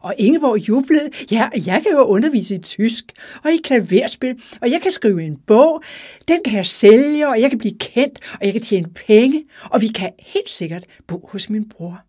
Og 0.02 0.16
Ingeborg 0.18 0.58
jublede, 0.70 1.10
ja, 1.32 1.50
jeg 1.66 1.84
kan 1.84 1.92
jo 1.92 2.04
undervise 2.04 2.56
i 2.56 2.60
tysk, 2.60 3.12
og 3.44 3.52
i 3.52 3.58
klaverspil, 3.64 4.42
og 4.62 4.72
jeg 4.72 4.82
kan 4.82 4.92
skrive 4.92 5.24
en 5.24 5.38
bog, 5.38 5.84
den 6.28 6.44
kan 6.46 6.58
jeg 6.58 6.66
sælge, 6.66 7.30
og 7.30 7.42
jeg 7.42 7.50
kan 7.50 7.60
blive 7.60 7.78
kendt, 7.80 8.20
og 8.40 8.46
jeg 8.46 8.54
kan 8.54 8.62
tjene 8.62 8.90
penge, 8.90 9.46
og 9.64 9.82
vi 9.82 9.88
kan 9.88 10.12
helt 10.20 10.50
sikkert 10.50 10.86
bo 11.08 11.30
hos 11.32 11.50
min 11.50 11.70
bror. 11.70 12.02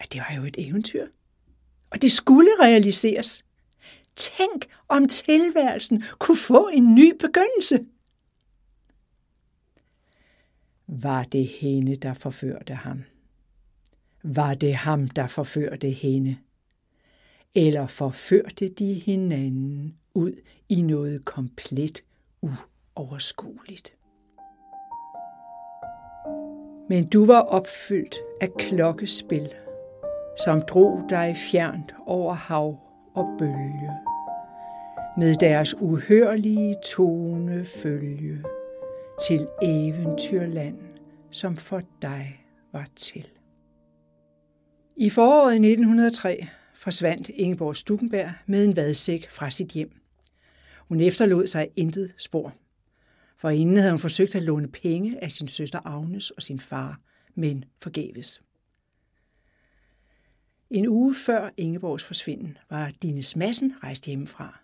At 0.00 0.12
det 0.12 0.20
var 0.28 0.36
jo 0.36 0.44
et 0.44 0.56
eventyr. 0.58 1.06
Og 1.90 2.02
det 2.02 2.12
skulle 2.12 2.50
realiseres. 2.60 3.44
Tænk, 4.16 4.66
om 4.88 5.08
tilværelsen 5.08 6.04
kunne 6.18 6.36
få 6.36 6.68
en 6.72 6.94
ny 6.94 7.12
begyndelse. 7.20 7.78
Var 10.92 11.22
det 11.22 11.46
hende, 11.46 11.96
der 11.96 12.14
forførte 12.14 12.74
ham? 12.74 13.02
Var 14.22 14.54
det 14.54 14.74
ham, 14.74 15.08
der 15.08 15.26
forførte 15.26 15.90
hende? 15.90 16.36
Eller 17.54 17.86
forførte 17.86 18.68
de 18.68 18.94
hinanden 18.94 19.94
ud 20.14 20.32
i 20.68 20.82
noget 20.82 21.24
komplet 21.24 22.04
uoverskueligt? 22.42 23.92
Men 26.88 27.08
du 27.08 27.26
var 27.26 27.40
opfyldt 27.40 28.16
af 28.40 28.48
klokkespil, 28.58 29.48
som 30.44 30.62
drog 30.62 31.02
dig 31.10 31.36
fjernt 31.50 31.94
over 32.06 32.34
hav 32.34 32.78
og 33.14 33.26
bølge, 33.38 33.92
med 35.16 35.34
deres 35.34 35.74
uhørlige 35.74 36.76
tone 36.84 37.64
følge 37.64 38.44
til 39.26 39.48
eventyrland, 39.62 40.78
som 41.30 41.56
for 41.56 41.82
dig 42.02 42.44
var 42.72 42.88
til. 42.96 43.28
I 44.96 45.10
foråret 45.10 45.54
1903 45.54 46.46
forsvandt 46.74 47.28
Ingeborg 47.28 47.76
Stukenberg 47.76 48.32
med 48.46 48.64
en 48.64 48.76
vadsæk 48.76 49.30
fra 49.30 49.50
sit 49.50 49.68
hjem. 49.68 49.90
Hun 50.88 51.00
efterlod 51.00 51.46
sig 51.46 51.68
intet 51.76 52.14
spor. 52.18 52.54
For 53.36 53.50
inden 53.50 53.76
havde 53.76 53.92
hun 53.92 53.98
forsøgt 53.98 54.34
at 54.34 54.42
låne 54.42 54.68
penge 54.68 55.24
af 55.24 55.32
sin 55.32 55.48
søster 55.48 55.80
Agnes 55.84 56.30
og 56.30 56.42
sin 56.42 56.60
far, 56.60 57.00
men 57.34 57.64
forgæves. 57.82 58.42
En 60.70 60.88
uge 60.88 61.14
før 61.14 61.50
Ingeborgs 61.56 62.04
forsvinden 62.04 62.58
var 62.70 62.92
Dines 63.02 63.36
Massen 63.36 63.74
rejst 63.82 64.06
hjemmefra. 64.06 64.59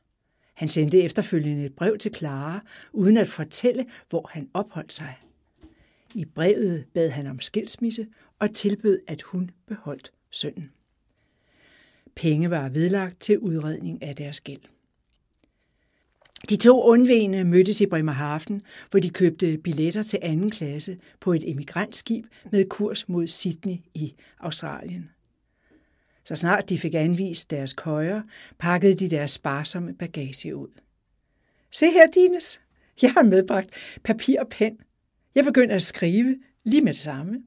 Han 0.57 0.69
sendte 0.69 1.03
efterfølgende 1.03 1.65
et 1.65 1.73
brev 1.73 1.99
til 1.99 2.15
Clara, 2.15 2.61
uden 2.93 3.17
at 3.17 3.29
fortælle, 3.29 3.87
hvor 4.09 4.31
han 4.33 4.49
opholdt 4.55 4.93
sig. 4.93 5.15
I 6.15 6.25
brevet 6.25 6.87
bad 6.95 7.11
han 7.11 7.27
om 7.27 7.41
skilsmisse 7.41 8.07
og 8.39 8.55
tilbød, 8.55 9.01
at 9.07 9.23
hun 9.23 9.51
beholdt 9.67 10.13
sønnen. 10.31 10.71
Penge 12.15 12.51
var 12.51 12.69
vedlagt 12.69 13.21
til 13.21 13.39
udredning 13.39 14.03
af 14.03 14.17
deres 14.17 14.41
gæld. 14.41 14.61
De 16.49 16.57
to 16.57 16.83
undvigende 16.83 17.45
mødtes 17.45 17.81
i 17.81 17.87
Bremerhaven, 17.87 18.63
hvor 18.91 19.01
de 19.01 19.11
købte 19.11 19.59
billetter 19.59 20.03
til 20.03 20.19
anden 20.23 20.51
klasse 20.51 20.99
på 21.21 21.33
et 21.33 21.51
emigrantskib 21.51 22.27
med 22.53 22.69
kurs 22.69 23.09
mod 23.09 23.27
Sydney 23.27 23.77
i 23.95 24.15
Australien. 24.41 25.11
Så 26.27 26.35
snart 26.35 26.69
de 26.69 26.79
fik 26.79 26.95
anvist 26.95 27.51
deres 27.51 27.73
køjer, 27.73 28.23
pakkede 28.59 28.95
de 28.95 29.11
deres 29.11 29.31
sparsomme 29.31 29.95
bagage 29.95 30.57
ud. 30.57 30.69
Se 31.71 31.91
her, 31.91 32.07
Dines. 32.07 32.61
Jeg 33.03 33.13
har 33.13 33.23
medbragt 33.23 33.71
papir 34.05 34.41
og 34.41 34.49
pen. 34.49 34.79
Jeg 35.35 35.45
begynder 35.45 35.75
at 35.75 35.83
skrive 35.83 36.37
lige 36.65 36.83
med 36.83 36.93
det 36.93 37.01
samme 37.01 37.43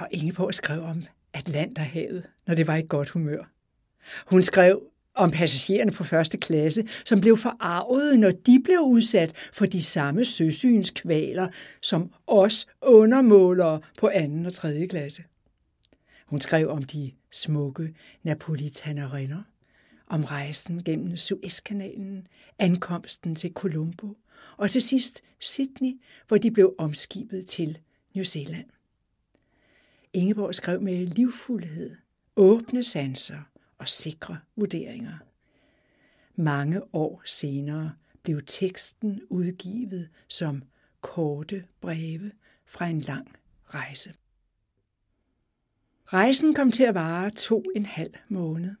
og 0.00 0.08
Ingeborg 0.10 0.54
skrev 0.54 0.82
om 0.82 1.02
Atlanterhavet, 1.32 2.26
når 2.46 2.54
det 2.54 2.66
var 2.66 2.76
i 2.76 2.86
godt 2.88 3.08
humør. 3.08 3.44
Hun 4.26 4.42
skrev 4.42 4.82
om 5.14 5.30
passagererne 5.30 5.90
på 5.90 6.04
første 6.04 6.38
klasse, 6.38 6.84
som 7.04 7.20
blev 7.20 7.36
forarvet, 7.36 8.18
når 8.18 8.30
de 8.30 8.60
blev 8.64 8.80
udsat 8.80 9.50
for 9.52 9.66
de 9.66 9.82
samme 9.82 10.24
søsynskvaler 10.24 11.48
som 11.82 12.12
os 12.26 12.66
undermålere 12.82 13.80
på 13.98 14.08
anden 14.08 14.46
og 14.46 14.52
tredje 14.52 14.86
klasse. 14.86 15.24
Hun 16.30 16.40
skrev 16.40 16.68
om 16.68 16.82
de 16.82 17.12
smukke 17.30 17.94
napolitanerinder, 18.22 19.42
om 20.06 20.24
rejsen 20.24 20.84
gennem 20.84 21.16
Suezkanalen, 21.16 22.28
ankomsten 22.58 23.34
til 23.34 23.52
Colombo 23.52 24.18
og 24.56 24.70
til 24.70 24.82
sidst 24.82 25.22
Sydney, 25.38 26.00
hvor 26.28 26.38
de 26.38 26.50
blev 26.50 26.74
omskibet 26.78 27.46
til 27.46 27.78
New 28.14 28.24
Zealand. 28.24 28.66
Ingeborg 30.12 30.54
skrev 30.54 30.82
med 30.82 31.06
livfuldhed, 31.06 31.96
åbne 32.36 32.84
sanser 32.84 33.40
og 33.78 33.88
sikre 33.88 34.38
vurderinger. 34.56 35.18
Mange 36.36 36.94
år 36.94 37.22
senere 37.24 37.92
blev 38.22 38.42
teksten 38.46 39.20
udgivet 39.28 40.08
som 40.28 40.62
korte 41.00 41.64
breve 41.80 42.32
fra 42.66 42.86
en 42.86 43.00
lang 43.00 43.36
rejse. 43.66 44.14
Rejsen 46.12 46.54
kom 46.54 46.70
til 46.70 46.82
at 46.82 46.94
vare 46.94 47.30
to 47.30 47.64
en 47.76 47.86
halv 47.86 48.14
måned. 48.28 48.74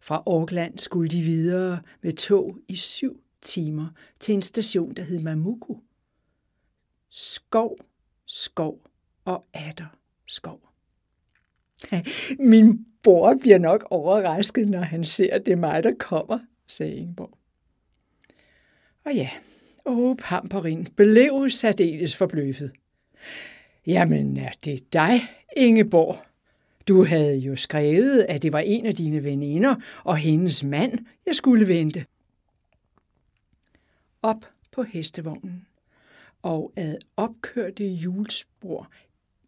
Fra 0.00 0.22
Auckland 0.26 0.78
skulle 0.78 1.10
de 1.10 1.20
videre 1.20 1.82
med 2.02 2.12
tog 2.12 2.58
i 2.68 2.76
syv 2.76 3.20
timer 3.42 3.86
til 4.20 4.34
en 4.34 4.42
station, 4.42 4.94
der 4.94 5.02
hed 5.02 5.18
Mamuku. 5.18 5.74
Skov, 7.10 7.78
skov 8.26 8.86
og 9.24 9.46
atter 9.52 9.98
skov. 10.26 10.60
Min 12.38 12.86
bror 13.02 13.34
bliver 13.40 13.58
nok 13.58 13.86
overrasket, 13.90 14.68
når 14.68 14.80
han 14.80 15.04
ser, 15.04 15.34
at 15.34 15.46
det 15.46 15.52
er 15.52 15.56
mig, 15.56 15.82
der 15.82 15.92
kommer, 15.98 16.38
sagde 16.66 16.94
Ingeborg. 16.94 17.38
Og 19.04 19.14
ja, 19.14 19.30
åh, 19.84 20.16
Pamperin 20.16 20.86
blev 20.96 21.50
særdeles 21.50 22.16
forbløffet. 22.16 22.72
Jamen, 23.86 24.36
er 24.36 24.52
det 24.64 24.92
dig, 24.92 25.20
Ingeborg? 25.56 26.16
Du 26.88 27.04
havde 27.04 27.36
jo 27.36 27.56
skrevet, 27.56 28.26
at 28.28 28.42
det 28.42 28.52
var 28.52 28.58
en 28.58 28.86
af 28.86 28.94
dine 28.94 29.24
veninder 29.24 29.74
og 30.04 30.16
hendes 30.16 30.64
mand, 30.64 31.06
jeg 31.26 31.34
skulle 31.34 31.68
vente. 31.68 32.06
Op 34.22 34.46
på 34.72 34.82
hestevognen 34.82 35.66
og 36.42 36.72
ad 36.76 36.96
opkørte 37.16 37.86
julespor 37.86 38.90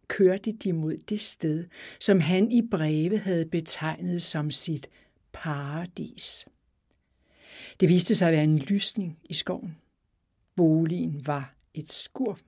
kørte 0.07 0.51
de 0.51 0.73
mod 0.73 0.97
det 0.97 1.21
sted, 1.21 1.65
som 1.99 2.19
han 2.19 2.51
i 2.51 2.61
breve 2.71 3.17
havde 3.17 3.45
betegnet 3.45 4.23
som 4.23 4.51
sit 4.51 4.89
paradis. 5.31 6.45
Det 7.79 7.89
viste 7.89 8.15
sig 8.15 8.27
at 8.27 8.33
være 8.33 8.43
en 8.43 8.59
lysning 8.59 9.19
i 9.23 9.33
skoven. 9.33 9.77
Boligen 10.55 11.27
var 11.27 11.53
et 11.73 11.91
skur. 11.91 12.39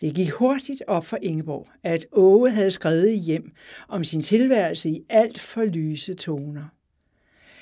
Det 0.00 0.14
gik 0.14 0.30
hurtigt 0.30 0.82
op 0.86 1.06
for 1.06 1.18
Ingeborg, 1.22 1.66
at 1.82 2.06
Åge 2.12 2.50
havde 2.50 2.70
skrevet 2.70 3.18
hjem 3.18 3.52
om 3.88 4.04
sin 4.04 4.22
tilværelse 4.22 4.90
i 4.90 5.04
alt 5.08 5.38
for 5.38 5.64
lyse 5.64 6.14
toner. 6.14 6.64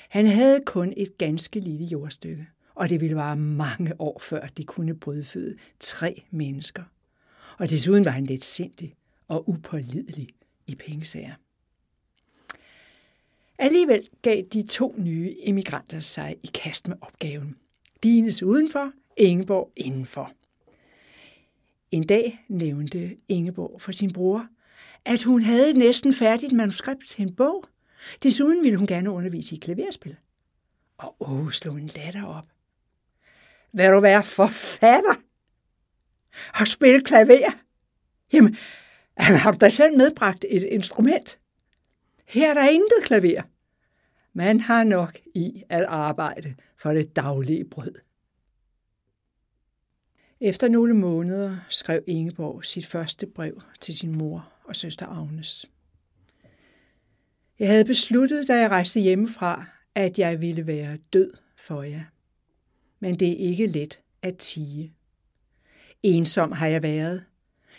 Han 0.09 0.25
havde 0.25 0.59
kun 0.65 0.93
et 0.97 1.17
ganske 1.17 1.59
lille 1.59 1.85
jordstykke, 1.85 2.47
og 2.75 2.89
det 2.89 3.01
ville 3.01 3.15
vare 3.15 3.35
mange 3.35 4.01
år, 4.01 4.19
før 4.19 4.47
de 4.57 4.63
kunne 4.63 4.95
brødføde 4.95 5.55
tre 5.79 6.23
mennesker 6.31 6.83
og 7.59 7.69
desuden 7.69 8.05
var 8.05 8.11
han 8.11 8.23
lidt 8.23 8.45
sindig 8.45 8.95
og 9.27 9.49
upålidelig 9.49 10.27
i 10.67 10.75
pengesager. 10.75 11.33
Alligevel 13.57 14.09
gav 14.21 14.43
de 14.53 14.61
to 14.67 14.95
nye 14.97 15.35
emigranter 15.39 15.99
sig 15.99 16.35
i 16.43 16.49
kast 16.53 16.87
med 16.87 16.97
opgaven. 17.01 17.55
Dines 18.03 18.43
udenfor, 18.43 18.91
Ingeborg 19.17 19.71
indenfor. 19.75 20.31
En 21.91 22.03
dag 22.03 22.45
nævnte 22.47 23.17
Ingeborg 23.27 23.81
for 23.81 23.91
sin 23.91 24.13
bror, 24.13 24.47
at 25.05 25.23
hun 25.23 25.41
havde 25.41 25.69
et 25.69 25.77
næsten 25.77 26.13
færdigt 26.13 26.53
manuskript 26.53 27.09
til 27.09 27.21
en 27.21 27.35
bog. 27.35 27.65
Desuden 28.23 28.63
ville 28.63 28.77
hun 28.77 28.87
gerne 28.87 29.11
undervise 29.11 29.55
i 29.55 29.59
klaverspil. 29.59 30.15
Og 30.97 31.15
Åge 31.19 31.53
slog 31.53 31.75
en 31.75 31.89
latter 31.95 32.25
op. 32.25 32.45
Vil 33.73 33.89
du 33.89 33.99
være 33.99 34.23
forfatter? 34.23 35.15
og 36.59 36.67
spille 36.67 37.01
klaver. 37.01 37.51
Jamen, 38.33 38.57
har 39.17 39.51
du 39.51 39.57
da 39.61 39.69
selv 39.69 39.97
medbragt 39.97 40.45
et 40.49 40.63
instrument? 40.63 41.39
Her 42.25 42.49
er 42.49 42.53
der 42.53 42.69
intet 42.69 43.03
klaver. 43.03 43.41
Man 44.33 44.59
har 44.59 44.83
nok 44.83 45.19
i 45.35 45.63
at 45.69 45.83
arbejde 45.83 46.55
for 46.77 46.93
det 46.93 47.15
daglige 47.15 47.65
brød. 47.65 47.95
Efter 50.41 50.69
nogle 50.69 50.93
måneder 50.93 51.57
skrev 51.69 52.03
Ingeborg 52.07 52.65
sit 52.65 52.85
første 52.85 53.27
brev 53.27 53.61
til 53.81 53.93
sin 53.93 54.15
mor 54.15 54.53
og 54.63 54.75
søster 54.75 55.05
Agnes. 55.05 55.65
Jeg 57.59 57.67
havde 57.67 57.85
besluttet, 57.85 58.47
da 58.47 58.59
jeg 58.59 58.69
rejste 58.69 58.99
hjemmefra, 58.99 59.65
at 59.95 60.19
jeg 60.19 60.41
ville 60.41 60.67
være 60.67 60.97
død 61.13 61.33
for 61.55 61.83
jer. 61.83 62.03
Men 62.99 63.19
det 63.19 63.31
er 63.31 63.49
ikke 63.49 63.67
let 63.67 63.99
at 64.21 64.37
tige. 64.37 64.93
Ensom 66.03 66.51
har 66.51 66.67
jeg 66.67 66.83
været. 66.83 67.23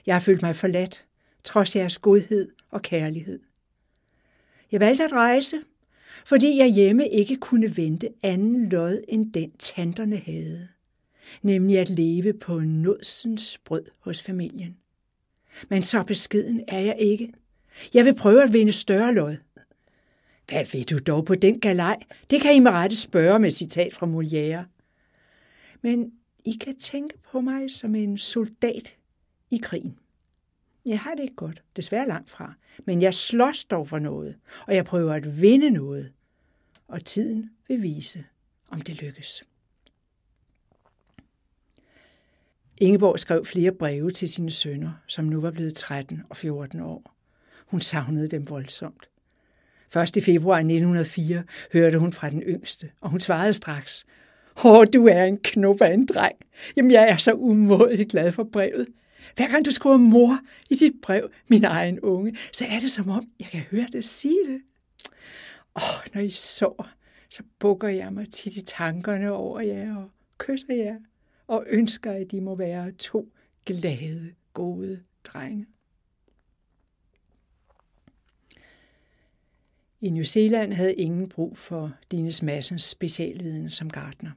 Jeg 0.06 0.14
har 0.14 0.20
følt 0.20 0.42
mig 0.42 0.56
forladt, 0.56 1.06
trods 1.44 1.76
jeres 1.76 1.98
godhed 1.98 2.48
og 2.70 2.82
kærlighed. 2.82 3.40
Jeg 4.72 4.80
valgte 4.80 5.04
at 5.04 5.12
rejse, 5.12 5.56
fordi 6.24 6.58
jeg 6.58 6.68
hjemme 6.68 7.08
ikke 7.08 7.36
kunne 7.36 7.76
vente 7.76 8.08
anden 8.22 8.68
lod 8.68 9.04
end 9.08 9.32
den 9.32 9.52
tanterne 9.58 10.16
havde, 10.16 10.68
nemlig 11.42 11.78
at 11.78 11.90
leve 11.90 12.32
på 12.32 12.60
nådsens 12.60 13.58
brød 13.64 13.84
hos 13.98 14.22
familien. 14.22 14.76
Men 15.68 15.82
så 15.82 16.02
beskeden 16.02 16.64
er 16.68 16.78
jeg 16.78 16.96
ikke. 16.98 17.32
Jeg 17.94 18.04
vil 18.04 18.14
prøve 18.14 18.42
at 18.42 18.52
vinde 18.52 18.72
større 18.72 19.14
lod. 19.14 19.36
Hvad 20.48 20.64
ved 20.72 20.84
du 20.84 20.98
dog 20.98 21.24
på 21.24 21.34
den 21.34 21.60
galej? 21.60 21.98
Det 22.30 22.40
kan 22.40 22.54
I 22.54 22.58
med 22.58 22.70
rette 22.70 22.96
spørge 22.96 23.38
med 23.38 23.50
citat 23.50 23.94
fra 23.94 24.06
Molière. 24.06 24.66
Men 25.82 26.12
i 26.44 26.52
kan 26.60 26.78
tænke 26.78 27.14
på 27.32 27.40
mig 27.40 27.70
som 27.70 27.94
en 27.94 28.18
soldat 28.18 28.94
i 29.50 29.56
krigen. 29.62 29.98
Jeg 30.86 31.00
har 31.00 31.14
det 31.14 31.22
ikke 31.22 31.34
godt, 31.34 31.62
desværre 31.76 32.08
langt 32.08 32.30
fra, 32.30 32.54
men 32.86 33.02
jeg 33.02 33.14
slås 33.14 33.64
dog 33.64 33.88
for 33.88 33.98
noget, 33.98 34.36
og 34.66 34.74
jeg 34.74 34.84
prøver 34.84 35.12
at 35.12 35.40
vinde 35.40 35.70
noget. 35.70 36.12
Og 36.88 37.04
tiden 37.04 37.50
vil 37.68 37.82
vise, 37.82 38.24
om 38.68 38.80
det 38.80 39.02
lykkes. 39.02 39.42
Ingeborg 42.80 43.20
skrev 43.20 43.44
flere 43.44 43.72
breve 43.72 44.10
til 44.10 44.28
sine 44.28 44.50
sønner, 44.50 44.92
som 45.06 45.24
nu 45.24 45.40
var 45.40 45.50
blevet 45.50 45.74
13 45.74 46.22
og 46.30 46.36
14 46.36 46.80
år. 46.80 47.14
Hun 47.66 47.80
savnede 47.80 48.28
dem 48.28 48.48
voldsomt. 48.50 49.08
Først 49.90 50.16
i 50.16 50.20
februar 50.20 50.56
1904 50.56 51.42
hørte 51.72 51.98
hun 51.98 52.12
fra 52.12 52.30
den 52.30 52.42
yngste, 52.42 52.90
og 53.00 53.10
hun 53.10 53.20
svarede 53.20 53.52
straks, 53.52 54.06
Åh, 54.64 54.86
du 54.94 55.06
er 55.06 55.24
en 55.24 55.38
knop 55.38 55.80
af 55.80 55.92
en 55.92 56.06
dreng. 56.06 56.36
Jamen, 56.76 56.90
jeg 56.92 57.08
er 57.08 57.16
så 57.16 57.32
umådeligt 57.32 58.10
glad 58.10 58.32
for 58.32 58.44
brevet. 58.44 58.86
Hver 59.36 59.48
gang 59.48 59.64
du 59.64 59.70
skriver 59.70 59.96
mor 59.96 60.38
i 60.70 60.74
dit 60.74 60.94
brev, 61.02 61.30
min 61.48 61.64
egen 61.64 62.00
unge, 62.00 62.36
så 62.52 62.64
er 62.64 62.80
det 62.80 62.90
som 62.90 63.08
om, 63.08 63.24
jeg 63.40 63.48
kan 63.48 63.60
høre 63.60 63.86
det 63.92 64.04
sige 64.04 64.38
det. 64.48 64.60
Åh, 65.76 66.14
når 66.14 66.20
I 66.20 66.30
sover, 66.30 66.94
så 67.30 67.42
bukker 67.58 67.88
jeg 67.88 68.12
mig 68.12 68.32
tit 68.32 68.56
i 68.56 68.62
tankerne 68.62 69.32
over 69.32 69.60
jer 69.60 69.96
og 69.96 70.10
kysser 70.38 70.74
jer 70.74 70.96
og 71.51 71.64
ønsker, 71.66 72.12
at 72.12 72.30
de 72.30 72.40
må 72.40 72.55
være 72.55 72.90
to 72.90 73.32
glade, 73.66 74.34
gode 74.55 75.03
drenge. 75.24 75.66
I 80.01 80.11
New 80.11 80.24
Zealand 80.24 80.72
havde 80.72 80.94
ingen 80.94 81.28
brug 81.28 81.57
for 81.57 81.92
Dines 82.11 82.42
Massens 82.42 82.82
specialviden 82.82 83.70
som 83.70 83.90
gartner. 83.90 84.30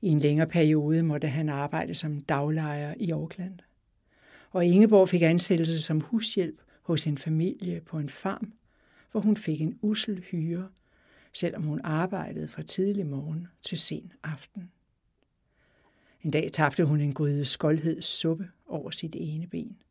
I 0.00 0.08
en 0.08 0.18
længere 0.18 0.46
periode 0.46 1.02
måtte 1.02 1.28
han 1.28 1.48
arbejde 1.48 1.94
som 1.94 2.20
daglejer 2.20 2.94
i 2.96 3.10
Auckland. 3.10 3.58
Og 4.50 4.66
Ingeborg 4.66 5.08
fik 5.08 5.22
ansættelse 5.22 5.82
som 5.82 6.00
hushjælp 6.00 6.60
hos 6.82 7.06
en 7.06 7.18
familie 7.18 7.80
på 7.80 7.98
en 7.98 8.08
farm, 8.08 8.52
hvor 9.12 9.20
hun 9.20 9.36
fik 9.36 9.60
en 9.60 9.78
usel 9.82 10.20
hyre, 10.30 10.68
selvom 11.32 11.62
hun 11.62 11.80
arbejdede 11.84 12.48
fra 12.48 12.62
tidlig 12.62 13.06
morgen 13.06 13.48
til 13.62 13.78
sen 13.78 14.12
aften. 14.22 14.70
En 16.24 16.30
dag 16.30 16.52
tabte 16.52 16.84
hun 16.84 17.00
en 17.00 17.14
gryde 17.14 17.44
skoldheds 17.44 18.06
suppe 18.06 18.50
over 18.66 18.90
sit 18.90 19.16
ene 19.18 19.46
ben. 19.46 19.82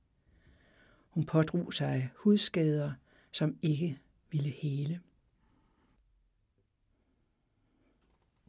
Hun 1.10 1.24
pådrog 1.26 1.74
sig 1.74 2.10
hudskader, 2.16 2.94
som 3.32 3.58
ikke 3.62 4.00
ville 4.32 4.50
hele. 4.50 5.02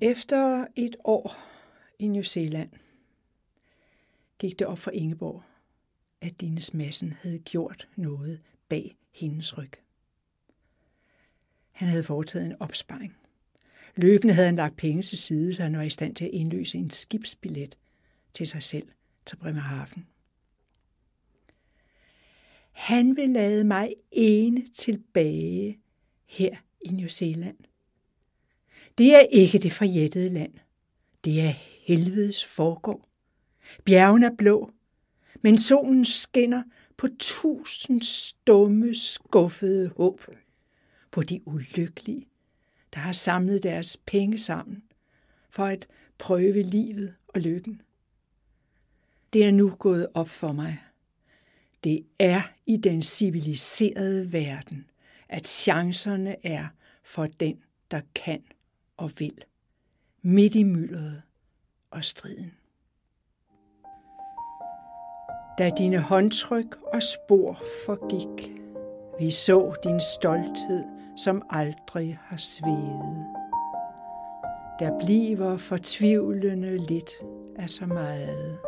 Efter 0.00 0.66
et 0.76 0.96
år 1.04 1.36
i 1.98 2.06
New 2.08 2.22
Zealand 2.22 2.70
gik 4.38 4.58
det 4.58 4.66
op 4.66 4.78
for 4.78 4.90
Ingeborg, 4.90 5.42
at 6.20 6.40
Dines 6.40 6.74
Madsen 6.74 7.12
havde 7.12 7.38
gjort 7.38 7.88
noget 7.96 8.40
bag 8.68 8.96
hendes 9.10 9.58
ryg. 9.58 9.72
Han 11.72 11.88
havde 11.88 12.04
foretaget 12.04 12.46
en 12.46 12.56
opsparing. 12.60 13.16
Løbende 13.96 14.34
havde 14.34 14.46
han 14.46 14.54
lagt 14.54 14.76
penge 14.76 15.02
til 15.02 15.18
side, 15.18 15.54
så 15.54 15.62
han 15.62 15.76
var 15.76 15.82
i 15.82 15.90
stand 15.90 16.14
til 16.14 16.24
at 16.24 16.30
indløse 16.30 16.78
en 16.78 16.90
skibsbillet 16.90 17.78
til 18.32 18.46
sig 18.46 18.62
selv 18.62 18.88
til 19.26 19.36
Bremerhaven. 19.36 20.06
Han 22.72 23.16
vil 23.16 23.28
lade 23.28 23.64
mig 23.64 23.94
ene 24.12 24.68
tilbage 24.74 25.78
her 26.26 26.56
i 26.80 26.88
New 26.88 27.08
Zealand. 27.08 27.56
Det 28.98 29.14
er 29.14 29.20
ikke 29.20 29.58
det 29.58 29.72
forjættede 29.72 30.28
land. 30.28 30.52
Det 31.24 31.40
er 31.40 31.54
helvedes 31.86 32.44
forgård. 32.44 33.08
Bjergen 33.84 34.22
er 34.22 34.36
blå, 34.38 34.70
men 35.42 35.58
solen 35.58 36.04
skinner 36.04 36.62
på 36.96 37.08
tusind 37.18 38.02
stumme, 38.02 38.94
skuffede 38.94 39.88
håb. 39.96 40.20
På 41.10 41.22
de 41.22 41.40
ulykkelige, 41.46 42.26
der 42.94 43.00
har 43.00 43.12
samlet 43.12 43.62
deres 43.62 43.96
penge 44.06 44.38
sammen 44.38 44.82
for 45.50 45.64
at 45.64 45.86
prøve 46.18 46.62
livet 46.62 47.14
og 47.28 47.40
lykken. 47.40 47.82
Det 49.32 49.44
er 49.44 49.50
nu 49.50 49.70
gået 49.78 50.08
op 50.14 50.28
for 50.28 50.52
mig. 50.52 50.78
Det 51.84 52.06
er 52.18 52.42
i 52.66 52.76
den 52.76 53.02
civiliserede 53.02 54.32
verden, 54.32 54.86
at 55.28 55.46
chancerne 55.46 56.46
er 56.46 56.66
for 57.02 57.26
den, 57.26 57.62
der 57.90 58.00
kan 58.14 58.42
og 58.96 59.10
vil. 59.18 59.44
Midt 60.22 60.54
i 60.54 60.62
myldret 60.62 61.22
og 61.90 62.04
striden. 62.04 62.54
Da 65.58 65.70
dine 65.78 65.98
håndtryk 65.98 66.76
og 66.92 67.02
spor 67.02 67.62
forgik, 67.86 68.52
vi 69.18 69.30
så 69.30 69.74
din 69.84 70.00
stolthed, 70.00 70.93
som 71.16 71.42
aldrig 71.50 72.18
har 72.22 72.36
svedet. 72.36 73.26
Der 74.78 74.98
bliver 75.06 75.56
fortvivlende 75.56 76.78
lidt 76.86 77.10
af 77.56 77.70
så 77.70 77.86
meget. 77.86 78.58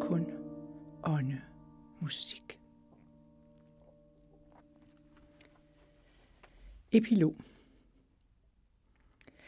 Kun 0.00 0.26
ånde 1.04 1.40
musik. 2.00 2.58
Epilog 6.92 7.36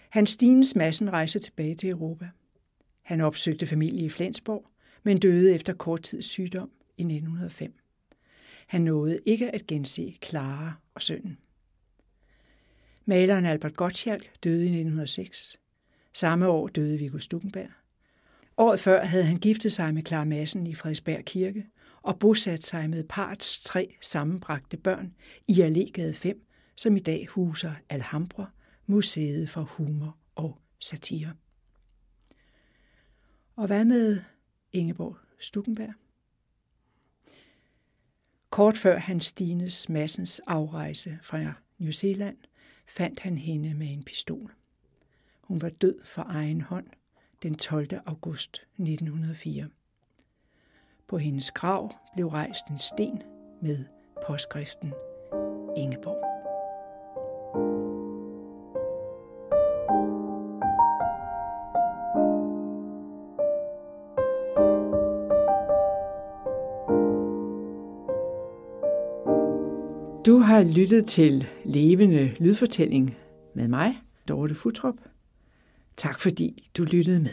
Hans 0.09 0.31
Stines 0.31 0.77
Madsen 0.77 1.13
rejser 1.13 1.41
tilbage 1.41 1.75
til 1.75 1.91
Europa. 1.91 2.29
Han 3.03 3.21
opsøgte 3.21 3.67
familie 3.67 4.05
i 4.05 4.09
Flensborg, 4.09 4.65
men 5.03 5.19
døde 5.19 5.55
efter 5.55 5.73
kort 5.73 6.03
tids 6.03 6.27
sygdom 6.27 6.71
i 6.97 7.03
1905. 7.03 7.75
Han 8.67 8.81
nåede 8.81 9.21
ikke 9.27 9.51
at 9.51 9.67
gense 9.67 10.17
Clara 10.25 10.73
og 10.95 11.03
sønnen. 11.03 11.39
Maleren 13.09 13.47
Albert 13.47 13.77
Gottschalk 13.77 14.45
døde 14.45 14.63
i 14.63 14.69
1906. 14.69 15.57
Samme 16.13 16.49
år 16.49 16.69
døde 16.69 16.99
Viggo 16.99 17.19
Stuckenberg. 17.19 17.69
Året 18.57 18.81
før 18.81 19.05
havde 19.05 19.25
han 19.25 19.37
giftet 19.37 19.73
sig 19.73 19.95
med 19.95 20.03
Clara 20.07 20.25
Madsen 20.25 20.67
i 20.67 20.75
Frederiksberg 20.75 21.25
Kirke 21.25 21.67
og 22.03 22.19
bosat 22.19 22.65
sig 22.65 22.91
med 22.91 23.05
parts 23.05 23.63
tre 23.63 23.97
sammenbragte 24.01 24.77
børn 24.77 25.15
i 25.47 25.61
Allegade 25.61 26.13
5, 26.13 26.47
som 26.77 26.97
i 26.97 26.99
dag 26.99 27.27
huser 27.27 27.73
Alhambra, 27.89 28.51
Museet 28.87 29.49
for 29.49 29.63
Humor 29.63 30.17
og 30.35 30.59
Satire. 30.81 31.33
Og 33.57 33.67
hvad 33.67 33.85
med 33.85 34.19
Ingeborg 34.73 35.17
Stuckenberg? 35.41 35.95
Kort 38.51 38.79
før 38.79 38.99
hans 38.99 39.27
Stines 39.27 39.89
Massens 39.89 40.41
afrejse 40.47 41.19
fra 41.23 41.53
New 41.79 41.93
Zealand, 41.93 42.37
fandt 42.89 43.21
han 43.21 43.39
hende 43.39 43.75
med 43.75 43.93
en 43.93 44.03
pistol. 44.03 44.53
Hun 45.43 45.63
var 45.63 45.69
død 45.69 46.05
for 46.05 46.23
egen 46.29 46.61
hånd 46.61 46.87
den 47.43 47.55
12. 47.55 47.89
august 48.07 48.57
1904. 48.57 49.69
På 51.07 51.19
hendes 51.19 51.51
grav 51.51 51.93
blev 52.15 52.29
rejst 52.29 52.67
en 52.67 52.79
sten 52.79 53.23
med 53.63 53.85
påskriften 54.27 54.93
Ingeborg. 55.77 56.38
Du 70.29 70.39
har 70.39 70.65
lyttet 70.65 71.05
til 71.05 71.47
Levende 71.65 72.33
Lydfortælling 72.39 73.17
med 73.55 73.69
mig, 73.69 73.99
Dorte 74.29 74.55
Futrup. 74.55 74.95
Tak 75.97 76.21
fordi 76.21 76.69
du 76.77 76.85
lyttede 76.85 77.21
med. 77.21 77.31